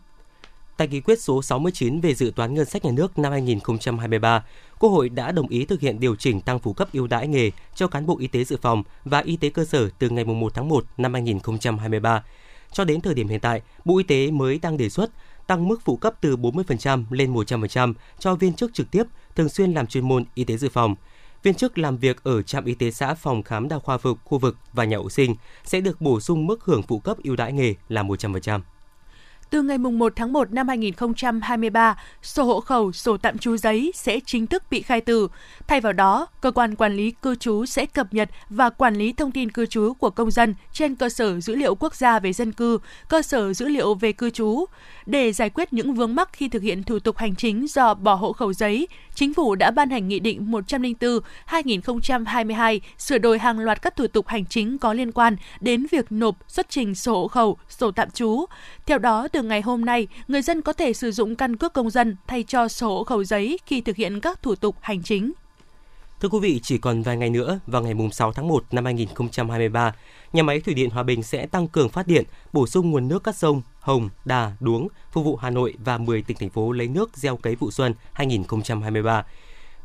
Tại 0.77 0.87
nghị 0.87 1.01
quyết 1.01 1.21
số 1.21 1.41
69 1.41 2.01
về 2.01 2.13
dự 2.13 2.31
toán 2.35 2.53
ngân 2.53 2.65
sách 2.65 2.85
nhà 2.85 2.91
nước 2.91 3.19
năm 3.19 3.31
2023, 3.31 4.43
Quốc 4.79 4.89
hội 4.89 5.09
đã 5.09 5.31
đồng 5.31 5.47
ý 5.47 5.65
thực 5.65 5.79
hiện 5.79 5.99
điều 5.99 6.15
chỉnh 6.15 6.41
tăng 6.41 6.59
phụ 6.59 6.73
cấp 6.73 6.87
ưu 6.93 7.07
đãi 7.07 7.27
nghề 7.27 7.51
cho 7.75 7.87
cán 7.87 8.05
bộ 8.05 8.17
y 8.19 8.27
tế 8.27 8.43
dự 8.43 8.57
phòng 8.61 8.83
và 9.05 9.19
y 9.19 9.37
tế 9.37 9.49
cơ 9.49 9.65
sở 9.65 9.89
từ 9.99 10.09
ngày 10.09 10.25
1 10.25 10.53
tháng 10.53 10.69
1 10.69 10.85
năm 10.97 11.13
2023. 11.13 12.23
Cho 12.71 12.83
đến 12.83 13.01
thời 13.01 13.13
điểm 13.13 13.27
hiện 13.27 13.39
tại, 13.39 13.61
Bộ 13.85 13.97
Y 13.97 14.03
tế 14.03 14.31
mới 14.31 14.59
đang 14.61 14.77
đề 14.77 14.89
xuất 14.89 15.09
tăng 15.51 15.67
mức 15.67 15.81
phụ 15.85 15.97
cấp 15.97 16.13
từ 16.21 16.37
40% 16.37 17.03
lên 17.09 17.33
100% 17.33 17.93
cho 18.19 18.35
viên 18.35 18.53
chức 18.53 18.73
trực 18.73 18.91
tiếp 18.91 19.03
thường 19.35 19.49
xuyên 19.49 19.73
làm 19.73 19.87
chuyên 19.87 20.07
môn 20.07 20.25
y 20.35 20.43
tế 20.43 20.57
dự 20.57 20.69
phòng. 20.69 20.95
Viên 21.43 21.53
chức 21.53 21.77
làm 21.77 21.97
việc 21.97 22.23
ở 22.23 22.41
trạm 22.41 22.65
y 22.65 22.73
tế 22.73 22.91
xã 22.91 23.13
phòng 23.13 23.43
khám 23.43 23.67
đa 23.67 23.79
khoa 23.79 23.97
vực, 23.97 24.17
khu 24.23 24.37
vực 24.37 24.57
và 24.73 24.85
nhà 24.85 24.97
hộ 24.97 25.09
sinh 25.09 25.35
sẽ 25.63 25.81
được 25.81 26.01
bổ 26.01 26.19
sung 26.19 26.47
mức 26.47 26.63
hưởng 26.63 26.83
phụ 26.83 26.99
cấp 26.99 27.17
ưu 27.23 27.35
đãi 27.35 27.53
nghề 27.53 27.75
là 27.89 28.03
100%. 28.03 28.59
Từ 29.51 29.61
ngày 29.61 29.77
1 29.77 30.13
tháng 30.15 30.33
1 30.33 30.53
năm 30.53 30.67
2023, 30.67 31.97
sổ 32.21 32.43
hộ 32.43 32.59
khẩu, 32.59 32.91
sổ 32.91 33.17
tạm 33.17 33.37
trú 33.37 33.57
giấy 33.57 33.91
sẽ 33.95 34.19
chính 34.25 34.47
thức 34.47 34.63
bị 34.69 34.81
khai 34.81 35.01
tử. 35.01 35.27
Thay 35.67 35.81
vào 35.81 35.93
đó, 35.93 36.27
cơ 36.41 36.51
quan 36.51 36.75
quản 36.75 36.93
lý 36.93 37.11
cư 37.11 37.35
trú 37.35 37.65
sẽ 37.65 37.85
cập 37.85 38.13
nhật 38.13 38.29
và 38.49 38.69
quản 38.69 38.95
lý 38.95 39.13
thông 39.13 39.31
tin 39.31 39.51
cư 39.51 39.65
trú 39.65 39.93
của 39.93 40.09
công 40.09 40.31
dân 40.31 40.55
trên 40.73 40.95
cơ 40.95 41.09
sở 41.09 41.39
dữ 41.39 41.55
liệu 41.55 41.75
quốc 41.75 41.95
gia 41.95 42.19
về 42.19 42.33
dân 42.33 42.51
cư, 42.51 42.79
cơ 43.07 43.21
sở 43.21 43.53
dữ 43.53 43.67
liệu 43.67 43.93
về 43.93 44.11
cư 44.11 44.29
trú. 44.29 44.65
Để 45.05 45.31
giải 45.31 45.49
quyết 45.49 45.73
những 45.73 45.93
vướng 45.93 46.15
mắc 46.15 46.29
khi 46.33 46.47
thực 46.47 46.61
hiện 46.61 46.83
thủ 46.83 46.99
tục 46.99 47.17
hành 47.17 47.35
chính 47.35 47.67
do 47.67 47.93
bỏ 47.93 48.13
hộ 48.13 48.33
khẩu 48.33 48.53
giấy, 48.53 48.87
Chính 49.15 49.33
phủ 49.33 49.55
đã 49.55 49.71
ban 49.71 49.89
hành 49.89 50.07
Nghị 50.07 50.19
định 50.19 50.51
104-2022 51.47 52.79
sửa 52.97 53.17
đổi 53.17 53.39
hàng 53.39 53.59
loạt 53.59 53.81
các 53.81 53.95
thủ 53.95 54.07
tục 54.07 54.27
hành 54.27 54.45
chính 54.45 54.77
có 54.77 54.93
liên 54.93 55.11
quan 55.11 55.35
đến 55.59 55.85
việc 55.91 56.05
nộp 56.09 56.35
xuất 56.47 56.69
trình 56.69 56.95
sổ 56.95 57.13
hộ 57.13 57.27
khẩu, 57.27 57.57
sổ 57.69 57.91
tạm 57.91 58.09
trú. 58.11 58.45
Theo 58.85 58.97
đó, 58.97 59.27
từ 59.27 59.40
ngày 59.47 59.61
hôm 59.61 59.85
nay, 59.85 60.07
người 60.27 60.41
dân 60.41 60.61
có 60.61 60.73
thể 60.73 60.93
sử 60.93 61.11
dụng 61.11 61.35
căn 61.35 61.55
cước 61.55 61.73
công 61.73 61.89
dân 61.89 62.15
thay 62.27 62.43
cho 62.43 62.67
sổ 62.67 62.87
hộ 62.87 63.03
khẩu 63.03 63.23
giấy 63.23 63.59
khi 63.65 63.81
thực 63.81 63.95
hiện 63.95 64.19
các 64.19 64.41
thủ 64.41 64.55
tục 64.55 64.75
hành 64.81 65.03
chính. 65.03 65.31
Thưa 66.21 66.29
quý 66.29 66.39
vị, 66.39 66.59
chỉ 66.63 66.77
còn 66.77 67.01
vài 67.01 67.17
ngày 67.17 67.29
nữa, 67.29 67.59
vào 67.67 67.81
ngày 67.81 67.93
6 68.11 68.33
tháng 68.33 68.47
1 68.47 68.63
năm 68.71 68.85
2023, 68.85 69.95
nhà 70.33 70.43
máy 70.43 70.61
Thủy 70.61 70.73
điện 70.73 70.89
Hòa 70.89 71.03
Bình 71.03 71.23
sẽ 71.23 71.45
tăng 71.45 71.67
cường 71.67 71.89
phát 71.89 72.07
điện, 72.07 72.25
bổ 72.53 72.67
sung 72.67 72.91
nguồn 72.91 73.07
nước 73.07 73.23
các 73.23 73.35
sông 73.35 73.61
Hồng, 73.79 74.09
Đà, 74.25 74.51
Đuống, 74.59 74.87
phục 75.11 75.25
vụ 75.25 75.35
Hà 75.35 75.49
Nội 75.49 75.73
và 75.85 75.97
10 75.97 76.21
tỉnh 76.21 76.37
thành 76.37 76.49
phố 76.49 76.71
lấy 76.71 76.87
nước 76.87 77.09
gieo 77.13 77.37
cấy 77.37 77.55
vụ 77.55 77.71
xuân 77.71 77.93
2023. 78.13 79.25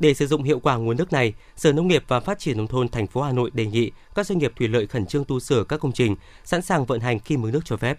Để 0.01 0.15
sử 0.15 0.27
dụng 0.27 0.43
hiệu 0.43 0.61
quả 0.61 0.77
nguồn 0.77 0.97
nước 0.97 1.13
này, 1.13 1.35
Sở 1.57 1.73
Nông 1.73 1.89
nghiệp 1.89 2.05
và 2.09 2.21
Phát 2.21 2.39
triển 2.39 2.57
nông 2.57 2.67
thôn 2.67 2.89
thành 2.89 3.07
phố 3.07 3.23
Hà 3.23 3.33
Nội 3.33 3.51
đề 3.55 3.67
nghị 3.67 3.91
các 4.15 4.27
doanh 4.27 4.39
nghiệp 4.39 4.53
thủy 4.57 4.69
lợi 4.69 4.87
khẩn 4.87 5.07
trương 5.07 5.25
tu 5.25 5.41
sửa 5.41 5.65
các 5.65 5.81
công 5.81 5.93
trình, 5.93 6.17
sẵn 6.45 6.63
sàng 6.63 6.87
vận 6.87 7.01
hành 7.01 7.19
khi 7.19 7.37
mực 7.37 7.53
nước 7.53 7.65
cho 7.65 7.77
phép. 7.77 7.99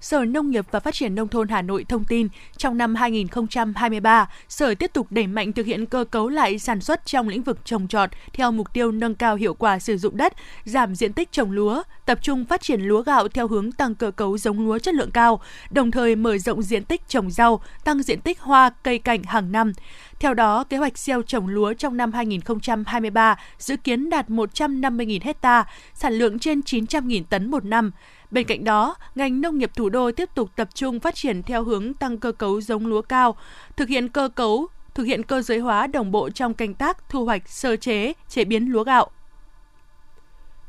Sở 0.00 0.24
Nông 0.24 0.50
nghiệp 0.50 0.66
và 0.70 0.80
Phát 0.80 0.94
triển 0.94 1.14
Nông 1.14 1.28
thôn 1.28 1.48
Hà 1.48 1.62
Nội 1.62 1.84
thông 1.88 2.04
tin, 2.04 2.28
trong 2.56 2.78
năm 2.78 2.94
2023, 2.94 4.28
Sở 4.48 4.74
tiếp 4.74 4.90
tục 4.92 5.06
đẩy 5.10 5.26
mạnh 5.26 5.52
thực 5.52 5.66
hiện 5.66 5.86
cơ 5.86 6.04
cấu 6.04 6.28
lại 6.28 6.58
sản 6.58 6.80
xuất 6.80 7.06
trong 7.06 7.28
lĩnh 7.28 7.42
vực 7.42 7.64
trồng 7.64 7.88
trọt 7.88 8.10
theo 8.32 8.52
mục 8.52 8.72
tiêu 8.72 8.92
nâng 8.92 9.14
cao 9.14 9.36
hiệu 9.36 9.54
quả 9.54 9.78
sử 9.78 9.96
dụng 9.96 10.16
đất, 10.16 10.32
giảm 10.64 10.94
diện 10.94 11.12
tích 11.12 11.32
trồng 11.32 11.50
lúa, 11.50 11.82
tập 12.06 12.18
trung 12.22 12.44
phát 12.44 12.62
triển 12.62 12.80
lúa 12.80 13.02
gạo 13.02 13.28
theo 13.28 13.48
hướng 13.48 13.72
tăng 13.72 13.94
cơ 13.94 14.10
cấu 14.10 14.38
giống 14.38 14.66
lúa 14.66 14.78
chất 14.78 14.94
lượng 14.94 15.10
cao, 15.10 15.40
đồng 15.70 15.90
thời 15.90 16.16
mở 16.16 16.38
rộng 16.38 16.62
diện 16.62 16.84
tích 16.84 17.08
trồng 17.08 17.30
rau, 17.30 17.60
tăng 17.84 18.02
diện 18.02 18.20
tích 18.20 18.40
hoa, 18.40 18.70
cây 18.82 18.98
cảnh 18.98 19.22
hàng 19.22 19.52
năm. 19.52 19.72
Theo 20.20 20.34
đó, 20.34 20.64
kế 20.64 20.76
hoạch 20.76 20.98
gieo 20.98 21.22
trồng 21.22 21.48
lúa 21.48 21.72
trong 21.72 21.96
năm 21.96 22.12
2023 22.12 23.36
dự 23.58 23.76
kiến 23.76 24.10
đạt 24.10 24.28
150.000 24.28 25.34
ha, 25.42 25.64
sản 25.94 26.12
lượng 26.12 26.38
trên 26.38 26.60
900.000 26.60 27.22
tấn 27.30 27.50
một 27.50 27.64
năm. 27.64 27.90
Bên 28.30 28.46
cạnh 28.46 28.64
đó, 28.64 28.96
ngành 29.14 29.40
nông 29.40 29.58
nghiệp 29.58 29.70
thủ 29.76 29.88
đô 29.88 30.10
tiếp 30.12 30.30
tục 30.34 30.50
tập 30.56 30.68
trung 30.74 31.00
phát 31.00 31.14
triển 31.14 31.42
theo 31.42 31.64
hướng 31.64 31.94
tăng 31.94 32.18
cơ 32.18 32.32
cấu 32.32 32.60
giống 32.60 32.86
lúa 32.86 33.02
cao, 33.02 33.36
thực 33.76 33.88
hiện 33.88 34.08
cơ 34.08 34.28
cấu 34.28 34.68
thực 34.96 35.04
hiện 35.04 35.22
cơ 35.22 35.42
giới 35.42 35.58
hóa 35.58 35.86
đồng 35.86 36.10
bộ 36.10 36.30
trong 36.30 36.54
canh 36.54 36.74
tác, 36.74 37.08
thu 37.08 37.24
hoạch, 37.24 37.48
sơ 37.48 37.76
chế, 37.76 38.12
chế 38.28 38.44
biến 38.44 38.72
lúa 38.72 38.84
gạo. 38.84 39.10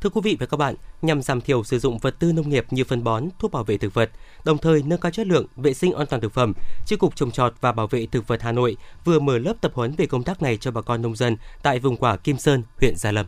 Thưa 0.01 0.09
quý 0.09 0.21
vị 0.23 0.37
và 0.39 0.45
các 0.45 0.57
bạn, 0.57 0.75
nhằm 1.01 1.21
giảm 1.21 1.41
thiểu 1.41 1.63
sử 1.63 1.79
dụng 1.79 1.97
vật 1.97 2.15
tư 2.19 2.31
nông 2.31 2.49
nghiệp 2.49 2.65
như 2.71 2.83
phân 2.83 3.03
bón, 3.03 3.23
thuốc 3.39 3.51
bảo 3.51 3.63
vệ 3.63 3.77
thực 3.77 3.93
vật, 3.93 4.11
đồng 4.43 4.57
thời 4.57 4.83
nâng 4.83 4.99
cao 4.99 5.11
chất 5.11 5.27
lượng, 5.27 5.45
vệ 5.55 5.73
sinh 5.73 5.93
an 5.93 6.07
toàn 6.07 6.21
thực 6.21 6.33
phẩm, 6.33 6.53
Chi 6.85 6.95
cục 6.95 7.15
trồng 7.15 7.31
trọt 7.31 7.53
và 7.61 7.71
bảo 7.71 7.87
vệ 7.87 8.07
thực 8.11 8.27
vật 8.27 8.41
Hà 8.41 8.51
Nội 8.51 8.77
vừa 9.05 9.19
mở 9.19 9.37
lớp 9.37 9.53
tập 9.61 9.71
huấn 9.75 9.95
về 9.97 10.05
công 10.05 10.23
tác 10.23 10.41
này 10.41 10.57
cho 10.57 10.71
bà 10.71 10.81
con 10.81 11.01
nông 11.01 11.15
dân 11.15 11.37
tại 11.63 11.79
vùng 11.79 11.97
quả 11.97 12.17
Kim 12.17 12.37
Sơn, 12.37 12.63
huyện 12.79 12.95
Gia 12.95 13.11
Lâm 13.11 13.25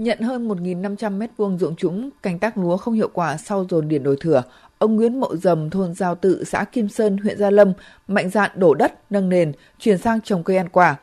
nhận 0.00 0.20
hơn 0.20 0.48
1.500 0.48 1.18
m2 1.18 1.58
ruộng 1.58 1.76
trũng 1.76 2.10
canh 2.22 2.38
tác 2.38 2.58
lúa 2.58 2.76
không 2.76 2.94
hiệu 2.94 3.10
quả 3.12 3.36
sau 3.36 3.66
dồn 3.70 3.88
điền 3.88 4.02
đổi 4.02 4.16
thừa, 4.20 4.42
ông 4.78 4.96
Nguyễn 4.96 5.20
Mậu 5.20 5.36
Dầm 5.36 5.70
thôn 5.70 5.94
Giao 5.94 6.14
Tự, 6.14 6.44
xã 6.44 6.64
Kim 6.64 6.88
Sơn, 6.88 7.18
huyện 7.18 7.38
Gia 7.38 7.50
Lâm 7.50 7.72
mạnh 8.08 8.30
dạn 8.30 8.50
đổ 8.54 8.74
đất, 8.74 9.12
nâng 9.12 9.28
nền, 9.28 9.52
chuyển 9.78 9.98
sang 9.98 10.20
trồng 10.20 10.44
cây 10.44 10.56
ăn 10.56 10.68
quả. 10.68 10.96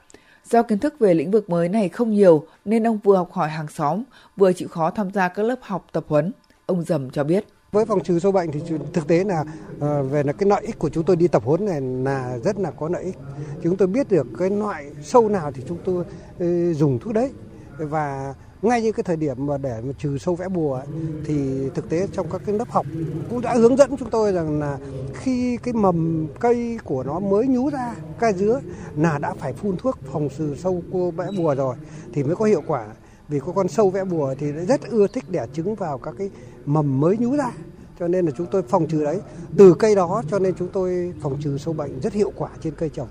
Do 0.44 0.64
kiến 0.64 0.80
thức 0.80 1.00
về 1.00 1.14
lĩnh 1.14 1.32
vực 1.32 1.50
mới 1.50 1.70
này 1.70 1.90
không 1.90 2.14
nhiều 2.14 2.48
nên 2.66 2.88
ông 2.88 3.00
vừa 3.04 3.18
học 3.18 3.32
hỏi 3.32 3.50
hàng 3.50 3.68
xóm, 3.68 4.04
vừa 4.38 4.54
chịu 4.54 4.68
khó 4.68 4.92
tham 4.92 5.12
gia 5.12 5.28
các 5.28 5.44
lớp 5.44 5.60
học 5.62 5.88
tập 5.92 6.06
huấn. 6.08 6.32
Ông 6.66 6.84
Dầm 6.84 7.10
cho 7.10 7.24
biết 7.24 7.46
với 7.72 7.86
phòng 7.86 8.04
trừ 8.04 8.20
sâu 8.20 8.32
bệnh 8.32 8.52
thì 8.52 8.60
thực 8.94 9.08
tế 9.08 9.24
là 9.24 9.44
ờ, 9.80 10.04
về 10.04 10.24
là 10.24 10.34
cái 10.34 10.50
lợi 10.50 10.62
ích 10.66 10.80
của 10.80 10.90
chúng 10.90 11.04
tôi 11.04 11.16
đi 11.16 11.28
tập 11.28 11.44
huấn 11.46 11.66
này 11.66 11.82
là 11.82 12.38
rất 12.44 12.60
là 12.60 12.72
có 12.72 12.90
lợi 12.90 13.04
ích 13.04 13.16
chúng 13.64 13.78
tôi 13.78 13.88
biết 13.88 14.10
được 14.10 14.28
cái 14.40 14.50
loại 14.50 14.92
sâu 15.04 15.30
nào 15.30 15.52
thì 15.52 15.64
chúng 15.68 15.78
tôi 15.86 16.04
ờ, 16.40 16.74
dùng 16.74 17.00
thuốc 17.00 17.14
đấy 17.14 17.32
và 17.78 18.34
ngay 18.62 18.82
như 18.82 18.92
cái 18.92 19.04
thời 19.04 19.16
điểm 19.16 19.46
mà 19.46 19.58
để 19.58 19.82
mà 19.84 19.94
trừ 20.00 20.18
sâu 20.18 20.36
vẽ 20.36 20.48
bùa 20.48 20.74
ấy, 20.74 20.88
thì 21.26 21.70
thực 21.76 21.90
tế 21.90 22.08
trong 22.12 22.28
các 22.32 22.42
cái 22.46 22.56
lớp 22.56 22.70
học 22.70 22.86
cũng 23.30 23.42
đã 23.42 23.54
hướng 23.54 23.78
dẫn 23.78 23.98
chúng 23.98 24.10
tôi 24.10 24.32
rằng 24.32 24.60
là 24.60 24.78
khi 25.14 25.58
cái 25.58 25.74
mầm 25.74 26.28
cây 26.40 26.80
của 26.84 27.04
nó 27.04 27.20
mới 27.20 27.48
nhú 27.48 27.70
ra 27.70 27.96
cây 28.20 28.34
dứa 28.34 28.62
là 28.98 29.18
đã 29.18 29.34
phải 29.34 29.54
phun 29.54 29.78
thuốc 29.78 30.00
phòng 30.12 30.30
trừ 30.38 30.56
sâu 30.56 30.84
cua 30.92 31.12
vẽ 31.12 31.26
bùa 31.38 31.56
rồi 31.56 31.76
thì 32.14 32.24
mới 32.24 32.36
có 32.36 32.46
hiệu 32.46 32.64
quả. 32.68 32.86
Vì 33.28 33.40
có 33.40 33.52
con 33.52 33.68
sâu 33.68 33.90
vẽ 33.90 34.04
bùa 34.04 34.36
thì 34.40 34.52
rất 34.52 34.82
ưa 34.90 35.08
thích 35.08 35.24
đẻ 35.30 35.46
trứng 35.54 35.76
vào 35.76 35.98
các 35.98 36.16
cái 36.18 36.30
mầm 36.66 37.00
mới 37.00 37.18
nhú 37.18 37.36
ra. 37.38 37.52
Cho 38.00 38.08
nên 38.08 38.26
là 38.26 38.32
chúng 38.38 38.48
tôi 38.52 38.62
phòng 38.64 38.88
trừ 38.88 39.04
đấy. 39.04 39.20
Từ 39.58 39.74
cây 39.74 39.96
đó 39.96 40.24
cho 40.32 40.40
nên 40.40 40.54
chúng 40.60 40.68
tôi 40.74 41.14
phòng 41.22 41.38
trừ 41.44 41.58
sâu 41.58 41.74
bệnh 41.74 42.00
rất 42.00 42.14
hiệu 42.14 42.32
quả 42.36 42.50
trên 42.64 42.74
cây 42.78 42.90
trồng. 42.90 43.08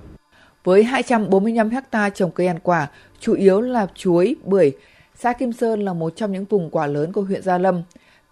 Với 0.65 0.85
245 0.85 1.71
ha 1.93 2.11
trồng 2.11 2.31
cây 2.31 2.47
ăn 2.47 2.59
quả, 2.63 2.91
chủ 3.21 3.35
yếu 3.35 3.61
là 3.61 3.87
chuối, 3.95 4.37
bưởi, 4.45 4.73
Xã 5.19 5.33
Kim 5.33 5.53
Sơn 5.53 5.81
là 5.81 5.93
một 5.93 6.17
trong 6.17 6.33
những 6.33 6.45
vùng 6.45 6.71
quả 6.71 6.87
lớn 6.87 7.13
của 7.13 7.23
huyện 7.23 7.43
Gia 7.43 7.59
Lâm. 7.59 7.83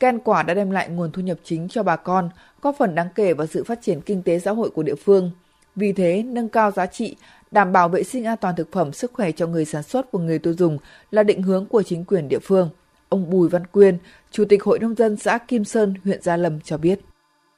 Ken 0.00 0.18
quả 0.18 0.42
đã 0.42 0.54
đem 0.54 0.70
lại 0.70 0.88
nguồn 0.88 1.12
thu 1.12 1.22
nhập 1.22 1.38
chính 1.44 1.68
cho 1.68 1.82
bà 1.82 1.96
con, 1.96 2.30
góp 2.62 2.76
phần 2.78 2.94
đáng 2.94 3.08
kể 3.14 3.34
vào 3.34 3.46
sự 3.46 3.64
phát 3.64 3.82
triển 3.82 4.00
kinh 4.00 4.22
tế 4.22 4.38
xã 4.38 4.50
hội 4.50 4.70
của 4.70 4.82
địa 4.82 4.94
phương. 4.94 5.30
Vì 5.76 5.92
thế, 5.92 6.22
nâng 6.22 6.48
cao 6.48 6.70
giá 6.70 6.86
trị, 6.86 7.16
đảm 7.50 7.72
bảo 7.72 7.88
vệ 7.88 8.02
sinh 8.02 8.24
an 8.24 8.38
toàn 8.40 8.56
thực 8.56 8.72
phẩm, 8.72 8.92
sức 8.92 9.12
khỏe 9.12 9.32
cho 9.32 9.46
người 9.46 9.64
sản 9.64 9.82
xuất 9.82 10.12
và 10.12 10.20
người 10.20 10.38
tiêu 10.38 10.54
dùng 10.58 10.78
là 11.10 11.22
định 11.22 11.42
hướng 11.42 11.66
của 11.66 11.82
chính 11.82 12.04
quyền 12.04 12.28
địa 12.28 12.38
phương. 12.42 12.70
Ông 13.08 13.30
Bùi 13.30 13.48
Văn 13.48 13.66
Quyên, 13.66 13.98
Chủ 14.30 14.44
tịch 14.44 14.64
Hội 14.64 14.78
Nông 14.78 14.94
dân 14.94 15.16
xã 15.16 15.38
Kim 15.38 15.64
Sơn, 15.64 15.94
huyện 16.04 16.22
Gia 16.22 16.36
Lâm 16.36 16.60
cho 16.60 16.78
biết. 16.78 17.00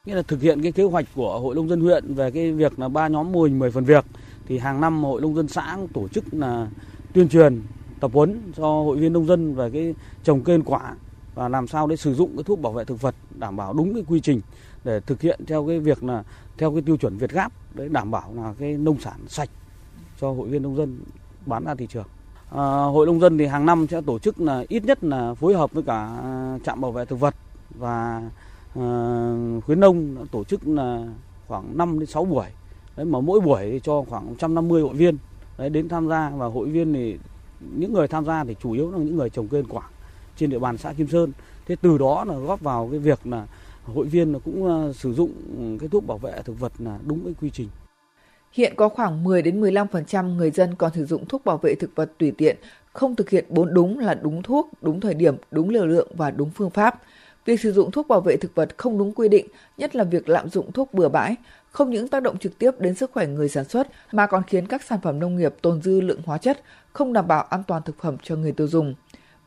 Nghĩa 0.05 0.15
là 0.15 0.23
thực 0.23 0.43
hiện 0.43 0.63
cái 0.63 0.73
kế 0.73 0.83
hoạch 0.83 1.07
của 1.15 1.41
Hội 1.41 1.55
Nông 1.55 1.69
dân 1.69 1.81
huyện 1.81 2.15
về 2.15 2.31
cái 2.31 2.53
việc 2.53 2.79
là 2.79 2.89
ba 2.89 3.09
nhóm 3.09 3.33
mô 3.33 3.43
hình 3.43 3.59
10 3.59 3.71
phần 3.71 3.85
việc 3.85 4.05
thì 4.49 4.59
hàng 4.59 4.81
năm 4.81 5.05
Hội 5.05 5.21
Nông 5.21 5.35
dân 5.35 5.49
xã 5.49 5.77
tổ 5.95 6.09
chức 6.09 6.25
là 6.33 6.69
tuyên 7.13 7.29
truyền 7.29 7.63
tập 8.01 8.11
huấn 8.15 8.53
cho 8.57 8.67
hội 8.67 8.97
viên 8.97 9.13
nông 9.13 9.27
dân 9.27 9.55
về 9.55 9.71
cái 9.71 9.95
trồng 10.25 10.43
cây 10.43 10.61
quả 10.65 10.95
và 11.35 11.49
làm 11.49 11.67
sao 11.67 11.87
để 11.87 11.97
sử 11.97 12.15
dụng 12.15 12.37
cái 12.37 12.45
thuốc 12.45 12.61
bảo 12.61 12.73
vệ 12.73 12.85
thực 12.85 13.01
vật 13.01 13.15
đảm 13.35 13.57
bảo 13.57 13.73
đúng 13.73 13.95
cái 13.95 14.05
quy 14.09 14.21
trình 14.21 14.41
để 14.85 15.01
thực 15.01 15.21
hiện 15.21 15.41
theo 15.47 15.67
cái 15.67 15.81
việc 15.81 16.05
là 16.05 16.25
theo 16.59 16.73
cái 16.73 16.83
tiêu 16.83 16.97
chuẩn 16.97 17.17
Việt 17.17 17.31
Gáp 17.31 17.53
để 17.75 17.89
đảm 17.89 18.11
bảo 18.11 18.33
là 18.35 18.55
cái 18.59 18.73
nông 18.73 19.01
sản 19.01 19.21
sạch 19.29 19.51
cho 20.21 20.33
hội 20.33 20.49
viên 20.49 20.63
nông 20.63 20.77
dân 20.77 21.01
bán 21.47 21.65
ra 21.65 21.75
thị 21.75 21.87
trường. 21.87 22.07
À, 22.51 22.85
hội 22.85 23.07
nông 23.07 23.21
dân 23.21 23.39
thì 23.39 23.47
hàng 23.47 23.67
năm 23.67 23.87
sẽ 23.91 24.01
tổ 24.07 24.19
chức 24.19 24.41
là 24.41 24.65
ít 24.69 24.85
nhất 24.85 25.05
là 25.05 25.35
phối 25.35 25.55
hợp 25.55 25.73
với 25.73 25.83
cả 25.83 26.23
trạm 26.65 26.81
bảo 26.81 26.93
vệ 26.93 27.05
thực 27.05 27.21
vật 27.21 27.35
và 27.71 28.23
à, 28.75 28.87
khuyến 29.67 29.81
nông 29.81 30.27
tổ 30.31 30.45
chức 30.45 30.69
là 30.69 31.07
khoảng 31.47 31.79
5 31.79 31.99
đến 31.99 32.07
6 32.07 32.25
buổi. 32.25 32.47
Đấy 32.97 33.07
mà 33.07 33.21
mỗi 33.21 33.41
buổi 33.41 33.71
thì 33.71 33.81
cho 33.83 34.05
khoảng 34.09 34.27
150 34.27 34.83
hội 34.83 34.95
viên 34.95 35.19
đấy 35.59 35.71
đến 35.71 35.89
tham 35.89 36.09
gia 36.09 36.31
và 36.31 36.47
hội 36.47 36.69
viên 36.69 36.95
thì 36.95 37.19
những 37.61 37.93
người 37.93 38.09
tham 38.09 38.25
gia 38.25 38.45
thì 38.45 38.57
chủ 38.63 38.73
yếu 38.73 38.91
là 38.91 38.99
những 38.99 39.17
người 39.17 39.31
trồng 39.31 39.49
cây 39.49 39.63
quả 39.69 39.83
trên 40.37 40.51
địa 40.51 40.59
bàn 40.59 40.79
xã 40.79 40.93
Kim 40.93 41.09
Sơn. 41.09 41.33
Thế 41.67 41.77
từ 41.83 41.99
đó 41.99 42.25
là 42.25 42.35
góp 42.35 42.61
vào 42.61 42.89
cái 42.91 42.99
việc 42.99 43.27
là 43.27 43.47
hội 43.85 44.07
viên 44.07 44.41
cũng 44.41 44.67
ờ, 44.67 44.93
sử 44.93 45.15
dụng 45.15 45.31
cái 45.81 45.89
thuốc 45.89 46.07
bảo 46.07 46.19
vệ 46.19 46.43
thực 46.45 46.61
vật 46.61 46.73
là 46.79 46.99
đúng 47.07 47.25
cái 47.25 47.35
quy 47.41 47.51
trình. 47.51 47.69
Hiện 48.53 48.73
có 48.77 48.89
khoảng 48.89 49.25
10 49.25 49.43
đến 49.43 49.61
15% 49.61 50.37
người 50.37 50.51
dân 50.51 50.75
còn 50.75 50.93
sử 50.95 51.07
dụng 51.07 51.27
thuốc 51.29 51.45
bảo 51.45 51.59
vệ 51.59 51.75
thực 51.75 51.91
vật 51.95 52.13
tùy 52.19 52.33
tiện, 52.39 52.57
không 52.93 53.17
thực 53.17 53.31
hiện 53.31 53.45
bốn 53.49 53.75
đúng 53.75 53.99
là 53.99 54.15
đúng 54.15 54.43
thuốc, 54.43 54.71
đúng 54.83 55.01
thời 55.01 55.15
điểm, 55.15 55.37
đúng 55.51 55.69
liều 55.71 55.87
lượng 55.87 56.09
và 56.17 56.31
đúng 56.31 56.51
phương 56.51 56.71
pháp. 56.71 57.03
Việc 57.47 57.61
sử 57.61 57.73
dụng 57.73 57.91
thuốc 57.91 58.09
bảo 58.09 58.21
vệ 58.21 58.37
thực 58.37 58.55
vật 58.55 58.69
không 58.77 58.99
đúng 58.99 59.13
quy 59.13 59.29
định, 59.29 59.47
nhất 59.79 59.97
là 59.97 60.05
việc 60.05 60.29
lạm 60.29 60.49
dụng 60.49 60.73
thuốc 60.73 60.95
bừa 60.95 61.09
bãi, 61.09 61.37
không 61.71 61.91
những 61.91 62.09
tác 62.09 62.23
động 62.23 62.39
trực 62.39 62.59
tiếp 62.59 62.71
đến 62.79 62.95
sức 62.95 63.11
khỏe 63.13 63.27
người 63.27 63.49
sản 63.49 63.65
xuất 63.65 63.89
mà 64.13 64.27
còn 64.27 64.43
khiến 64.43 64.67
các 64.67 64.83
sản 64.83 64.99
phẩm 65.03 65.19
nông 65.19 65.37
nghiệp 65.37 65.55
tồn 65.63 65.83
dư 65.83 66.01
lượng 66.01 66.21
hóa 66.27 66.39
chất, 66.39 66.61
không 66.93 67.13
đảm 67.13 67.29
bảo 67.29 67.43
an 67.43 67.63
toàn 67.67 67.83
thực 67.83 67.99
phẩm 67.99 68.17
cho 68.23 68.37
người 68.37 68.53
tiêu 68.53 68.69
dùng. 68.69 68.95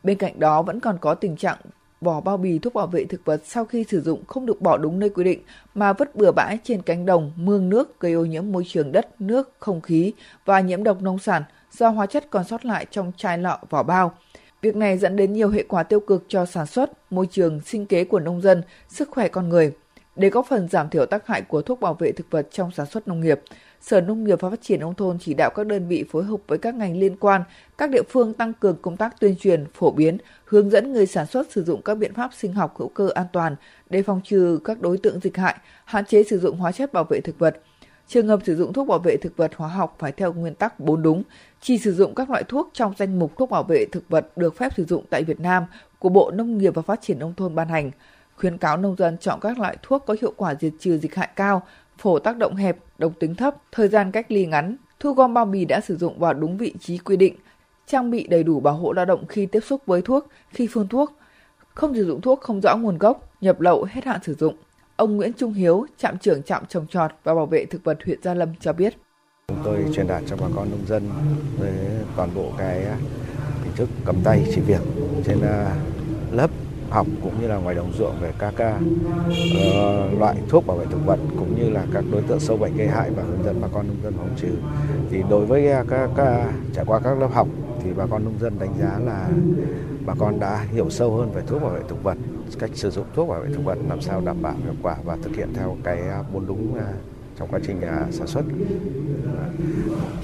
Bên 0.03 0.18
cạnh 0.18 0.39
đó 0.39 0.62
vẫn 0.62 0.79
còn 0.79 0.98
có 1.01 1.15
tình 1.15 1.36
trạng 1.36 1.58
vỏ 2.01 2.22
bao 2.22 2.38
bì 2.38 2.60
thuốc 2.60 2.74
bảo 2.74 2.88
vệ 2.88 3.06
thực 3.06 3.25
vật 3.25 3.41
sau 3.46 3.65
khi 3.65 3.86
sử 3.89 4.01
dụng 4.01 4.25
không 4.27 4.46
được 4.46 4.62
bỏ 4.62 4.77
đúng 4.77 5.00
nơi 5.00 5.10
quy 5.10 5.24
định 5.24 5.41
mà 5.75 5.94
vứt 5.94 6.15
bừa 6.15 6.32
bãi 6.32 6.58
trên 6.63 6.82
cánh 6.82 7.06
đồng, 7.06 7.32
mương 7.36 7.70
nước 7.70 8.00
gây 8.00 8.13
ô 8.13 8.25
nhiễm 8.25 8.51
môi 8.51 8.63
trường 8.68 8.91
đất, 8.91 9.22
nước, 9.22 9.53
không 9.60 9.82
khí 9.82 10.13
và 10.46 10.60
nhiễm 10.60 10.84
độc 10.84 11.01
nông 11.01 11.20
sản 11.20 11.44
do 11.72 11.89
hóa 11.89 12.06
chất 12.06 12.29
còn 12.29 12.44
sót 12.44 12.65
lại 12.65 12.86
trong 12.91 13.12
chai 13.18 13.38
lọ 13.38 13.60
vỏ 13.70 13.84
bao. 13.84 14.13
Việc 14.62 14.75
này 14.75 14.98
dẫn 14.98 15.16
đến 15.16 15.34
nhiều 15.34 15.50
hệ 15.50 15.63
quả 15.63 15.84
tiêu 15.84 16.00
cực 16.00 16.25
cho 16.28 16.46
sản 16.46 16.66
xuất, 16.66 17.12
môi 17.12 17.28
trường, 17.32 17.62
sinh 17.62 17.86
kế 17.86 18.04
của 18.04 18.20
nông 18.20 18.42
dân, 18.42 18.62
sức 18.89 19.10
khỏe 19.12 19.28
con 19.28 19.50
người. 19.50 19.72
Để 20.16 20.30
góp 20.30 20.46
phần 20.50 20.70
giảm 20.70 20.89
thiểu 20.89 21.06
tác 21.06 21.28
hại 21.28 21.42
của 21.42 21.62
thuốc 21.62 21.80
bảo 21.80 21.94
vệ 21.94 22.12
thực 22.12 22.32
vật 22.32 22.48
trong 22.51 22.72
sản 22.72 22.86
xuất 22.86 23.08
nông 23.08 23.22
nghiệp, 23.22 23.42
Sở 23.82 24.01
Nông 24.01 24.24
nghiệp 24.24 24.42
và 24.42 24.50
Phát 24.50 24.62
triển 24.62 24.80
Nông 24.80 24.96
thôn 24.96 25.18
chỉ 25.20 25.34
đạo 25.34 25.50
các 25.56 25.68
đơn 25.68 25.88
vị 25.88 26.06
phối 26.12 26.24
hợp 26.24 26.39
với 26.48 26.58
các 26.58 26.75
ngành 26.75 26.98
liên 26.98 27.16
quan, 27.16 27.44
các 27.78 27.89
địa 27.89 28.04
phương 28.10 28.34
tăng 28.34 28.54
cường 28.54 28.78
công 28.82 28.98
tác 28.98 29.20
tuyên 29.20 29.36
truyền, 29.39 29.66
phổ 29.74 29.92
biến, 29.92 30.18
hướng 30.46 30.70
dẫn 30.70 30.94
người 30.94 31.06
sản 31.06 31.25
xuất 31.25 31.51
sử 31.51 31.63
dụng 31.63 31.82
các 31.82 31.96
biện 31.96 32.13
pháp 32.13 32.30
sinh 32.34 32.54
học 32.54 32.78
hữu 32.78 32.89
cơ 32.89 33.10
an 33.16 33.25
toàn 33.34 33.56
để 33.89 34.04
phòng 34.04 34.22
trừ 34.24 34.60
các 34.63 34.82
đối 34.82 34.98
tượng 34.98 35.20
dịch 35.20 35.38
hại, 35.38 35.56
hạn 35.86 36.06
chế 36.06 36.24
sử 36.24 36.39
dụng 36.39 36.58
hóa 36.58 36.72
chất 36.72 36.94
bảo 36.94 37.04
vệ 37.04 37.22
thực 37.22 37.39
vật. 37.39 37.62
Trường 38.10 38.28
hợp 38.28 38.39
sử 38.46 38.56
dụng 38.56 38.74
thuốc 38.74 38.88
bảo 38.88 39.00
vệ 39.00 39.18
thực 39.18 39.38
vật 39.38 39.51
hóa 39.56 39.68
học 39.68 39.96
phải 40.00 40.12
theo 40.12 40.34
nguyên 40.34 40.56
tắc 40.56 40.80
4 40.80 41.01
đúng, 41.01 41.24
chỉ 41.62 41.78
sử 41.78 41.94
dụng 41.94 42.16
các 42.16 42.30
loại 42.30 42.44
thuốc 42.44 42.70
trong 42.74 42.94
danh 42.98 43.20
mục 43.20 43.38
thuốc 43.38 43.50
bảo 43.50 43.63
vệ 43.63 43.86
thực 43.92 44.10
vật 44.10 44.38
được 44.38 44.58
phép 44.58 44.74
sử 44.78 44.86
dụng 44.86 45.06
tại 45.10 45.24
Việt 45.24 45.39
Nam 45.39 45.66
của 46.00 46.10
Bộ 46.10 46.32
Nông 46.32 46.58
nghiệp 46.58 46.75
và 46.75 46.82
Phát 46.82 47.01
triển 47.01 47.20
Nông 47.20 47.34
thôn 47.34 47.56
ban 47.56 47.68
hành. 47.68 47.92
Khuyến 48.36 48.58
cáo 48.58 48.78
nông 48.78 48.96
dân 48.96 49.18
chọn 49.18 49.39
các 49.42 49.60
loại 49.60 49.78
thuốc 49.82 50.04
có 50.06 50.16
hiệu 50.22 50.34
quả 50.38 50.56
diệt 50.60 50.74
trừ 50.80 50.98
dịch 50.98 51.16
hại 51.16 51.30
cao, 51.36 51.62
phổ 51.98 52.20
tác 52.20 52.38
động 52.38 52.56
hẹp, 52.56 52.78
độc 52.98 53.12
tính 53.20 53.36
thấp, 53.36 53.56
thời 53.72 53.88
gian 53.88 54.12
cách 54.12 54.32
ly 54.32 54.46
ngắn, 54.46 54.75
thu 55.00 55.13
gom 55.13 55.34
bao 55.34 55.46
bì 55.46 55.66
đã 55.66 55.82
sử 55.82 55.98
dụng 55.98 56.20
vào 56.20 56.34
đúng 56.34 56.58
vị 56.58 56.74
trí 56.80 56.98
quy 56.98 57.18
định, 57.18 57.36
trang 57.88 58.12
bị 58.12 58.28
đầy 58.28 58.44
đủ 58.44 58.60
bảo 58.60 58.74
hộ 58.74 58.94
lao 58.94 59.06
động 59.06 59.28
khi 59.28 59.46
tiếp 59.46 59.62
xúc 59.66 59.82
với 59.86 60.01
thuốc, 60.01 60.28
khi 60.50 60.68
phun 60.68 60.88
thuốc, 60.88 61.13
không 61.74 61.96
sử 61.96 62.06
dụng 62.06 62.22
thuốc 62.22 62.42
không 62.42 62.62
rõ 62.62 62.75
nguồn 62.78 62.98
gốc, 62.98 63.32
nhập 63.42 63.62
lậu 63.62 63.84
hết 63.89 64.06
hạn 64.06 64.20
sử 64.24 64.36
dụng. 64.36 64.56
Ông 65.00 65.18
Nguyễn 65.18 65.34
Trung 65.34 65.53
Hiếu, 65.53 65.86
trạm 65.98 66.18
trưởng 66.18 66.44
trạm 66.44 66.66
trồng 66.66 66.88
trọt 66.88 67.12
và 67.24 67.33
bảo 67.35 67.46
vệ 67.46 67.66
thực 67.66 67.83
vật 67.83 67.98
huyện 68.05 68.22
Gia 68.22 68.33
Lâm 68.33 68.50
cho 68.59 68.74
biết. 68.74 68.94
Chúng 69.48 69.57
tôi 69.64 69.85
truyền 69.94 70.07
đạt 70.07 70.24
cho 70.27 70.35
bà 70.42 70.48
con 70.55 70.72
nông 70.72 70.85
dân 70.88 71.09
về 71.59 71.72
toàn 72.16 72.29
bộ 72.35 72.51
cái 72.57 72.83
à, 72.85 72.98
hình 73.64 73.74
thức 73.75 73.90
cầm 74.05 74.16
tay 74.24 74.46
chỉ 74.55 74.62
việc 74.62 74.81
trên 75.25 75.42
à, 75.42 75.75
lớp 76.31 76.50
học 76.90 77.07
cũng 77.24 77.42
như 77.42 77.48
là 77.48 77.55
ngoài 77.55 77.75
đồng 77.75 77.92
ruộng 77.98 78.16
về 78.22 78.33
các 78.40 78.53
uh, 78.53 80.20
loại 80.20 80.35
thuốc 80.50 80.68
bảo 80.68 80.77
vệ 80.77 80.85
thực 80.85 81.05
vật 81.05 81.20
cũng 81.38 81.55
như 81.59 81.70
là 81.70 81.85
các 81.94 82.03
đối 82.12 82.22
tượng 82.22 82.40
sâu 82.40 82.57
bệnh 82.57 82.77
gây 82.77 82.88
hại 82.88 83.09
và 83.12 83.24
hướng 83.24 83.44
dẫn 83.44 83.62
bà 83.62 83.68
con 83.74 83.88
nông 83.88 83.98
dân 84.03 84.14
phòng 84.18 84.35
trừ. 84.38 84.50
Thì 85.12 85.24
đối 85.29 85.46
với 85.46 85.70
các, 85.90 86.09
các 86.16 86.51
trải 86.74 86.85
qua 86.85 87.00
các 87.00 87.20
lớp 87.20 87.29
học 87.33 87.48
thì 87.83 87.90
bà 87.98 88.05
con 88.05 88.25
nông 88.25 88.40
dân 88.40 88.59
đánh 88.59 88.74
giá 88.81 89.00
là 89.05 89.29
bà 90.05 90.14
con 90.20 90.40
đã 90.40 90.66
hiểu 90.72 90.90
sâu 90.90 91.18
hơn 91.18 91.31
về 91.31 91.42
thuốc 91.48 91.62
bảo 91.62 91.72
vệ 91.72 91.81
thực 91.88 92.03
vật, 92.03 92.18
cách 92.59 92.70
sử 92.74 92.90
dụng 92.90 93.05
thuốc 93.16 93.29
bảo 93.29 93.42
vệ 93.42 93.53
thực 93.53 93.64
vật 93.64 93.77
làm 93.90 94.01
sao 94.01 94.22
đảm 94.25 94.42
bảo 94.42 94.55
hiệu 94.64 94.74
quả 94.81 94.96
và 95.05 95.18
thực 95.24 95.35
hiện 95.35 95.50
theo 95.53 95.77
cái 95.83 96.00
à, 96.00 96.24
bốn 96.33 96.48
đúng 96.48 96.75
à, 96.75 96.94
trong 97.40 97.48
quá 97.51 97.59
trình 97.68 97.81
à, 97.81 98.07
sản 98.12 98.27
xuất. 98.27 98.46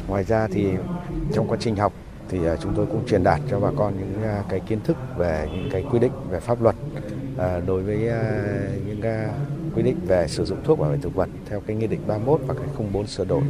Ngoài 0.08 0.24
ra 0.24 0.48
thì 0.52 0.68
trong 1.34 1.48
quá 1.48 1.58
trình 1.60 1.76
học 1.76 1.94
thì 2.30 2.40
chúng 2.62 2.74
tôi 2.76 2.86
cũng 2.86 3.08
truyền 3.08 3.24
đạt 3.24 3.42
cho 3.50 3.60
bà 3.60 3.70
con 3.78 3.94
những 4.00 4.22
cái 4.50 4.60
kiến 4.60 4.80
thức 4.84 4.98
về 5.18 5.50
những 5.54 5.70
cái 5.72 5.86
quy 5.92 6.00
định 6.00 6.12
về 6.30 6.40
pháp 6.40 6.62
luật 6.62 6.76
đối 7.68 7.84
với 7.84 7.98
những 8.88 9.00
cái 9.02 9.28
quy 9.76 9.84
định 9.84 9.98
về 10.08 10.28
sử 10.28 10.46
dụng 10.46 10.58
thuốc 10.64 10.80
bảo 10.80 10.90
vệ 10.90 10.98
thực 11.02 11.16
vật 11.16 11.30
theo 11.50 11.60
cái 11.60 11.76
nghị 11.76 11.88
định 11.88 12.02
31 12.08 12.42
và 12.48 12.54
cái 12.54 12.88
04 12.94 13.08
sửa 13.08 13.26
đổi. 13.26 13.42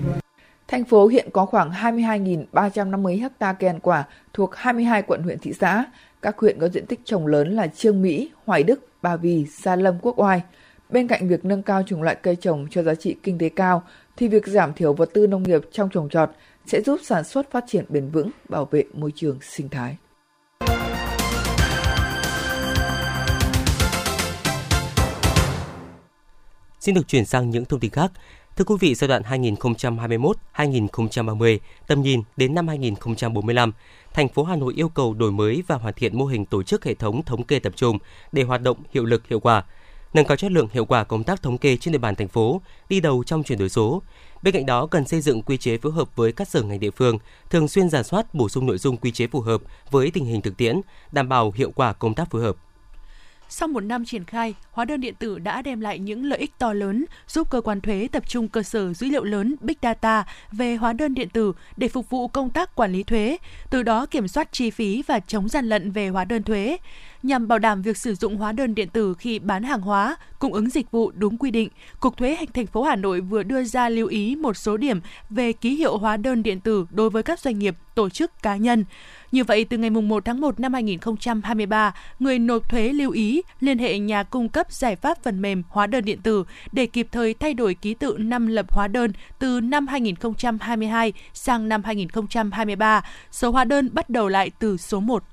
Thành 0.68 0.84
phố 0.84 1.08
hiện 1.08 1.30
có 1.34 1.46
khoảng 1.46 1.72
22.350 1.72 3.30
ha 3.40 3.54
cây 3.54 3.68
ăn 3.68 3.80
quả 3.80 4.04
thuộc 4.34 4.56
22 4.56 5.02
quận 5.02 5.24
huyện 5.24 5.40
thị 5.40 5.54
xã. 5.54 5.86
Các 6.26 6.38
huyện 6.38 6.60
có 6.60 6.70
diện 6.70 6.86
tích 6.86 7.00
trồng 7.06 7.28
lớn 7.28 7.56
là 7.56 7.68
Trương 7.68 8.02
Mỹ, 8.02 8.30
Hoài 8.46 8.64
Đức, 8.64 8.88
Ba 9.02 9.16
Vì, 9.16 9.46
Gia 9.46 9.76
Lâm, 9.76 10.00
Quốc 10.02 10.20
Oai. 10.20 10.42
Bên 10.90 11.08
cạnh 11.08 11.28
việc 11.28 11.46
nâng 11.46 11.64
cao 11.64 11.84
chủng 11.84 12.02
loại 12.02 12.16
cây 12.16 12.36
trồng 12.36 12.68
cho 12.72 12.84
giá 12.84 12.96
trị 12.96 13.16
kinh 13.24 13.38
tế 13.38 13.50
cao, 13.50 13.84
thì 14.18 14.28
việc 14.28 14.48
giảm 14.48 14.74
thiểu 14.74 14.94
vật 14.94 15.10
tư 15.14 15.28
nông 15.28 15.44
nghiệp 15.44 15.62
trong 15.72 15.90
trồng 15.90 16.10
trọt 16.10 16.30
sẽ 16.66 16.82
giúp 16.82 17.00
sản 17.04 17.24
xuất 17.24 17.52
phát 17.52 17.64
triển 17.68 17.86
bền 17.90 18.10
vững, 18.10 18.30
bảo 18.50 18.66
vệ 18.66 18.84
môi 18.94 19.12
trường 19.16 19.40
sinh 19.42 19.70
thái. 19.70 19.98
Xin 26.80 26.96
được 26.96 27.08
chuyển 27.08 27.26
sang 27.26 27.50
những 27.50 27.66
thông 27.66 27.80
tin 27.80 27.92
khác. 27.92 28.12
Thưa 28.56 28.66
quý 28.66 28.76
vị, 28.80 28.96
giai 28.96 29.08
đoạn 29.08 29.22
2021-2030, 30.56 31.58
tầm 31.88 32.02
nhìn 32.02 32.22
đến 32.38 32.56
năm 32.56 32.68
2045, 32.68 33.72
thành 34.14 34.28
phố 34.28 34.44
Hà 34.44 34.56
Nội 34.56 34.74
yêu 34.74 34.90
cầu 34.90 35.14
đổi 35.14 35.32
mới 35.32 35.64
và 35.68 35.76
hoàn 35.76 35.94
thiện 35.94 36.18
mô 36.18 36.26
hình 36.26 36.46
tổ 36.46 36.64
chức 36.64 36.86
hệ 36.86 36.94
thống 36.94 37.24
thống 37.24 37.44
kê 37.44 37.60
tập 37.60 37.74
trung 37.76 37.98
để 38.32 38.44
hoạt 38.44 38.62
động 38.62 38.78
hiệu 38.94 39.06
lực 39.06 39.28
hiệu 39.28 39.40
quả, 39.40 39.64
nâng 40.14 40.26
cao 40.26 40.38
chất 40.38 40.52
lượng 40.52 40.68
hiệu 40.72 40.86
quả 40.86 41.04
công 41.04 41.24
tác 41.24 41.42
thống 41.42 41.58
kê 41.58 41.78
trên 41.78 41.92
địa 41.92 41.98
bàn 41.98 42.16
thành 42.16 42.28
phố, 42.28 42.62
đi 42.90 43.00
đầu 43.00 43.24
trong 43.24 43.44
chuyển 43.44 43.60
đổi 43.60 43.70
số, 43.70 44.02
Bên 44.46 44.54
cạnh 44.54 44.66
đó, 44.66 44.88
cần 44.88 45.08
xây 45.08 45.22
dựng 45.22 45.42
quy 45.42 45.58
chế 45.58 45.78
phối 45.78 45.92
hợp 45.92 46.16
với 46.16 46.32
các 46.32 46.48
sở 46.48 46.62
ngành 46.62 46.80
địa 46.80 46.92
phương, 46.92 47.18
thường 47.50 47.68
xuyên 47.68 47.90
giả 47.90 48.04
soát 48.04 48.34
bổ 48.34 48.50
sung 48.50 48.66
nội 48.66 48.78
dung 48.78 48.98
quy 48.98 49.12
chế 49.12 49.28
phù 49.28 49.42
hợp 49.42 49.62
với 49.92 50.12
tình 50.12 50.26
hình 50.26 50.42
thực 50.42 50.58
tiễn, 50.58 50.82
đảm 51.12 51.30
bảo 51.30 51.52
hiệu 51.56 51.72
quả 51.76 51.94
công 51.94 52.14
tác 52.14 52.32
phối 52.32 52.42
hợp. 52.42 52.56
Sau 53.50 53.68
một 53.68 53.80
năm 53.80 54.06
triển 54.06 54.26
khai, 54.26 54.56
hóa 54.72 54.86
đơn 54.86 55.02
điện 55.02 55.16
tử 55.20 55.40
đã 55.40 55.62
đem 55.62 55.82
lại 55.82 56.00
những 56.00 56.26
lợi 56.26 56.40
ích 56.40 56.58
to 56.58 56.74
lớn, 56.74 57.06
giúp 57.28 57.50
cơ 57.50 57.62
quan 57.62 57.82
thuế 57.82 58.08
tập 58.12 58.24
trung 58.28 58.48
cơ 58.48 58.64
sở 58.64 58.94
dữ 58.94 59.08
liệu 59.08 59.24
lớn 59.24 59.56
Big 59.62 59.78
Data 59.82 60.26
về 60.52 60.76
hóa 60.76 60.94
đơn 60.94 61.14
điện 61.14 61.30
tử 61.30 61.54
để 61.78 61.88
phục 61.88 62.10
vụ 62.10 62.28
công 62.28 62.50
tác 62.50 62.76
quản 62.76 62.92
lý 62.92 63.04
thuế, 63.04 63.38
từ 63.70 63.84
đó 63.84 64.06
kiểm 64.06 64.28
soát 64.28 64.52
chi 64.52 64.70
phí 64.70 65.04
và 65.08 65.20
chống 65.20 65.50
gian 65.50 65.66
lận 65.66 65.92
về 65.92 66.10
hóa 66.10 66.26
đơn 66.26 66.44
thuế 66.44 66.78
nhằm 67.26 67.48
bảo 67.48 67.60
đảm 67.60 67.82
việc 67.82 67.98
sử 67.98 68.16
dụng 68.16 68.38
hóa 68.38 68.52
đơn 68.52 68.76
điện 68.76 68.90
tử 68.90 69.14
khi 69.20 69.40
bán 69.40 69.64
hàng 69.64 69.82
hóa, 69.82 70.16
cung 70.40 70.54
ứng 70.54 70.70
dịch 70.70 70.92
vụ 70.92 71.12
đúng 71.16 71.38
quy 71.38 71.52
định. 71.52 71.70
Cục 72.00 72.18
Thuế 72.18 72.36
hành 72.36 72.48
thành 72.54 72.68
phố 72.68 72.84
Hà 72.84 72.96
Nội 72.96 73.22
vừa 73.22 73.44
đưa 73.44 73.64
ra 73.64 73.90
lưu 73.90 74.08
ý 74.08 74.36
một 74.36 74.58
số 74.58 74.78
điểm 74.78 75.00
về 75.30 75.54
ký 75.54 75.76
hiệu 75.76 75.98
hóa 75.98 76.18
đơn 76.18 76.44
điện 76.44 76.60
tử 76.60 76.86
đối 76.92 77.10
với 77.10 77.24
các 77.24 77.40
doanh 77.40 77.60
nghiệp, 77.60 77.76
tổ 77.96 78.10
chức 78.10 78.32
cá 78.44 78.56
nhân. 78.56 78.86
Như 79.32 79.44
vậy, 79.44 79.66
từ 79.70 79.78
ngày 79.78 79.90
1 79.90 80.26
tháng 80.26 80.42
1 80.42 80.60
năm 80.60 80.74
2023, 80.74 81.94
người 82.20 82.40
nộp 82.40 82.70
thuế 82.70 82.90
lưu 82.90 83.12
ý 83.12 83.42
liên 83.60 83.80
hệ 83.80 84.00
nhà 84.00 84.24
cung 84.24 84.50
cấp 84.50 84.72
giải 84.72 84.96
pháp 84.96 85.24
phần 85.24 85.42
mềm 85.42 85.64
hóa 85.70 85.88
đơn 85.88 86.06
điện 86.06 86.20
tử 86.24 86.44
để 86.72 86.86
kịp 86.86 87.08
thời 87.12 87.34
thay 87.34 87.54
đổi 87.54 87.74
ký 87.74 87.94
tự 87.94 88.16
năm 88.20 88.48
lập 88.48 88.66
hóa 88.70 88.88
đơn 88.88 89.12
từ 89.40 89.62
năm 89.62 89.88
2022 89.88 91.14
sang 91.34 91.70
năm 91.70 91.84
2023. 91.84 93.02
Số 93.32 93.52
hóa 93.52 93.64
đơn 93.64 93.90
bắt 93.94 94.10
đầu 94.10 94.28
lại 94.28 94.52
từ 94.60 94.78
số 94.78 95.00
1. 95.00 95.24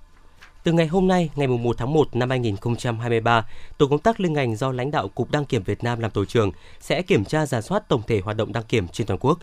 Từ 0.65 0.73
ngày 0.73 0.87
hôm 0.87 1.09
nay, 1.09 1.31
ngày 1.37 1.47
1 1.47 1.79
tháng 1.79 1.93
1 1.93 2.17
năm 2.17 2.31
2023, 2.31 3.47
tổ 3.79 3.87
công 3.87 3.99
tác 3.99 4.21
liên 4.21 4.33
ngành 4.33 4.57
do 4.57 4.73
lãnh 4.73 4.91
đạo 4.91 5.09
Cục 5.09 5.31
Đăng 5.31 5.45
kiểm 5.45 5.63
Việt 5.63 5.85
Nam 5.85 6.01
làm 6.01 6.11
tổ 6.11 6.25
trưởng 6.25 6.51
sẽ 6.81 7.03
kiểm 7.03 7.25
tra 7.25 7.47
giả 7.47 7.61
soát 7.61 7.89
tổng 7.89 8.03
thể 8.07 8.21
hoạt 8.21 8.37
động 8.37 8.53
đăng 8.53 8.63
kiểm 8.63 8.89
trên 8.89 9.07
toàn 9.07 9.21
quốc. 9.21 9.39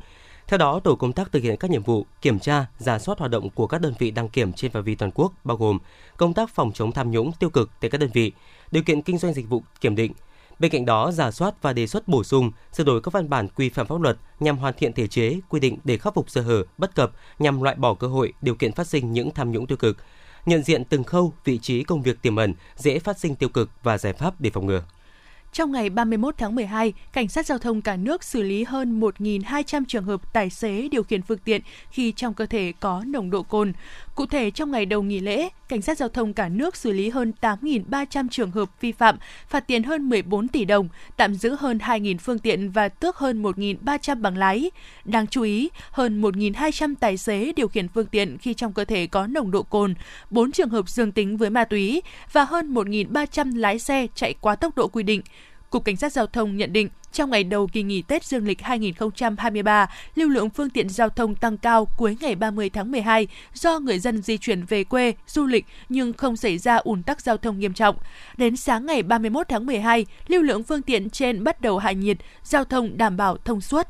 Theo 0.48 0.58
đó, 0.58 0.80
tổ 0.84 0.96
công 0.96 1.14
tác 1.14 1.32
thực 1.32 1.44
hiện 1.44 1.58
các 1.58 1.72
nhiệm 1.72 1.84
vụ 1.84 2.06
kiểm 2.22 2.40
tra, 2.40 2.66
giả 2.78 3.00
soát 3.00 3.20
hoạt 3.20 3.32
động 3.32 3.50
của 3.50 3.68
các 3.68 3.82
đơn 3.82 3.94
vị 4.00 4.12
đăng 4.12 4.30
kiểm 4.30 4.54
trên 4.54 4.72
phạm 4.72 4.84
vi 4.84 4.96
toàn 4.96 5.12
quốc 5.12 5.34
bao 5.44 5.58
gồm 5.58 5.80
công 6.18 6.34
tác 6.34 6.50
phòng 6.56 6.72
chống 6.74 6.92
tham 6.92 7.12
nhũng 7.12 7.32
tiêu 7.40 7.50
cực 7.50 7.70
tại 7.80 7.90
các 7.90 7.98
đơn 7.98 8.10
vị, 8.14 8.32
điều 8.72 8.84
kiện 8.84 9.02
kinh 9.02 9.18
doanh 9.18 9.34
dịch 9.34 9.50
vụ 9.50 9.64
kiểm 9.82 9.96
định. 9.96 10.14
Bên 10.60 10.72
cạnh 10.72 10.86
đó, 10.86 11.12
giả 11.12 11.32
soát 11.32 11.62
và 11.62 11.74
đề 11.74 11.88
xuất 11.88 12.08
bổ 12.08 12.24
sung, 12.24 12.52
sửa 12.74 12.84
đổi 12.84 13.02
các 13.02 13.14
văn 13.14 13.30
bản 13.30 13.48
quy 13.56 13.70
phạm 13.70 13.88
pháp 13.88 14.02
luật 14.02 14.18
nhằm 14.40 14.58
hoàn 14.58 14.74
thiện 14.74 14.94
thể 14.94 15.08
chế, 15.08 15.40
quy 15.50 15.60
định 15.60 15.78
để 15.84 15.98
khắc 15.98 16.14
phục 16.14 16.30
sơ 16.30 16.42
hở, 16.42 16.64
bất 16.78 16.96
cập 16.96 17.12
nhằm 17.40 17.62
loại 17.62 17.76
bỏ 17.76 17.94
cơ 17.94 18.08
hội, 18.08 18.34
điều 18.42 18.56
kiện 18.56 18.72
phát 18.72 18.88
sinh 18.88 19.14
những 19.14 19.32
tham 19.32 19.52
nhũng 19.52 19.68
tiêu 19.68 19.78
cực, 19.78 19.98
nhận 20.50 20.64
diện 20.64 20.86
từng 20.86 21.04
khâu, 21.04 21.34
vị 21.44 21.60
trí 21.62 21.84
công 21.84 22.02
việc 22.02 22.22
tiềm 22.22 22.36
ẩn, 22.36 22.54
dễ 22.76 23.00
phát 23.00 23.20
sinh 23.20 23.36
tiêu 23.36 23.50
cực 23.50 23.70
và 23.84 23.98
giải 23.98 24.14
pháp 24.14 24.42
để 24.42 24.50
phòng 24.50 24.66
ngừa. 24.66 24.84
Trong 25.54 25.72
ngày 25.72 25.90
31 25.90 26.36
tháng 26.38 26.56
12, 26.56 26.94
cảnh 27.14 27.28
sát 27.28 27.46
giao 27.46 27.58
thông 27.58 27.82
cả 27.82 27.96
nước 27.96 28.24
xử 28.24 28.44
lý 28.44 28.64
hơn 28.64 29.00
1.200 29.00 29.84
trường 29.88 30.04
hợp 30.04 30.34
tài 30.34 30.50
xế 30.50 30.88
điều 30.92 31.04
khiển 31.04 31.22
phương 31.22 31.38
tiện 31.38 31.62
khi 31.92 32.12
trong 32.12 32.34
cơ 32.34 32.46
thể 32.46 32.74
có 32.80 33.04
nồng 33.08 33.30
độ 33.30 33.44
cồn. 33.44 33.74
Cụ 34.16 34.26
thể, 34.26 34.52
trong 34.52 34.72
ngày 34.72 34.86
đầu 34.86 35.04
nghỉ 35.04 35.20
lễ, 35.20 35.50
cảnh 35.70 35.82
sát 35.82 35.98
giao 35.98 36.10
thông 36.10 36.34
cả 36.34 36.50
nước 36.50 36.76
xử 36.76 36.92
lý 36.92 37.10
hơn 37.10 37.34
8.300 37.42 38.28
trường 38.32 38.52
hợp 38.52 38.82
vi 38.82 38.92
phạm, 38.92 39.18
phạt 39.50 39.68
tiền 39.68 39.84
hơn 39.84 40.10
14 40.10 40.48
tỷ 40.48 40.66
đồng, 40.66 40.90
tạm 41.18 41.36
giữ 41.36 41.56
hơn 41.60 41.78
2.000 41.78 42.18
phương 42.18 42.40
tiện 42.40 42.70
và 42.72 42.90
tước 42.90 43.18
hơn 43.18 43.44
1.300 43.44 44.22
bằng 44.22 44.38
lái. 44.38 44.72
Đáng 45.06 45.28
chú 45.28 45.42
ý, 45.42 45.70
hơn 45.92 46.22
1.200 46.22 46.94
tài 47.00 47.18
xế 47.18 47.54
điều 47.56 47.68
khiển 47.68 47.88
phương 47.88 48.06
tiện 48.06 48.38
khi 48.38 48.54
trong 48.54 48.74
cơ 48.74 48.86
thể 48.86 49.08
có 49.08 49.28
nồng 49.28 49.52
độ 49.52 49.64
cồn, 49.64 49.94
4 50.30 50.52
trường 50.52 50.70
hợp 50.70 50.90
dương 50.90 51.12
tính 51.12 51.38
với 51.38 51.50
ma 51.50 51.64
túy 51.64 52.02
và 52.32 52.44
hơn 52.44 52.74
1.300 52.74 53.58
lái 53.58 53.80
xe 53.80 54.08
chạy 54.16 54.34
quá 54.42 54.56
tốc 54.56 54.78
độ 54.78 54.88
quy 54.88 55.04
định. 55.04 55.22
Cục 55.70 55.86
Cảnh 55.86 55.96
sát 55.96 56.14
Giao 56.14 56.28
thông 56.28 56.58
nhận 56.58 56.74
định, 56.74 56.90
trong 57.12 57.30
ngày 57.30 57.44
đầu 57.44 57.68
kỳ 57.68 57.84
nghỉ 57.84 58.02
Tết 58.02 58.24
Dương 58.24 58.48
lịch 58.48 58.62
2023, 58.62 59.90
lưu 60.16 60.30
lượng 60.30 60.50
phương 60.50 60.70
tiện 60.70 60.90
giao 60.90 61.10
thông 61.10 61.36
tăng 61.36 61.58
cao 61.58 61.88
cuối 61.98 62.18
ngày 62.22 62.36
30 62.36 62.70
tháng 62.70 62.92
12 62.92 63.28
do 63.54 63.80
người 63.80 64.00
dân 64.00 64.22
di 64.22 64.38
chuyển 64.38 64.66
về 64.66 64.84
quê, 64.84 65.14
du 65.28 65.46
lịch 65.46 65.66
nhưng 65.90 66.14
không 66.14 66.38
xảy 66.38 66.58
ra 66.58 66.76
ùn 66.76 67.04
tắc 67.04 67.22
giao 67.22 67.38
thông 67.38 67.60
nghiêm 67.60 67.74
trọng. 67.74 67.96
Đến 68.38 68.56
sáng 68.56 68.86
ngày 68.86 69.04
31 69.04 69.48
tháng 69.50 69.66
12, 69.66 70.06
lưu 70.28 70.42
lượng 70.42 70.64
phương 70.64 70.82
tiện 70.82 71.10
trên 71.10 71.44
bắt 71.44 71.62
đầu 71.62 71.78
hạ 71.78 71.92
nhiệt, 71.92 72.18
giao 72.44 72.64
thông 72.64 72.98
đảm 72.98 73.18
bảo 73.18 73.38
thông 73.38 73.62
suốt. 73.62 73.88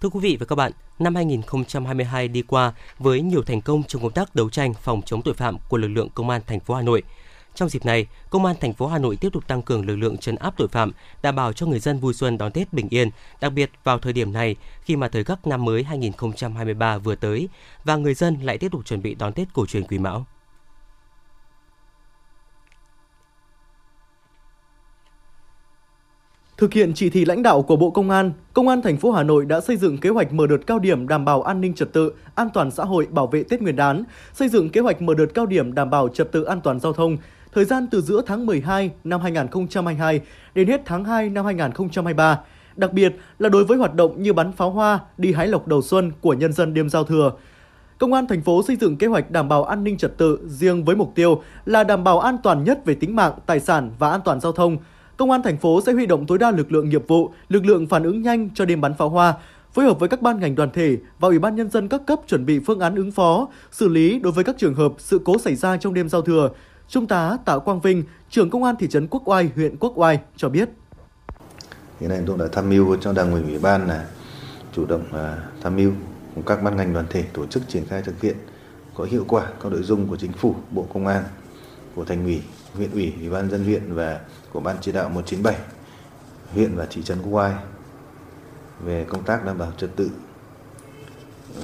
Thưa 0.00 0.08
quý 0.08 0.20
vị 0.20 0.36
và 0.40 0.46
các 0.46 0.56
bạn, 0.56 0.72
năm 0.98 1.14
2022 1.14 2.28
đi 2.28 2.42
qua 2.42 2.72
với 2.98 3.20
nhiều 3.20 3.42
thành 3.42 3.60
công 3.60 3.82
trong 3.82 4.02
công 4.02 4.12
tác 4.12 4.34
đấu 4.34 4.50
tranh 4.50 4.74
phòng 4.74 5.02
chống 5.02 5.22
tội 5.22 5.34
phạm 5.34 5.56
của 5.68 5.76
lực 5.76 5.88
lượng 5.88 6.08
công 6.14 6.30
an 6.30 6.40
thành 6.46 6.60
phố 6.60 6.74
Hà 6.74 6.82
Nội– 6.82 7.02
trong 7.56 7.68
dịp 7.68 7.84
này, 7.84 8.06
Công 8.30 8.44
an 8.44 8.56
thành 8.60 8.72
phố 8.72 8.86
Hà 8.86 8.98
Nội 8.98 9.16
tiếp 9.16 9.28
tục 9.32 9.48
tăng 9.48 9.62
cường 9.62 9.86
lực 9.86 9.96
lượng 9.96 10.18
trấn 10.18 10.36
áp 10.36 10.54
tội 10.56 10.68
phạm, 10.68 10.92
đảm 11.22 11.36
bảo 11.36 11.52
cho 11.52 11.66
người 11.66 11.78
dân 11.78 11.98
vui 11.98 12.14
xuân 12.14 12.38
đón 12.38 12.52
Tết 12.52 12.72
bình 12.72 12.88
yên, 12.90 13.10
đặc 13.40 13.52
biệt 13.52 13.70
vào 13.84 13.98
thời 13.98 14.12
điểm 14.12 14.32
này 14.32 14.56
khi 14.82 14.96
mà 14.96 15.08
thời 15.08 15.24
khắc 15.24 15.46
năm 15.46 15.64
mới 15.64 15.82
2023 15.82 16.98
vừa 16.98 17.14
tới 17.14 17.48
và 17.84 17.96
người 17.96 18.14
dân 18.14 18.38
lại 18.42 18.58
tiếp 18.58 18.72
tục 18.72 18.86
chuẩn 18.86 19.02
bị 19.02 19.14
đón 19.14 19.32
Tết 19.32 19.48
cổ 19.52 19.66
truyền 19.66 19.86
Quý 19.86 19.98
Mão. 19.98 20.26
Thực 26.56 26.72
hiện 26.72 26.92
chỉ 26.94 27.10
thị 27.10 27.24
lãnh 27.24 27.42
đạo 27.42 27.62
của 27.62 27.76
Bộ 27.76 27.90
Công 27.90 28.10
an, 28.10 28.32
Công 28.52 28.68
an 28.68 28.82
thành 28.82 28.96
phố 28.96 29.12
Hà 29.12 29.22
Nội 29.22 29.44
đã 29.44 29.60
xây 29.60 29.76
dựng 29.76 29.98
kế 29.98 30.08
hoạch 30.08 30.32
mở 30.32 30.46
đợt 30.46 30.66
cao 30.66 30.78
điểm 30.78 31.08
đảm 31.08 31.24
bảo 31.24 31.42
an 31.42 31.60
ninh 31.60 31.74
trật 31.74 31.92
tự, 31.92 32.12
an 32.34 32.48
toàn 32.54 32.70
xã 32.70 32.84
hội 32.84 33.06
bảo 33.10 33.26
vệ 33.26 33.42
Tết 33.42 33.62
Nguyên 33.62 33.76
đán, 33.76 34.04
xây 34.32 34.48
dựng 34.48 34.70
kế 34.70 34.80
hoạch 34.80 35.02
mở 35.02 35.14
đợt 35.14 35.26
cao 35.34 35.46
điểm 35.46 35.74
đảm 35.74 35.90
bảo 35.90 36.08
trật 36.08 36.32
tự 36.32 36.42
an 36.42 36.60
toàn 36.60 36.80
giao 36.80 36.92
thông, 36.92 37.16
thời 37.56 37.64
gian 37.64 37.86
từ 37.90 38.00
giữa 38.00 38.22
tháng 38.26 38.46
12 38.46 38.90
năm 39.04 39.20
2022 39.20 40.20
đến 40.54 40.68
hết 40.68 40.82
tháng 40.84 41.04
2 41.04 41.30
năm 41.30 41.44
2023, 41.44 42.40
đặc 42.76 42.92
biệt 42.92 43.16
là 43.38 43.48
đối 43.48 43.64
với 43.64 43.78
hoạt 43.78 43.94
động 43.94 44.22
như 44.22 44.32
bắn 44.32 44.52
pháo 44.52 44.70
hoa, 44.70 45.00
đi 45.18 45.32
hái 45.32 45.48
lộc 45.48 45.68
đầu 45.68 45.82
xuân 45.82 46.12
của 46.20 46.34
nhân 46.34 46.52
dân 46.52 46.74
đêm 46.74 46.88
giao 46.88 47.04
thừa. 47.04 47.32
Công 47.98 48.12
an 48.12 48.26
thành 48.26 48.42
phố 48.42 48.62
xây 48.62 48.76
dựng 48.76 48.96
kế 48.96 49.06
hoạch 49.06 49.30
đảm 49.30 49.48
bảo 49.48 49.64
an 49.64 49.84
ninh 49.84 49.96
trật 49.96 50.18
tự 50.18 50.38
riêng 50.46 50.84
với 50.84 50.96
mục 50.96 51.12
tiêu 51.14 51.42
là 51.66 51.84
đảm 51.84 52.04
bảo 52.04 52.20
an 52.20 52.36
toàn 52.42 52.64
nhất 52.64 52.84
về 52.84 52.94
tính 52.94 53.16
mạng, 53.16 53.32
tài 53.46 53.60
sản 53.60 53.90
và 53.98 54.10
an 54.10 54.20
toàn 54.24 54.40
giao 54.40 54.52
thông. 54.52 54.76
Công 55.16 55.30
an 55.30 55.42
thành 55.42 55.56
phố 55.56 55.80
sẽ 55.80 55.92
huy 55.92 56.06
động 56.06 56.26
tối 56.26 56.38
đa 56.38 56.50
lực 56.50 56.72
lượng 56.72 56.88
nghiệp 56.88 57.04
vụ, 57.08 57.30
lực 57.48 57.66
lượng 57.66 57.86
phản 57.86 58.02
ứng 58.02 58.22
nhanh 58.22 58.50
cho 58.54 58.64
đêm 58.64 58.80
bắn 58.80 58.94
pháo 58.94 59.08
hoa, 59.08 59.34
phối 59.72 59.84
hợp 59.84 60.00
với 60.00 60.08
các 60.08 60.22
ban 60.22 60.40
ngành 60.40 60.54
đoàn 60.54 60.70
thể 60.72 60.96
và 61.18 61.28
Ủy 61.28 61.38
ban 61.38 61.56
nhân 61.56 61.70
dân 61.70 61.88
các 61.88 62.00
cấp 62.06 62.20
chuẩn 62.26 62.46
bị 62.46 62.58
phương 62.66 62.80
án 62.80 62.94
ứng 62.94 63.12
phó, 63.12 63.48
xử 63.70 63.88
lý 63.88 64.18
đối 64.18 64.32
với 64.32 64.44
các 64.44 64.58
trường 64.58 64.74
hợp 64.74 64.92
sự 64.98 65.20
cố 65.24 65.38
xảy 65.38 65.54
ra 65.54 65.76
trong 65.76 65.94
đêm 65.94 66.08
giao 66.08 66.22
thừa, 66.22 66.50
Trung 66.88 67.06
tá 67.06 67.38
Tạ 67.44 67.58
Quang 67.58 67.80
Vinh, 67.80 68.04
trưởng 68.30 68.50
công 68.50 68.64
an 68.64 68.76
thị 68.78 68.88
trấn 68.88 69.06
Quốc 69.06 69.22
Oai, 69.28 69.50
huyện 69.54 69.76
Quốc 69.76 69.92
Oai 69.98 70.20
cho 70.36 70.48
biết. 70.48 70.68
Hiện 72.00 72.10
nay 72.10 72.22
tôi 72.26 72.38
đã 72.38 72.44
tham 72.52 72.70
mưu 72.70 72.96
cho 72.96 73.12
đảng 73.12 73.32
ủy 73.32 73.42
ủy 73.42 73.58
ban 73.58 73.88
là 73.88 74.06
chủ 74.72 74.86
động 74.86 75.04
à, 75.12 75.38
tham 75.62 75.76
mưu 75.76 75.92
cùng 76.34 76.44
các 76.44 76.62
ban 76.62 76.76
ngành 76.76 76.92
đoàn 76.92 77.06
thể 77.10 77.22
tổ 77.32 77.46
chức 77.46 77.62
triển 77.68 77.84
khai 77.88 78.02
thực 78.02 78.20
hiện 78.20 78.36
có 78.94 79.04
hiệu 79.04 79.24
quả 79.28 79.46
các 79.62 79.72
nội 79.72 79.82
dung 79.82 80.08
của 80.08 80.16
chính 80.16 80.32
phủ, 80.32 80.54
bộ 80.70 80.86
công 80.94 81.06
an, 81.06 81.24
của 81.94 82.04
thành 82.04 82.24
ủy, 82.24 82.42
huyện 82.74 82.90
ủy, 82.90 83.12
ủy 83.20 83.30
ban 83.30 83.50
dân 83.50 83.64
huyện 83.64 83.94
và 83.94 84.20
của 84.52 84.60
ban 84.60 84.76
chỉ 84.80 84.92
đạo 84.92 85.08
197 85.08 85.56
huyện 86.52 86.74
và 86.76 86.86
thị 86.90 87.02
trấn 87.02 87.22
Quốc 87.22 87.32
Oai 87.32 87.52
về 88.84 89.04
công 89.08 89.22
tác 89.22 89.44
đảm 89.44 89.58
bảo 89.58 89.72
trật 89.78 89.96
tự 89.96 90.10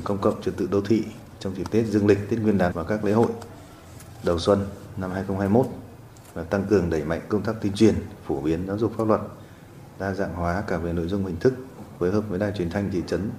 công 0.05 0.19
cộng 0.19 0.43
trật 0.43 0.57
tự 0.57 0.69
đô 0.71 0.81
thị 0.81 1.05
trong 1.41 1.57
dịp 1.57 1.71
Tết 1.71 1.87
Dương 1.87 2.07
lịch, 2.07 2.31
Tết 2.31 2.41
Nguyên 2.41 2.59
đán 2.59 2.73
và 2.73 2.85
các 2.85 3.05
lễ 3.05 3.13
hội 3.13 3.31
đầu 4.25 4.39
xuân 4.39 4.67
năm 4.97 5.11
2021 5.11 5.67
và 6.35 6.43
tăng 6.43 6.65
cường 6.71 6.91
đẩy 6.91 7.05
mạnh 7.05 7.21
công 7.29 7.43
tác 7.43 7.53
tuyên 7.63 7.73
truyền, 7.73 7.95
phổ 8.27 8.41
biến 8.41 8.67
giáo 8.67 8.79
dục 8.79 8.93
pháp 8.97 9.07
luật, 9.07 9.21
đa 9.99 10.15
dạng 10.15 10.35
hóa 10.35 10.63
cả 10.67 10.79
về 10.79 10.93
nội 10.93 11.09
dung 11.09 11.25
hình 11.25 11.37
thức, 11.41 11.55
phối 11.99 12.11
hợp 12.11 12.25
với 12.29 12.39
đài 12.39 12.53
truyền 12.53 12.71
thanh 12.71 12.91
thị 12.91 13.03
trấn 13.07 13.31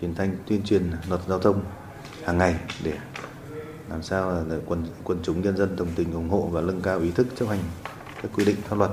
truyền 0.00 0.14
thanh 0.14 0.36
tuyên 0.46 0.62
truyền 0.62 0.90
luật 1.08 1.20
giao 1.28 1.38
thông 1.38 1.62
hàng 2.24 2.38
ngày 2.38 2.54
để 2.84 2.92
làm 3.90 4.02
sao 4.02 4.30
là 4.30 4.56
quần 4.66 4.86
quần 5.04 5.18
chúng 5.22 5.42
nhân 5.42 5.56
dân 5.56 5.76
đồng 5.76 5.88
tình 5.96 6.12
ủng 6.12 6.28
hộ 6.28 6.48
và 6.52 6.60
nâng 6.60 6.80
cao 6.80 7.00
ý 7.00 7.10
thức 7.10 7.26
chấp 7.36 7.46
hành 7.48 7.60
các 8.22 8.30
quy 8.34 8.44
định 8.44 8.56
pháp 8.68 8.76
luật. 8.76 8.90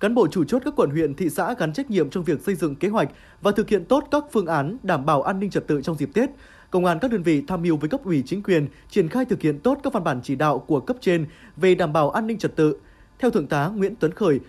Cán 0.00 0.14
bộ 0.14 0.28
chủ 0.28 0.44
chốt 0.44 0.62
các 0.64 0.74
quận 0.76 0.90
huyện, 0.90 1.14
thị 1.14 1.30
xã 1.30 1.54
gắn 1.58 1.72
trách 1.72 1.90
nhiệm 1.90 2.10
trong 2.10 2.24
việc 2.24 2.40
xây 2.46 2.54
dựng 2.54 2.76
kế 2.76 2.88
hoạch 2.88 3.08
và 3.42 3.52
thực 3.52 3.68
hiện 3.68 3.84
tốt 3.84 4.04
các 4.10 4.24
phương 4.32 4.46
án 4.46 4.76
đảm 4.82 5.06
bảo 5.06 5.22
an 5.22 5.40
ninh 5.40 5.50
trật 5.50 5.66
tự 5.66 5.82
trong 5.82 5.96
dịp 5.96 6.10
Tết, 6.14 6.30
Công 6.70 6.84
an 6.84 6.98
các 6.98 7.10
đơn 7.10 7.22
vị 7.22 7.42
tham 7.46 7.62
mưu 7.62 7.76
với 7.76 7.88
cấp 7.88 8.00
ủy 8.04 8.22
chính 8.26 8.42
quyền 8.42 8.68
triển 8.90 9.08
khai 9.08 9.24
thực 9.24 9.42
hiện 9.42 9.60
tốt 9.60 9.78
các 9.82 9.92
văn 9.92 10.04
bản 10.04 10.20
chỉ 10.22 10.36
đạo 10.36 10.58
của 10.58 10.80
cấp 10.80 10.96
trên 11.00 11.26
về 11.56 11.74
đảm 11.74 11.92
bảo 11.92 12.10
an 12.10 12.26
ninh 12.26 12.38
trật 12.38 12.56
tự. 12.56 12.76
Theo 13.18 13.30
Thượng 13.30 13.46
tá 13.46 13.68
Nguyễn 13.68 13.94
Tuấn 14.00 14.12
Khởi, 14.12 14.40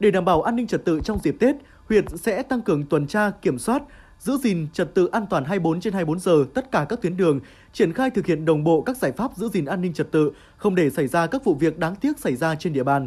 để 0.00 0.10
đảm 0.10 0.24
bảo 0.24 0.42
an 0.42 0.56
ninh 0.56 0.66
trật 0.66 0.84
tự 0.84 1.00
trong 1.04 1.18
dịp 1.22 1.36
Tết, 1.40 1.56
huyện 1.88 2.04
sẽ 2.16 2.42
tăng 2.42 2.62
cường 2.62 2.86
tuần 2.86 3.06
tra, 3.06 3.30
kiểm 3.30 3.58
soát, 3.58 3.82
giữ 4.18 4.36
gìn 4.36 4.66
trật 4.72 4.94
tự 4.94 5.06
an 5.06 5.26
toàn 5.30 5.44
24 5.44 5.80
trên 5.80 5.92
24 5.92 6.18
giờ 6.18 6.44
tất 6.54 6.72
cả 6.72 6.86
các 6.88 7.02
tuyến 7.02 7.16
đường, 7.16 7.40
triển 7.72 7.92
khai 7.92 8.10
thực 8.10 8.26
hiện 8.26 8.44
đồng 8.44 8.64
bộ 8.64 8.82
các 8.82 8.96
giải 8.96 9.12
pháp 9.12 9.36
giữ 9.36 9.48
gìn 9.48 9.64
an 9.64 9.80
ninh 9.80 9.92
trật 9.92 10.12
tự, 10.12 10.32
không 10.56 10.74
để 10.74 10.90
xảy 10.90 11.06
ra 11.06 11.26
các 11.26 11.44
vụ 11.44 11.54
việc 11.54 11.78
đáng 11.78 11.94
tiếc 11.96 12.18
xảy 12.18 12.36
ra 12.36 12.54
trên 12.54 12.72
địa 12.72 12.84
bàn. 12.84 13.06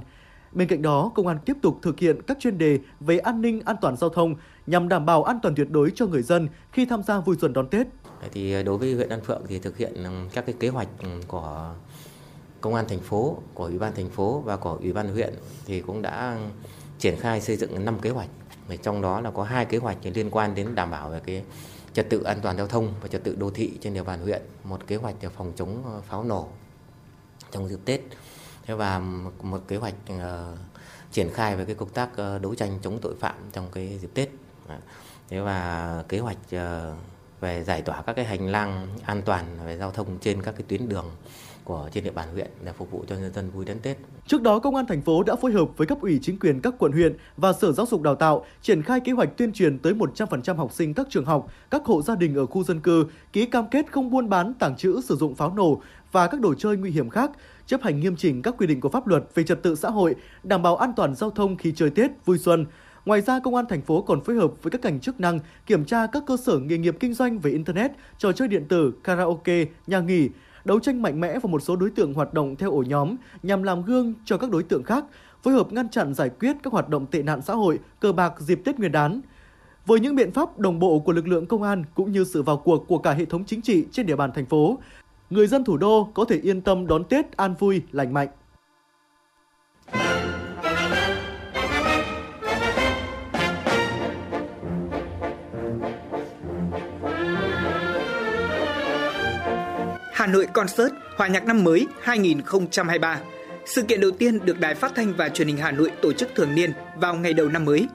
Bên 0.51 0.67
cạnh 0.67 0.81
đó, 0.81 1.11
công 1.15 1.27
an 1.27 1.37
tiếp 1.45 1.57
tục 1.61 1.79
thực 1.81 1.99
hiện 1.99 2.21
các 2.27 2.37
chuyên 2.39 2.57
đề 2.57 2.79
về 2.99 3.17
an 3.17 3.41
ninh 3.41 3.61
an 3.65 3.75
toàn 3.81 3.97
giao 3.97 4.09
thông 4.09 4.35
nhằm 4.67 4.89
đảm 4.89 5.05
bảo 5.05 5.23
an 5.23 5.39
toàn 5.41 5.55
tuyệt 5.55 5.71
đối 5.71 5.91
cho 5.95 6.07
người 6.07 6.21
dân 6.21 6.47
khi 6.71 6.85
tham 6.85 7.03
gia 7.03 7.19
vui 7.19 7.35
xuân 7.39 7.53
đón 7.53 7.67
Tết. 7.67 7.87
Thì 8.31 8.53
ờ, 8.53 8.63
đối 8.63 8.77
với 8.77 8.93
huyện 8.93 9.09
Đan 9.09 9.21
Phượng 9.21 9.41
thì 9.47 9.59
thực 9.59 9.77
hiện 9.77 10.03
các 10.33 10.45
cái 10.45 10.55
kế 10.59 10.69
hoạch 10.69 10.87
của 11.27 11.73
công 12.61 12.75
an 12.75 12.85
thành 12.87 12.99
phố, 12.99 13.37
của 13.53 13.65
ủy 13.65 13.79
ban 13.79 13.95
thành 13.95 14.09
phố 14.09 14.39
và 14.39 14.57
của 14.57 14.77
ủy 14.81 14.93
ban 14.93 15.13
huyện 15.13 15.33
thì 15.65 15.81
cũng 15.81 16.01
đã 16.01 16.37
triển 16.99 17.19
khai 17.19 17.41
xây 17.41 17.57
dựng 17.57 17.85
5 17.85 17.99
kế 17.99 18.09
hoạch. 18.09 18.29
Trong 18.81 19.01
đó 19.01 19.21
là 19.21 19.31
có 19.31 19.43
hai 19.43 19.65
kế 19.65 19.77
hoạch 19.77 19.97
liên 20.03 20.29
quan 20.31 20.55
đến 20.55 20.75
đảm 20.75 20.91
bảo 20.91 21.09
về 21.09 21.21
cái 21.25 21.43
trật 21.93 22.09
tự 22.09 22.23
an 22.23 22.39
toàn 22.41 22.57
giao 22.57 22.67
thông 22.67 22.93
và 23.01 23.07
trật 23.07 23.23
tự 23.23 23.35
đô 23.35 23.49
thị 23.49 23.71
trên 23.81 23.93
địa 23.93 24.03
bàn 24.03 24.21
huyện. 24.21 24.41
Một 24.63 24.87
kế 24.87 24.95
hoạch 24.95 25.15
phòng 25.37 25.53
chống 25.55 25.83
ờ, 25.85 26.01
pháo 26.01 26.23
nổ 26.23 26.47
trong 27.51 27.69
dịp 27.69 27.79
Tết 27.85 28.01
thế 28.65 28.73
và 28.73 28.99
một 29.41 29.61
kế 29.67 29.77
hoạch 29.77 29.93
uh, 30.13 30.19
triển 31.11 31.29
khai 31.33 31.55
về 31.55 31.65
cái 31.65 31.75
công 31.75 31.89
tác 31.89 32.09
uh, 32.11 32.41
đấu 32.41 32.55
tranh 32.55 32.79
chống 32.81 32.99
tội 33.01 33.15
phạm 33.19 33.35
trong 33.53 33.71
cái 33.71 33.97
dịp 34.01 34.09
Tết 34.13 34.29
thế 35.29 35.39
và 35.39 36.03
kế 36.09 36.19
hoạch 36.19 36.37
uh, 36.55 36.97
về 37.41 37.63
giải 37.63 37.81
tỏa 37.81 38.01
các 38.01 38.13
cái 38.13 38.25
hành 38.25 38.47
lang 38.47 38.87
an 39.05 39.21
toàn 39.25 39.45
về 39.65 39.77
giao 39.77 39.91
thông 39.91 40.07
trên 40.21 40.41
các 40.41 40.51
cái 40.51 40.63
tuyến 40.67 40.89
đường 40.89 41.05
của 41.63 41.89
trên 41.93 42.03
địa 42.03 42.11
bàn 42.11 42.27
huyện 42.33 42.47
để 42.63 42.71
phục 42.77 42.91
vụ 42.91 43.05
cho 43.07 43.15
nhân 43.15 43.33
dân 43.33 43.49
vui 43.49 43.65
đón 43.65 43.79
Tết. 43.79 43.97
Trước 44.27 44.41
đó, 44.41 44.59
Công 44.59 44.75
an 44.75 44.85
thành 44.85 45.01
phố 45.01 45.23
đã 45.23 45.35
phối 45.35 45.51
hợp 45.51 45.77
với 45.77 45.87
cấp 45.87 45.97
ủy 46.01 46.19
chính 46.21 46.39
quyền 46.39 46.61
các 46.61 46.73
quận 46.79 46.91
huyện 46.91 47.17
và 47.37 47.53
Sở 47.53 47.71
Giáo 47.71 47.85
dục 47.85 48.01
Đào 48.01 48.15
tạo 48.15 48.45
triển 48.61 48.83
khai 48.83 48.99
kế 48.99 49.11
hoạch 49.11 49.37
tuyên 49.37 49.53
truyền 49.53 49.79
tới 49.79 49.93
100% 49.93 50.55
học 50.55 50.73
sinh 50.73 50.93
các 50.93 51.07
trường 51.09 51.25
học, 51.25 51.47
các 51.69 51.85
hộ 51.85 52.01
gia 52.01 52.15
đình 52.15 52.35
ở 52.35 52.45
khu 52.45 52.63
dân 52.63 52.79
cư 52.79 53.05
ký 53.33 53.45
cam 53.45 53.69
kết 53.71 53.91
không 53.91 54.11
buôn 54.11 54.29
bán, 54.29 54.53
tàng 54.53 54.77
trữ, 54.77 55.01
sử 55.03 55.15
dụng 55.15 55.35
pháo 55.35 55.53
nổ 55.53 55.81
và 56.11 56.27
các 56.27 56.39
đồ 56.39 56.53
chơi 56.53 56.77
nguy 56.77 56.91
hiểm 56.91 57.09
khác, 57.09 57.31
chấp 57.65 57.81
hành 57.81 57.99
nghiêm 57.99 58.15
chỉnh 58.15 58.41
các 58.41 58.55
quy 58.57 58.67
định 58.67 58.81
của 58.81 58.89
pháp 58.89 59.07
luật 59.07 59.23
về 59.35 59.43
trật 59.43 59.63
tự 59.63 59.75
xã 59.75 59.89
hội, 59.89 60.15
đảm 60.43 60.61
bảo 60.61 60.75
an 60.75 60.93
toàn 60.95 61.15
giao 61.15 61.29
thông 61.29 61.57
khi 61.57 61.73
chơi 61.75 61.89
Tết, 61.89 62.11
vui 62.25 62.37
xuân. 62.37 62.65
Ngoài 63.05 63.21
ra, 63.21 63.39
công 63.39 63.55
an 63.55 63.65
thành 63.69 63.81
phố 63.81 64.01
còn 64.01 64.21
phối 64.23 64.35
hợp 64.35 64.51
với 64.63 64.71
các 64.71 64.81
ngành 64.81 64.99
chức 64.99 65.19
năng 65.19 65.39
kiểm 65.65 65.85
tra 65.85 66.07
các 66.07 66.23
cơ 66.27 66.37
sở 66.37 66.59
nghề 66.59 66.77
nghiệp 66.77 66.97
kinh 66.99 67.13
doanh 67.13 67.39
về 67.39 67.51
internet, 67.51 67.91
trò 68.17 68.31
chơi 68.31 68.47
điện 68.47 68.65
tử, 68.67 68.93
karaoke, 69.03 69.65
nhà 69.87 69.99
nghỉ, 69.99 70.29
đấu 70.65 70.79
tranh 70.79 71.01
mạnh 71.01 71.19
mẽ 71.19 71.39
vào 71.39 71.47
một 71.47 71.59
số 71.61 71.75
đối 71.75 71.89
tượng 71.89 72.13
hoạt 72.13 72.33
động 72.33 72.55
theo 72.55 72.71
ổ 72.71 72.83
nhóm 72.87 73.15
nhằm 73.43 73.63
làm 73.63 73.81
gương 73.83 74.13
cho 74.25 74.37
các 74.37 74.49
đối 74.49 74.63
tượng 74.63 74.83
khác, 74.83 75.05
phối 75.43 75.53
hợp 75.53 75.73
ngăn 75.73 75.89
chặn 75.89 76.13
giải 76.13 76.29
quyết 76.29 76.55
các 76.63 76.73
hoạt 76.73 76.89
động 76.89 77.05
tệ 77.05 77.23
nạn 77.23 77.41
xã 77.41 77.53
hội, 77.53 77.79
cờ 77.99 78.11
bạc 78.11 78.33
dịp 78.39 78.61
Tết 78.65 78.79
Nguyên 78.79 78.91
đán. 78.91 79.21
Với 79.85 79.99
những 79.99 80.15
biện 80.15 80.31
pháp 80.31 80.59
đồng 80.59 80.79
bộ 80.79 80.99
của 80.99 81.11
lực 81.11 81.27
lượng 81.27 81.45
công 81.45 81.63
an 81.63 81.83
cũng 81.95 82.11
như 82.11 82.23
sự 82.23 82.43
vào 82.43 82.57
cuộc 82.57 82.87
của 82.87 82.97
cả 82.97 83.13
hệ 83.13 83.25
thống 83.25 83.45
chính 83.45 83.61
trị 83.61 83.85
trên 83.91 84.05
địa 84.05 84.15
bàn 84.15 84.31
thành 84.35 84.45
phố, 84.45 84.79
người 85.29 85.47
dân 85.47 85.63
thủ 85.63 85.77
đô 85.77 86.09
có 86.13 86.25
thể 86.25 86.39
yên 86.43 86.61
tâm 86.61 86.87
đón 86.87 87.03
Tết 87.03 87.37
an 87.37 87.55
vui, 87.59 87.81
lành 87.91 88.13
mạnh. 88.13 88.27
Nội 100.31 100.47
Concert 100.53 100.93
Hòa 101.15 101.27
nhạc 101.27 101.45
năm 101.45 101.63
mới 101.63 101.87
2023. 102.01 103.19
Sự 103.65 103.81
kiện 103.81 104.01
đầu 104.01 104.11
tiên 104.11 104.45
được 104.45 104.59
Đài 104.59 104.75
Phát 104.75 104.91
thanh 104.95 105.13
và 105.13 105.29
Truyền 105.29 105.47
hình 105.47 105.57
Hà 105.57 105.71
Nội 105.71 105.91
tổ 106.01 106.13
chức 106.13 106.29
thường 106.35 106.55
niên 106.55 106.73
vào 106.95 107.15
ngày 107.15 107.33
đầu 107.33 107.49
năm 107.49 107.65
mới. 107.65 107.87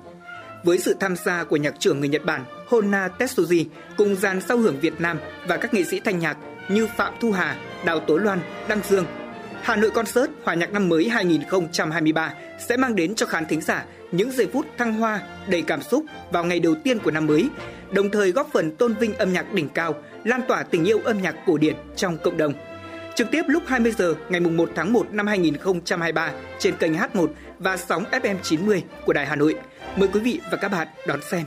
Với 0.65 0.79
sự 0.79 0.97
tham 1.01 1.17
gia 1.17 1.45
của 1.45 1.57
nhạc 1.57 1.75
trưởng 1.81 2.01
người 2.01 2.09
Nhật 2.09 2.25
Bản 2.25 2.45
Honna 2.69 3.09
Tetsuji 3.19 3.65
cùng 3.97 4.17
dàn 4.17 4.41
sao 4.41 4.59
hưởng 4.59 4.81
Việt 4.81 5.01
Nam 5.01 5.19
và 5.49 5.57
các 5.57 5.75
nghệ 5.75 5.85
sĩ 5.85 6.01
thanh 6.01 6.19
nhạc 6.19 6.37
như 6.69 6.87
Phạm 6.97 7.15
Thu 7.21 7.33
Hà, 7.33 7.57
Đào 7.85 8.01
Tố 8.01 8.17
Loan, 8.17 8.41
Đăng 8.69 8.81
Dương. 8.89 9.07
Hà 9.63 9.77
Nội 9.77 9.91
Concert 9.91 10.31
Hòa 10.45 10.55
nhạc 10.55 10.73
năm 10.73 10.89
mới 10.89 11.09
2023 11.09 12.35
sẽ 12.69 12.77
mang 12.77 12.97
đến 12.97 13.15
cho 13.15 13.27
khán 13.27 13.47
thính 13.47 13.61
giả 13.61 13.85
những 14.13 14.31
giây 14.31 14.47
phút 14.53 14.67
thăng 14.79 14.93
hoa 14.93 15.21
đầy 15.49 15.63
cảm 15.63 15.83
xúc 15.83 16.05
vào 16.33 16.45
ngày 16.45 16.61
đầu 16.61 16.75
tiên 16.85 16.99
của 16.99 17.11
năm 17.11 17.27
mới, 17.27 17.49
đồng 17.91 18.11
thời 18.11 18.33
góp 18.33 18.49
phần 18.53 18.77
tôn 18.77 18.95
vinh 18.95 19.15
âm 19.15 19.33
nhạc 19.33 19.53
đỉnh 19.53 19.69
cao, 19.69 19.95
lan 20.25 20.41
tỏa 20.49 20.63
tình 20.63 20.85
yêu 20.85 21.01
âm 21.05 21.23
nhạc 21.23 21.35
cổ 21.47 21.59
điển 21.59 21.75
trong 21.97 22.19
cộng 22.19 22.37
đồng. 22.37 22.53
Trực 23.15 23.31
tiếp 23.31 23.43
lúc 23.47 23.63
20 23.67 23.93
giờ 23.99 24.15
ngày 24.29 24.41
1 24.41 24.71
tháng 24.75 24.93
1 24.93 25.07
năm 25.13 25.27
2023 25.27 26.33
trên 26.59 26.77
kênh 26.77 26.95
H1 26.95 27.27
và 27.59 27.77
sóng 27.77 28.05
FM 28.13 28.37
90 28.43 28.85
của 29.05 29.13
Đài 29.13 29.27
Hà 29.27 29.37
Nội. 29.37 29.55
Mời 29.97 30.09
quý 30.13 30.21
vị 30.21 30.41
và 30.51 30.57
các 30.57 30.69
bạn 30.69 30.89
đón 31.07 31.21
xem. 31.23 31.45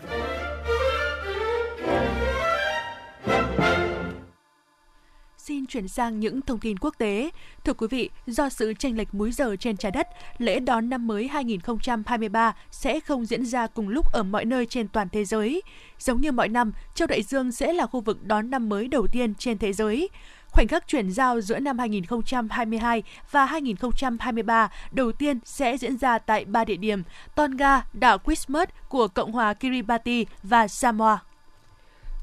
Xin 5.49 5.65
chuyển 5.65 5.87
sang 5.87 6.19
những 6.19 6.41
thông 6.41 6.59
tin 6.59 6.77
quốc 6.77 6.95
tế. 6.97 7.29
Thưa 7.63 7.73
quý 7.73 7.87
vị, 7.87 8.09
do 8.27 8.49
sự 8.49 8.73
chênh 8.73 8.97
lệch 8.97 9.13
múi 9.13 9.31
giờ 9.31 9.55
trên 9.59 9.77
trái 9.77 9.91
đất, 9.91 10.07
lễ 10.37 10.59
đón 10.59 10.89
năm 10.89 11.07
mới 11.07 11.27
2023 11.27 12.55
sẽ 12.71 12.99
không 12.99 13.25
diễn 13.25 13.45
ra 13.45 13.67
cùng 13.67 13.87
lúc 13.87 14.05
ở 14.11 14.23
mọi 14.23 14.45
nơi 14.45 14.65
trên 14.65 14.87
toàn 14.87 15.09
thế 15.09 15.25
giới. 15.25 15.61
Giống 15.99 16.21
như 16.21 16.31
mọi 16.31 16.49
năm, 16.49 16.71
châu 16.95 17.07
Đại 17.07 17.23
Dương 17.23 17.51
sẽ 17.51 17.73
là 17.73 17.85
khu 17.85 18.01
vực 18.01 18.23
đón 18.23 18.49
năm 18.49 18.69
mới 18.69 18.87
đầu 18.87 19.07
tiên 19.07 19.35
trên 19.35 19.57
thế 19.57 19.73
giới. 19.73 20.09
Khoảnh 20.47 20.67
khắc 20.67 20.87
chuyển 20.87 21.11
giao 21.11 21.41
giữa 21.41 21.59
năm 21.59 21.79
2022 21.79 23.03
và 23.31 23.45
2023 23.45 24.69
đầu 24.91 25.11
tiên 25.11 25.39
sẽ 25.45 25.77
diễn 25.77 25.97
ra 25.97 26.19
tại 26.19 26.45
ba 26.45 26.65
địa 26.65 26.77
điểm 26.77 27.03
Tonga, 27.35 27.81
đảo 27.93 28.17
Christmas 28.25 28.69
của 28.89 29.07
Cộng 29.07 29.31
hòa 29.31 29.53
Kiribati 29.53 30.25
và 30.43 30.67
Samoa. 30.67 31.19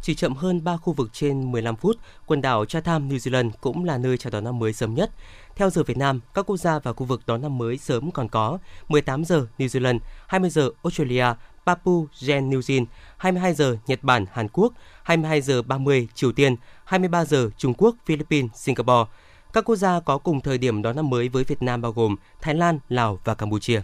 Chỉ 0.03 0.15
chậm 0.15 0.35
hơn 0.35 0.65
3 0.65 0.77
khu 0.77 0.93
vực 0.93 1.11
trên 1.13 1.53
15 1.53 1.77
phút, 1.77 1.97
quần 2.27 2.43
đảo 2.43 2.65
Chatham, 2.65 3.09
New 3.09 3.17
Zealand 3.17 3.51
cũng 3.61 3.85
là 3.85 3.99
nơi 3.99 4.19
chào 4.19 4.31
đón 4.31 4.45
năm 4.45 4.59
mới 4.59 4.73
sớm 4.73 4.95
nhất. 4.95 5.11
Theo 5.57 5.71
giờ 5.71 5.83
Việt 5.83 5.97
Nam, 5.97 6.21
các 6.35 6.47
quốc 6.47 6.57
gia 6.57 6.79
và 6.79 6.93
khu 6.93 7.07
vực 7.07 7.23
đón 7.27 7.43
năm 7.43 7.59
mới 7.59 7.79
sớm 7.79 8.11
còn 8.11 8.29
có 8.29 8.59
18 8.89 9.25
giờ 9.25 9.47
New 9.59 9.67
Zealand, 9.67 9.99
20 10.27 10.51
giờ 10.51 10.71
Australia, 10.83 11.27
Papua 11.67 12.05
New 12.21 12.61
Guinea, 12.67 12.87
22 13.17 13.55
giờ 13.55 13.77
Nhật 13.87 14.03
Bản, 14.03 14.25
Hàn 14.33 14.49
Quốc, 14.53 14.73
22 15.03 15.41
giờ 15.41 15.63
30 15.63 16.09
Triều 16.15 16.33
Tiên, 16.33 16.57
23 16.85 17.25
giờ 17.25 17.51
Trung 17.57 17.75
Quốc, 17.75 17.97
Philippines, 18.07 18.51
Singapore. 18.55 19.11
Các 19.53 19.65
quốc 19.65 19.77
gia 19.77 20.01
có 20.01 20.19
cùng 20.19 20.41
thời 20.41 20.59
điểm 20.59 20.83
đón 20.83 20.97
năm 20.97 21.11
mới 21.11 21.29
với 21.29 21.45
Việt 21.45 21.63
Nam 21.63 21.83
bao 21.83 21.93
gồm 21.93 22.17
Thái 22.41 22.55
Lan, 22.55 22.79
Lào 22.89 23.19
và 23.25 23.35
Campuchia. 23.35 23.83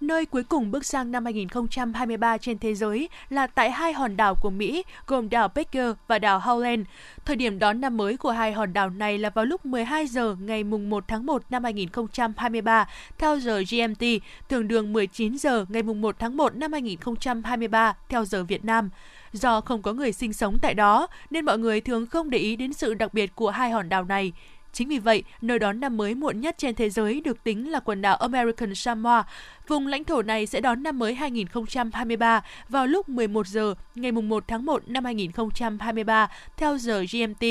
Nơi 0.00 0.26
cuối 0.26 0.42
cùng 0.42 0.70
bước 0.70 0.84
sang 0.84 1.12
năm 1.12 1.24
2023 1.24 2.38
trên 2.38 2.58
thế 2.58 2.74
giới 2.74 3.08
là 3.30 3.46
tại 3.46 3.70
hai 3.70 3.92
hòn 3.92 4.16
đảo 4.16 4.34
của 4.34 4.50
Mỹ, 4.50 4.84
gồm 5.06 5.28
đảo 5.28 5.48
Baker 5.54 5.92
và 6.08 6.18
đảo 6.18 6.40
Howland. 6.40 6.84
Thời 7.24 7.36
điểm 7.36 7.58
đón 7.58 7.80
năm 7.80 7.96
mới 7.96 8.16
của 8.16 8.30
hai 8.30 8.52
hòn 8.52 8.72
đảo 8.72 8.90
này 8.90 9.18
là 9.18 9.30
vào 9.30 9.44
lúc 9.44 9.66
12 9.66 10.06
giờ 10.06 10.36
ngày 10.40 10.64
mùng 10.64 10.90
1 10.90 11.04
tháng 11.08 11.26
1 11.26 11.42
năm 11.50 11.64
2023 11.64 12.88
theo 13.18 13.38
giờ 13.38 13.62
GMT, 13.70 14.04
tương 14.48 14.68
đương 14.68 14.92
19 14.92 15.38
giờ 15.38 15.66
ngày 15.68 15.82
mùng 15.82 16.00
1 16.00 16.16
tháng 16.18 16.36
1 16.36 16.56
năm 16.56 16.72
2023 16.72 17.96
theo 18.08 18.24
giờ 18.24 18.44
Việt 18.44 18.64
Nam. 18.64 18.90
Do 19.32 19.60
không 19.60 19.82
có 19.82 19.92
người 19.92 20.12
sinh 20.12 20.32
sống 20.32 20.58
tại 20.62 20.74
đó 20.74 21.06
nên 21.30 21.44
mọi 21.44 21.58
người 21.58 21.80
thường 21.80 22.06
không 22.06 22.30
để 22.30 22.38
ý 22.38 22.56
đến 22.56 22.72
sự 22.72 22.94
đặc 22.94 23.14
biệt 23.14 23.34
của 23.34 23.50
hai 23.50 23.70
hòn 23.70 23.88
đảo 23.88 24.04
này. 24.04 24.32
Chính 24.72 24.88
vì 24.88 24.98
vậy, 24.98 25.22
nơi 25.40 25.58
đón 25.58 25.80
năm 25.80 25.96
mới 25.96 26.14
muộn 26.14 26.40
nhất 26.40 26.54
trên 26.58 26.74
thế 26.74 26.90
giới 26.90 27.20
được 27.20 27.44
tính 27.44 27.70
là 27.70 27.80
quần 27.80 28.02
đảo 28.02 28.16
American 28.16 28.74
Samoa. 28.74 29.24
Vùng 29.68 29.86
lãnh 29.86 30.04
thổ 30.04 30.22
này 30.22 30.46
sẽ 30.46 30.60
đón 30.60 30.82
năm 30.82 30.98
mới 30.98 31.14
2023 31.14 32.42
vào 32.68 32.86
lúc 32.86 33.08
11 33.08 33.46
giờ 33.46 33.74
ngày 33.94 34.12
1 34.12 34.44
tháng 34.48 34.64
1 34.64 34.82
năm 34.86 35.04
2023 35.04 36.28
theo 36.56 36.78
giờ 36.78 37.04
GMT, 37.12 37.46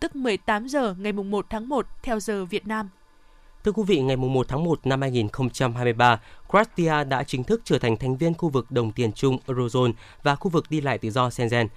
tức 0.00 0.16
18 0.16 0.68
giờ 0.68 0.94
ngày 0.98 1.12
1 1.12 1.46
tháng 1.50 1.68
1 1.68 1.86
theo 2.02 2.20
giờ 2.20 2.44
Việt 2.44 2.66
Nam. 2.66 2.88
Thưa 3.64 3.72
quý 3.72 3.82
vị, 3.86 4.00
ngày 4.00 4.16
1 4.16 4.48
tháng 4.48 4.64
1 4.64 4.86
năm 4.86 5.00
2023, 5.00 6.20
Croatia 6.50 7.04
đã 7.04 7.22
chính 7.22 7.44
thức 7.44 7.60
trở 7.64 7.78
thành 7.78 7.96
thành 7.96 8.16
viên 8.16 8.34
khu 8.34 8.48
vực 8.48 8.70
đồng 8.70 8.92
tiền 8.92 9.12
chung 9.12 9.38
Eurozone 9.46 9.92
và 10.22 10.34
khu 10.34 10.50
vực 10.50 10.64
đi 10.70 10.80
lại 10.80 10.98
tự 10.98 11.10
do 11.10 11.30
Schengen. 11.30 11.68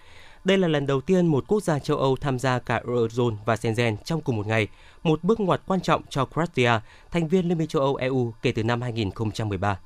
Đây 0.46 0.58
là 0.58 0.68
lần 0.68 0.88
đầu 0.88 1.02
tiên 1.02 1.28
một 1.28 1.44
quốc 1.48 1.64
gia 1.64 1.80
châu 1.80 1.98
Âu 1.98 2.16
tham 2.16 2.40
gia 2.40 2.60
cả 2.60 2.82
Eurozone 2.86 3.36
và 3.46 3.56
Schengen 3.56 3.98
trong 3.98 4.22
cùng 4.22 4.36
một 4.36 4.48
ngày, 4.48 4.68
một 5.04 5.24
bước 5.24 5.40
ngoặt 5.40 5.62
quan 5.66 5.82
trọng 5.82 6.02
cho 6.10 6.26
Croatia, 6.26 6.72
thành 7.12 7.28
viên 7.28 7.48
Liên 7.48 7.58
minh 7.58 7.68
châu 7.68 7.82
Âu 7.82 7.96
EU 7.96 8.34
kể 8.42 8.52
từ 8.52 8.64
năm 8.64 8.82
2013. 8.82 9.80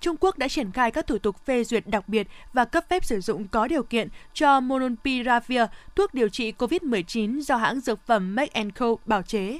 Trung 0.00 0.16
Quốc 0.20 0.38
đã 0.38 0.48
triển 0.48 0.72
khai 0.72 0.90
các 0.90 1.06
thủ 1.06 1.18
tục 1.18 1.36
phê 1.44 1.64
duyệt 1.64 1.86
đặc 1.86 2.08
biệt 2.08 2.26
và 2.52 2.64
cấp 2.64 2.84
phép 2.88 3.04
sử 3.04 3.20
dụng 3.20 3.48
có 3.48 3.68
điều 3.68 3.82
kiện 3.82 4.08
cho 4.34 4.60
Molnupiravir, 4.60 5.62
thuốc 5.96 6.14
điều 6.14 6.28
trị 6.28 6.52
COVID-19 6.58 7.40
do 7.40 7.56
hãng 7.56 7.80
dược 7.80 8.06
phẩm 8.06 8.34
Merck 8.34 8.74
Co 8.74 8.96
bào 9.06 9.22
chế. 9.22 9.58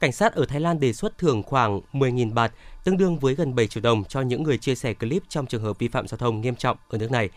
Cảnh 0.00 0.12
sát 0.12 0.34
ở 0.34 0.46
Thái 0.46 0.60
Lan 0.60 0.80
đề 0.80 0.92
xuất 0.92 1.18
thưởng 1.18 1.42
khoảng 1.42 1.80
10.000 1.92 2.34
bạt, 2.34 2.52
tương 2.84 2.96
đương 2.96 3.18
với 3.18 3.34
gần 3.34 3.54
7 3.54 3.66
triệu 3.66 3.80
đồng 3.82 4.04
cho 4.04 4.20
những 4.20 4.42
người 4.42 4.58
chia 4.58 4.74
sẻ 4.74 4.94
clip 4.94 5.22
trong 5.28 5.46
trường 5.46 5.62
hợp 5.62 5.78
vi 5.78 5.88
phạm 5.88 6.08
giao 6.08 6.18
thông 6.18 6.40
nghiêm 6.40 6.54
trọng 6.54 6.76
ở 6.88 6.98
nước 6.98 7.10
này. 7.10 7.30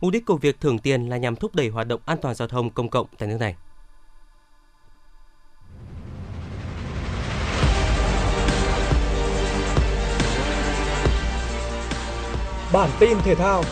Mục 0.00 0.12
đích 0.12 0.26
của 0.26 0.36
việc 0.36 0.60
thưởng 0.60 0.78
tiền 0.78 1.08
là 1.08 1.16
nhằm 1.16 1.36
thúc 1.36 1.54
đẩy 1.54 1.68
hoạt 1.68 1.88
động 1.88 2.00
an 2.06 2.18
toàn 2.22 2.34
giao 2.34 2.48
thông 2.48 2.70
công 2.70 2.88
cộng 2.88 3.06
tại 3.18 3.28
nước 3.28 3.36
này. 3.40 3.54
Bản 12.72 12.90
tin 13.00 13.18
thể 13.24 13.34
thao. 13.34 13.62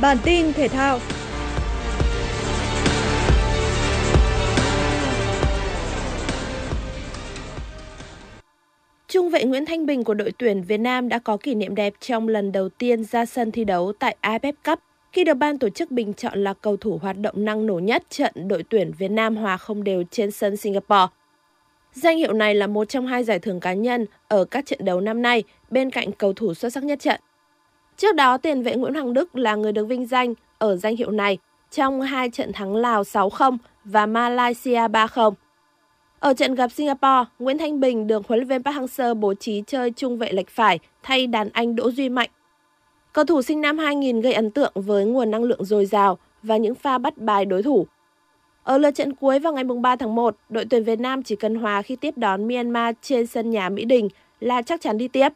Bản 0.00 0.16
tin 0.24 0.52
thể 0.52 0.68
thao. 0.68 0.98
Trung 9.08 9.30
vệ 9.30 9.44
Nguyễn 9.44 9.66
Thanh 9.66 9.86
Bình 9.86 10.04
của 10.04 10.14
đội 10.14 10.32
tuyển 10.38 10.62
Việt 10.62 10.78
Nam 10.78 11.08
đã 11.08 11.18
có 11.18 11.36
kỷ 11.36 11.54
niệm 11.54 11.74
đẹp 11.74 11.92
trong 12.00 12.28
lần 12.28 12.52
đầu 12.52 12.68
tiên 12.68 13.04
ra 13.04 13.26
sân 13.26 13.52
thi 13.52 13.64
đấu 13.64 13.92
tại 13.98 14.16
AFF 14.22 14.52
Cup 14.64 14.78
khi 15.14 15.24
được 15.24 15.34
ban 15.34 15.58
tổ 15.58 15.68
chức 15.68 15.90
bình 15.90 16.14
chọn 16.14 16.44
là 16.44 16.54
cầu 16.54 16.76
thủ 16.76 16.98
hoạt 17.02 17.18
động 17.18 17.44
năng 17.44 17.66
nổ 17.66 17.78
nhất 17.78 18.02
trận 18.10 18.48
đội 18.48 18.62
tuyển 18.62 18.92
Việt 18.98 19.10
Nam 19.10 19.36
hòa 19.36 19.56
không 19.56 19.84
đều 19.84 20.04
trên 20.10 20.30
sân 20.30 20.56
Singapore. 20.56 21.06
Danh 21.92 22.18
hiệu 22.18 22.32
này 22.32 22.54
là 22.54 22.66
một 22.66 22.88
trong 22.88 23.06
hai 23.06 23.24
giải 23.24 23.38
thưởng 23.38 23.60
cá 23.60 23.72
nhân 23.72 24.06
ở 24.28 24.44
các 24.44 24.66
trận 24.66 24.84
đấu 24.84 25.00
năm 25.00 25.22
nay 25.22 25.42
bên 25.70 25.90
cạnh 25.90 26.12
cầu 26.12 26.32
thủ 26.32 26.54
xuất 26.54 26.72
sắc 26.72 26.84
nhất 26.84 27.00
trận. 27.00 27.20
Trước 27.96 28.14
đó, 28.14 28.38
tiền 28.38 28.62
vệ 28.62 28.76
Nguyễn 28.76 28.94
Hoàng 28.94 29.12
Đức 29.12 29.36
là 29.36 29.54
người 29.54 29.72
được 29.72 29.84
vinh 29.84 30.06
danh 30.06 30.34
ở 30.58 30.76
danh 30.76 30.96
hiệu 30.96 31.10
này 31.10 31.38
trong 31.70 32.00
hai 32.00 32.30
trận 32.30 32.52
thắng 32.52 32.76
Lào 32.76 33.02
6-0 33.02 33.56
và 33.84 34.06
Malaysia 34.06 34.88
3-0. 34.88 35.32
Ở 36.20 36.34
trận 36.34 36.54
gặp 36.54 36.72
Singapore, 36.72 37.30
Nguyễn 37.38 37.58
Thanh 37.58 37.80
Bình 37.80 38.06
được 38.06 38.26
huấn 38.26 38.38
luyện 38.38 38.48
viên 38.48 38.62
Park 38.62 38.76
Hang-seo 38.76 39.14
bố 39.14 39.34
trí 39.34 39.62
chơi 39.66 39.90
trung 39.90 40.18
vệ 40.18 40.32
lệch 40.32 40.48
phải 40.48 40.78
thay 41.02 41.26
đàn 41.26 41.48
anh 41.52 41.76
Đỗ 41.76 41.90
Duy 41.90 42.08
Mạnh 42.08 42.30
Cầu 43.14 43.24
thủ 43.24 43.42
sinh 43.42 43.60
năm 43.60 43.78
2000 43.78 44.20
gây 44.20 44.32
ấn 44.32 44.50
tượng 44.50 44.72
với 44.74 45.04
nguồn 45.04 45.30
năng 45.30 45.42
lượng 45.42 45.64
dồi 45.64 45.86
dào 45.86 46.18
và 46.42 46.56
những 46.56 46.74
pha 46.74 46.98
bắt 46.98 47.18
bài 47.18 47.44
đối 47.44 47.62
thủ. 47.62 47.86
Ở 48.62 48.78
lượt 48.78 48.90
trận 48.90 49.14
cuối 49.14 49.38
vào 49.38 49.52
ngày 49.52 49.64
3 49.64 49.96
tháng 49.96 50.14
1, 50.14 50.36
đội 50.48 50.64
tuyển 50.70 50.84
Việt 50.84 51.00
Nam 51.00 51.22
chỉ 51.22 51.36
cần 51.36 51.54
hòa 51.54 51.82
khi 51.82 51.96
tiếp 51.96 52.18
đón 52.18 52.48
Myanmar 52.48 52.94
trên 53.02 53.26
sân 53.26 53.50
nhà 53.50 53.68
Mỹ 53.68 53.84
Đình 53.84 54.08
là 54.40 54.62
chắc 54.62 54.80
chắn 54.80 54.98
đi 54.98 55.08
tiếp. 55.08 55.28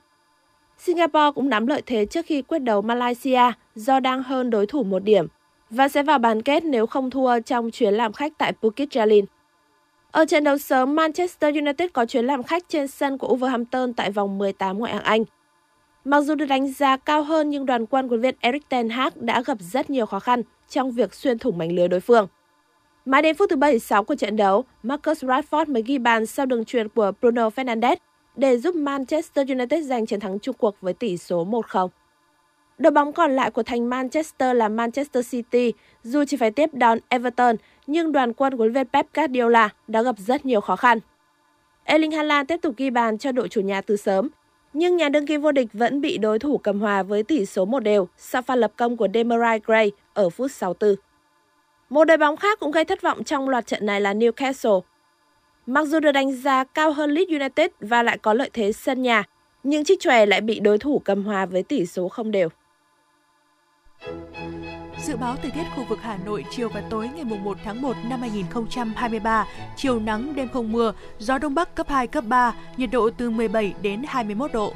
Singapore 0.78 1.30
cũng 1.34 1.48
nắm 1.48 1.66
lợi 1.66 1.82
thế 1.86 2.06
trước 2.06 2.26
khi 2.26 2.42
quyết 2.42 2.58
đấu 2.58 2.82
Malaysia 2.82 3.52
do 3.74 4.00
đang 4.00 4.22
hơn 4.22 4.50
đối 4.50 4.66
thủ 4.66 4.82
một 4.82 4.98
điểm 4.98 5.26
và 5.70 5.88
sẽ 5.88 6.02
vào 6.02 6.18
bán 6.18 6.42
kết 6.42 6.64
nếu 6.64 6.86
không 6.86 7.10
thua 7.10 7.40
trong 7.40 7.70
chuyến 7.70 7.94
làm 7.94 8.12
khách 8.12 8.32
tại 8.38 8.52
Bukit 8.62 8.90
Jalil. 8.90 9.24
Ở 10.10 10.24
trận 10.24 10.44
đấu 10.44 10.58
sớm, 10.58 10.94
Manchester 10.94 11.54
United 11.54 11.90
có 11.92 12.06
chuyến 12.06 12.24
làm 12.24 12.42
khách 12.42 12.68
trên 12.68 12.88
sân 12.88 13.18
của 13.18 13.36
Wolverhampton 13.36 13.92
tại 13.96 14.10
vòng 14.10 14.38
18 14.38 14.78
ngoại 14.78 14.92
hạng 14.92 15.04
Anh. 15.04 15.24
Mặc 16.08 16.20
dù 16.20 16.34
được 16.34 16.46
đánh 16.46 16.72
giá 16.72 16.96
cao 16.96 17.22
hơn 17.22 17.50
nhưng 17.50 17.66
đoàn 17.66 17.86
quân 17.86 18.08
của 18.08 18.16
viên 18.16 18.34
Erik 18.40 18.68
Ten 18.68 18.88
Hag 18.88 19.10
đã 19.14 19.42
gặp 19.42 19.58
rất 19.60 19.90
nhiều 19.90 20.06
khó 20.06 20.20
khăn 20.20 20.42
trong 20.68 20.92
việc 20.92 21.14
xuyên 21.14 21.38
thủng 21.38 21.58
mảnh 21.58 21.72
lưới 21.72 21.88
đối 21.88 22.00
phương. 22.00 22.28
Mãi 23.04 23.22
đến 23.22 23.36
phút 23.36 23.50
thứ 23.50 23.56
76 23.56 24.04
của 24.04 24.14
trận 24.14 24.36
đấu, 24.36 24.64
Marcus 24.82 25.24
Rashford 25.24 25.72
mới 25.72 25.82
ghi 25.82 25.98
bàn 25.98 26.26
sau 26.26 26.46
đường 26.46 26.64
truyền 26.64 26.88
của 26.88 27.12
Bruno 27.20 27.48
Fernandes 27.48 27.96
để 28.36 28.58
giúp 28.58 28.74
Manchester 28.74 29.50
United 29.50 29.86
giành 29.86 30.06
chiến 30.06 30.20
thắng 30.20 30.38
chung 30.38 30.56
cuộc 30.58 30.76
với 30.80 30.94
tỷ 30.94 31.16
số 31.16 31.46
1-0. 31.46 31.88
Đội 32.78 32.90
bóng 32.90 33.12
còn 33.12 33.36
lại 33.36 33.50
của 33.50 33.62
thành 33.62 33.90
Manchester 33.90 34.56
là 34.56 34.68
Manchester 34.68 35.30
City, 35.30 35.72
dù 36.02 36.24
chỉ 36.24 36.36
phải 36.36 36.50
tiếp 36.50 36.70
đón 36.72 36.98
Everton, 37.08 37.56
nhưng 37.86 38.12
đoàn 38.12 38.32
quân 38.32 38.56
của 38.56 38.68
viên 38.68 38.88
Pep 38.92 39.06
Guardiola 39.14 39.68
đã 39.88 40.02
gặp 40.02 40.18
rất 40.18 40.46
nhiều 40.46 40.60
khó 40.60 40.76
khăn. 40.76 40.98
Erling 41.84 42.12
Haaland 42.12 42.48
tiếp 42.48 42.56
tục 42.62 42.74
ghi 42.76 42.90
bàn 42.90 43.18
cho 43.18 43.32
đội 43.32 43.48
chủ 43.48 43.60
nhà 43.60 43.80
từ 43.80 43.96
sớm 43.96 44.28
nhưng 44.72 44.96
nhà 44.96 45.08
đương 45.08 45.26
kim 45.26 45.40
vô 45.40 45.52
địch 45.52 45.68
vẫn 45.72 46.00
bị 46.00 46.18
đối 46.18 46.38
thủ 46.38 46.58
cầm 46.58 46.80
hòa 46.80 47.02
với 47.02 47.22
tỷ 47.22 47.46
số 47.46 47.64
một 47.64 47.80
đều 47.80 48.08
sau 48.16 48.42
pha 48.42 48.56
lập 48.56 48.72
công 48.76 48.96
của 48.96 49.08
Demarai 49.14 49.60
Gray 49.64 49.92
ở 50.14 50.30
phút 50.30 50.50
64. 50.50 50.94
Một 51.90 52.04
đội 52.04 52.16
bóng 52.16 52.36
khác 52.36 52.60
cũng 52.60 52.70
gây 52.70 52.84
thất 52.84 53.02
vọng 53.02 53.24
trong 53.24 53.48
loạt 53.48 53.66
trận 53.66 53.86
này 53.86 54.00
là 54.00 54.14
Newcastle. 54.14 54.80
Mặc 55.66 55.86
dù 55.86 56.00
được 56.00 56.12
đánh 56.12 56.32
giá 56.32 56.64
cao 56.64 56.92
hơn 56.92 57.10
Leeds 57.10 57.30
United 57.30 57.70
và 57.80 58.02
lại 58.02 58.18
có 58.18 58.34
lợi 58.34 58.50
thế 58.52 58.72
sân 58.72 59.02
nhà, 59.02 59.24
nhưng 59.62 59.84
chiếc 59.84 60.00
chòe 60.00 60.26
lại 60.26 60.40
bị 60.40 60.60
đối 60.60 60.78
thủ 60.78 60.98
cầm 61.04 61.24
hòa 61.24 61.46
với 61.46 61.62
tỷ 61.62 61.86
số 61.86 62.08
không 62.08 62.30
đều. 62.30 62.48
Dự 65.08 65.16
báo 65.16 65.36
thời 65.42 65.50
tiết 65.50 65.64
khu 65.76 65.84
vực 65.84 65.98
Hà 66.02 66.16
Nội 66.16 66.44
chiều 66.50 66.68
và 66.68 66.82
tối 66.90 67.08
ngày 67.08 67.24
1 67.24 67.58
tháng 67.64 67.82
1 67.82 67.96
năm 68.04 68.20
2023, 68.20 69.46
chiều 69.76 70.00
nắng 70.00 70.36
đêm 70.36 70.48
không 70.48 70.72
mưa, 70.72 70.92
gió 71.18 71.38
đông 71.38 71.54
bắc 71.54 71.74
cấp 71.74 71.86
2 71.88 72.06
cấp 72.06 72.24
3, 72.24 72.54
nhiệt 72.76 72.90
độ 72.90 73.10
từ 73.10 73.30
17 73.30 73.74
đến 73.82 74.02
21 74.06 74.52
độ. 74.52 74.74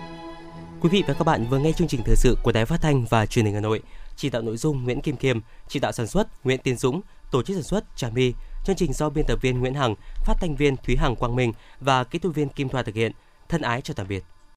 Quý 0.80 0.88
vị 0.88 1.04
và 1.06 1.14
các 1.14 1.24
bạn 1.24 1.46
vừa 1.50 1.58
nghe 1.58 1.72
chương 1.72 1.88
trình 1.88 2.00
thời 2.06 2.16
sự 2.16 2.36
của 2.42 2.52
Đài 2.52 2.64
Phát 2.64 2.80
thanh 2.82 3.04
và 3.10 3.26
Truyền 3.26 3.44
hình 3.44 3.54
Hà 3.54 3.60
Nội. 3.60 3.82
Chỉ 4.16 4.30
đạo 4.30 4.42
nội 4.42 4.56
dung 4.56 4.84
Nguyễn 4.84 5.00
Kim 5.00 5.16
Kiêm, 5.16 5.40
chỉ 5.68 5.80
đạo 5.80 5.92
sản 5.92 6.06
xuất 6.06 6.44
Nguyễn 6.44 6.60
Tiến 6.60 6.76
Dũng, 6.76 7.00
tổ 7.30 7.42
chức 7.42 7.54
sản 7.54 7.64
xuất 7.64 7.84
Trà 7.96 8.08
My. 8.08 8.32
Chương 8.64 8.76
trình 8.76 8.92
do 8.92 9.10
biên 9.10 9.24
tập 9.28 9.38
viên 9.42 9.60
Nguyễn 9.60 9.74
Hằng, 9.74 9.94
phát 10.24 10.34
thanh 10.40 10.56
viên 10.56 10.76
Thúy 10.76 10.96
Hằng 10.96 11.16
Quang 11.16 11.36
Minh 11.36 11.52
và 11.80 12.04
kỹ 12.04 12.18
thuật 12.18 12.34
viên 12.34 12.48
Kim 12.48 12.68
Thoa 12.68 12.82
thực 12.82 12.94
hiện. 12.94 13.12
Thân 13.48 13.62
ái 13.62 13.80
chào 13.80 13.94
tạm 13.94 14.08
biệt. 14.08 14.24